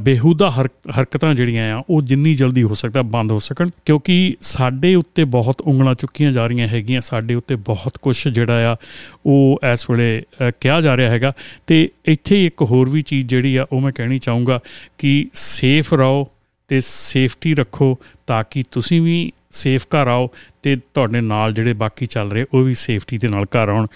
ਬੇਹੂਦਾ 0.01 0.49
ਹਰਕਤਾਂ 0.51 1.33
ਜਿਹੜੀਆਂ 1.33 1.73
ਆ, 1.75 1.83
ਉਹ 1.89 2.01
ਜਿੰਨੀ 2.01 2.33
ਜਲਦੀ 2.35 2.63
ਹੋ 2.63 2.73
ਸਕਦਾ 2.73 3.01
ਬੰਦ 3.07 3.31
ਹੋ 3.31 3.39
ਸਕਣ, 3.39 3.69
ਕਿਉਂਕਿ 3.85 4.35
ਸਾਡੇ 4.41 4.93
ਉੱਤੇ 4.95 5.23
ਬਹੁਤ 5.35 5.61
ਉਂਗਲਾਂ 5.61 5.95
ਚੁੱਕੀਆਂ 5.95 6.31
ਜਾ 6.31 6.47
ਰਹੀਆਂ 6.47 6.67
ਹੈਗੀਆਂ, 6.67 7.01
ਸਾਡੇ 7.01 7.35
ਉੱਤੇ 7.35 7.55
ਬਹੁਤ 7.67 7.97
ਕੁਝ 8.01 8.17
ਜਿਹੜਾ 8.27 8.71
ਆ, 8.71 8.75
ਉਹ 9.25 9.59
ਇਸ 9.73 9.89
ਵੇਲੇ 9.89 10.23
ਕਿਹਾ 10.61 10.79
ਜਾ 10.81 10.95
ਰਿਹਾ 10.97 11.09
ਹੈਗਾ, 11.09 11.33
ਤੇ 11.67 11.89
ਇੱਥੇ 12.05 12.45
ਇੱਕ 12.45 12.61
ਹੋਰ 12.61 12.89
ਵੀ 12.89 13.01
ਚੀਜ਼ 13.01 13.27
ਜਿਹੜੀ 13.27 13.55
ਆ, 13.55 13.65
ਉਹ 13.71 13.81
ਮੈਂ 13.81 13.91
ਕਹਿਣੀ 13.91 14.19
ਚਾਹੂੰਗਾ 14.19 14.59
ਕਿ 14.97 15.25
ਸੇਫ 15.33 15.93
ਰਹੋ 15.93 16.27
ਤੇ 16.67 16.79
ਸੇਫਟੀ 16.79 17.55
ਰੱਖੋ 17.55 17.99
ਤਾਂ 18.27 18.43
ਕਿ 18.51 18.63
ਤੁਸੀਂ 18.71 19.01
ਵੀ 19.01 19.31
ਸੇਫ 19.51 19.83
ਘਰ 19.83 20.07
ਆਓ 20.07 20.29
ਤੇ 20.63 20.75
ਤੁਹਾਡੇ 20.93 21.21
ਨਾਲ 21.21 21.53
ਜਿਹੜੇ 21.53 21.73
ਬਾਕੀ 21.73 22.05
ਚੱਲ 22.05 22.31
ਰਹੇ 22.31 22.45
ਉਹ 22.53 22.63
ਵੀ 22.63 22.73
ਸੇਫਟੀ 22.73 23.17
ਦੇ 23.17 23.27
ਨਾਲ 23.27 23.43
ਘਰ 23.43 23.69
ਆਉਣ। 23.69 23.87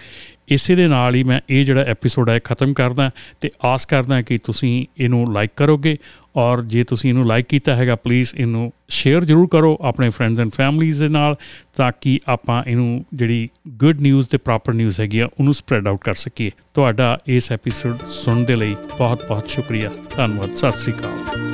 ਇਸੇ 0.48 0.76
ਦੇ 0.76 0.88
ਨਾਲ 0.88 1.16
ਹੀ 1.16 1.24
ਮੈਂ 1.24 1.42
ਇਹ 1.50 1.66
ਜਿਹੜਾ 1.66 1.82
ਐਪੀਸੋਡ 1.82 2.30
ਹੈ 2.30 2.40
ਖਤਮ 2.44 2.74
ਕਰਦਾ 2.74 3.12
ਤੇ 3.42 3.50
ਆਸ 3.64 3.86
ਕਰਦਾ 3.86 4.22
ਕਿ 4.22 4.38
ਤੁਸੀਂ 4.38 4.86
ਇਹਨੂੰ 4.98 5.34
ਲਾਈਕ 5.34 5.52
ਕਰੋਗੇ 5.56 5.98
ਔਰ 6.36 6.62
ਜੇ 6.62 6.84
ਤੁਸੀਂ 6.84 7.10
ਇਹਨੂੰ 7.10 7.26
ਲਾਈਕ 7.26 7.46
ਕੀਤਾ 7.46 7.76
ਹੈਗਾ 7.76 7.96
ਪਲੀਜ਼ 7.96 8.36
ਇਹਨੂੰ 8.36 8.74
ਸ਼ੇਅਰ 8.90 9.24
ਜ਼ਰੂਰ 9.24 9.48
ਕਰੋ 9.48 9.78
ਆਪਣੇ 9.82 10.10
ਫਰੈਂਡਸ 10.10 10.40
ਐਂਡ 10.40 10.52
ਫੈਮਲੀਜ਼ 10.52 11.00
ਦੇ 11.00 11.10
ਨਾਲ 11.10 11.36
ਤਾਂ 11.76 11.92
ਕਿ 12.02 12.20
ਆਪਾਂ 12.28 12.64
ਇਹਨੂੰ 12.68 13.06
ਜਿਹੜੀ 13.14 13.50
ਗੁੱਡ 13.68 14.02
ਨਿਊਜ਼ 14.02 14.30
ਤੇ 14.30 14.38
ਪ੍ਰੋਪਰ 14.38 14.74
ਨਿਊਜ਼ 14.74 15.00
ਹੈਗੀ 15.00 15.20
ਆ 15.20 15.26
ਉਹਨੂੰ 15.26 15.54
ਸਪਰੈਡ 15.54 15.88
ਆਊਟ 15.88 16.00
ਕਰ 16.04 16.14
ਸਕੀਏ। 16.14 16.52
ਤੁਹਾਡਾ 16.74 17.20
ਇਸ 17.28 17.52
ਐਪੀਸੋਡ 17.52 17.98
ਸੁਣਨ 18.08 18.46
ਦੇ 18.46 18.56
ਲਈ 18.56 18.76
ਬਹੁਤ 18.98 19.28
ਬਹੁਤ 19.28 19.50
ਸ਼ੁਕਰੀਆ। 19.50 19.92
ਧੰਨਵਾਦ। 20.16 20.56
ਸਤਿ 20.56 20.72
ਸ੍ਰੀ 20.72 20.94
ਅਕਾਲ। 20.94 21.51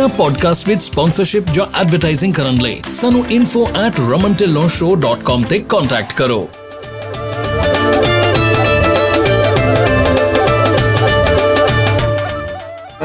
ਇਨਾ 0.00 0.08
ਪੋਡਕਾਸਟ 0.16 0.68
ਵਿਦ 0.68 0.80
ਸਪਾਂਸਰਸ਼ਿਪ 0.80 1.50
ਜਾਂ 1.52 1.66
ਐਡਵਰਟਾਈਜ਼ਿੰਗ 1.80 2.34
ਕਰਨ 2.34 2.60
ਲਈ 2.62 2.80
ਸਾਨੂੰ 2.94 3.24
info@ramantillonshow.com 3.36 5.44
ਤੇ 5.48 5.58
ਕੰਟੈਕਟ 5.68 6.12
ਕਰੋ 6.12 6.48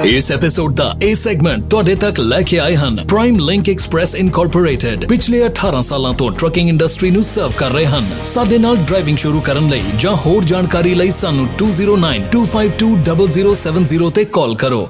ਇਸ 0.05 0.31
ਐਪੀਸੋਡ 0.31 0.75
ਦਾ 0.75 0.95
ਇਹ 1.01 1.15
ਸੈਗਮੈਂਟ 1.15 1.69
ਤੁਹਾਡੇ 1.69 1.95
ਤੱਕ 1.95 2.19
ਲੈ 2.19 2.41
ਕੇ 2.41 2.59
ਆਏ 2.59 2.75
ਹਨ 2.75 3.07
ਪ੍ਰਾਈਮ 3.07 3.39
ਲਿੰਕ 3.39 3.69
ਐਕਸਪ੍ਰੈਸ 3.69 4.15
ਇਨਕੋਰਪੋਰੇਟਡ 4.15 5.05
ਪਿਛਲੇ 5.05 5.45
18 5.45 5.81
ਸਾਲਾਂ 5.81 6.13
ਤੋਂ 6.13 6.31
ਟਰੱਕਿੰਗ 6.31 6.69
ਇੰਡਸਟਰੀ 6.69 7.11
ਨੂੰ 7.11 7.25
ਸਰਵ 7.25 7.51
ਕਰ 7.57 7.71
ਰਹੇ 7.71 7.85
ਹਨ 7.85 8.09
ਸਾਡੇ 8.25 8.57
ਨਾਲ 8.57 8.77
ਡਰਾਈਵਿੰਗ 8.83 9.17
ਸ਼ੁਰੂ 9.17 9.41
ਕਰਨ 9.41 9.69
ਲਈ 9.69 9.81
ਜਾਂ 9.99 10.15
ਹੋਰ 10.25 10.45
ਜਾਣਕਾਰੀ 10.45 10.93
ਲਈ 10.93 11.11
ਸਾਨੂੰ 11.15 11.47
2092520070 11.63 14.11
ਤੇ 14.11 14.25
ਕਾਲ 14.31 14.55
ਕਰੋ 14.55 14.89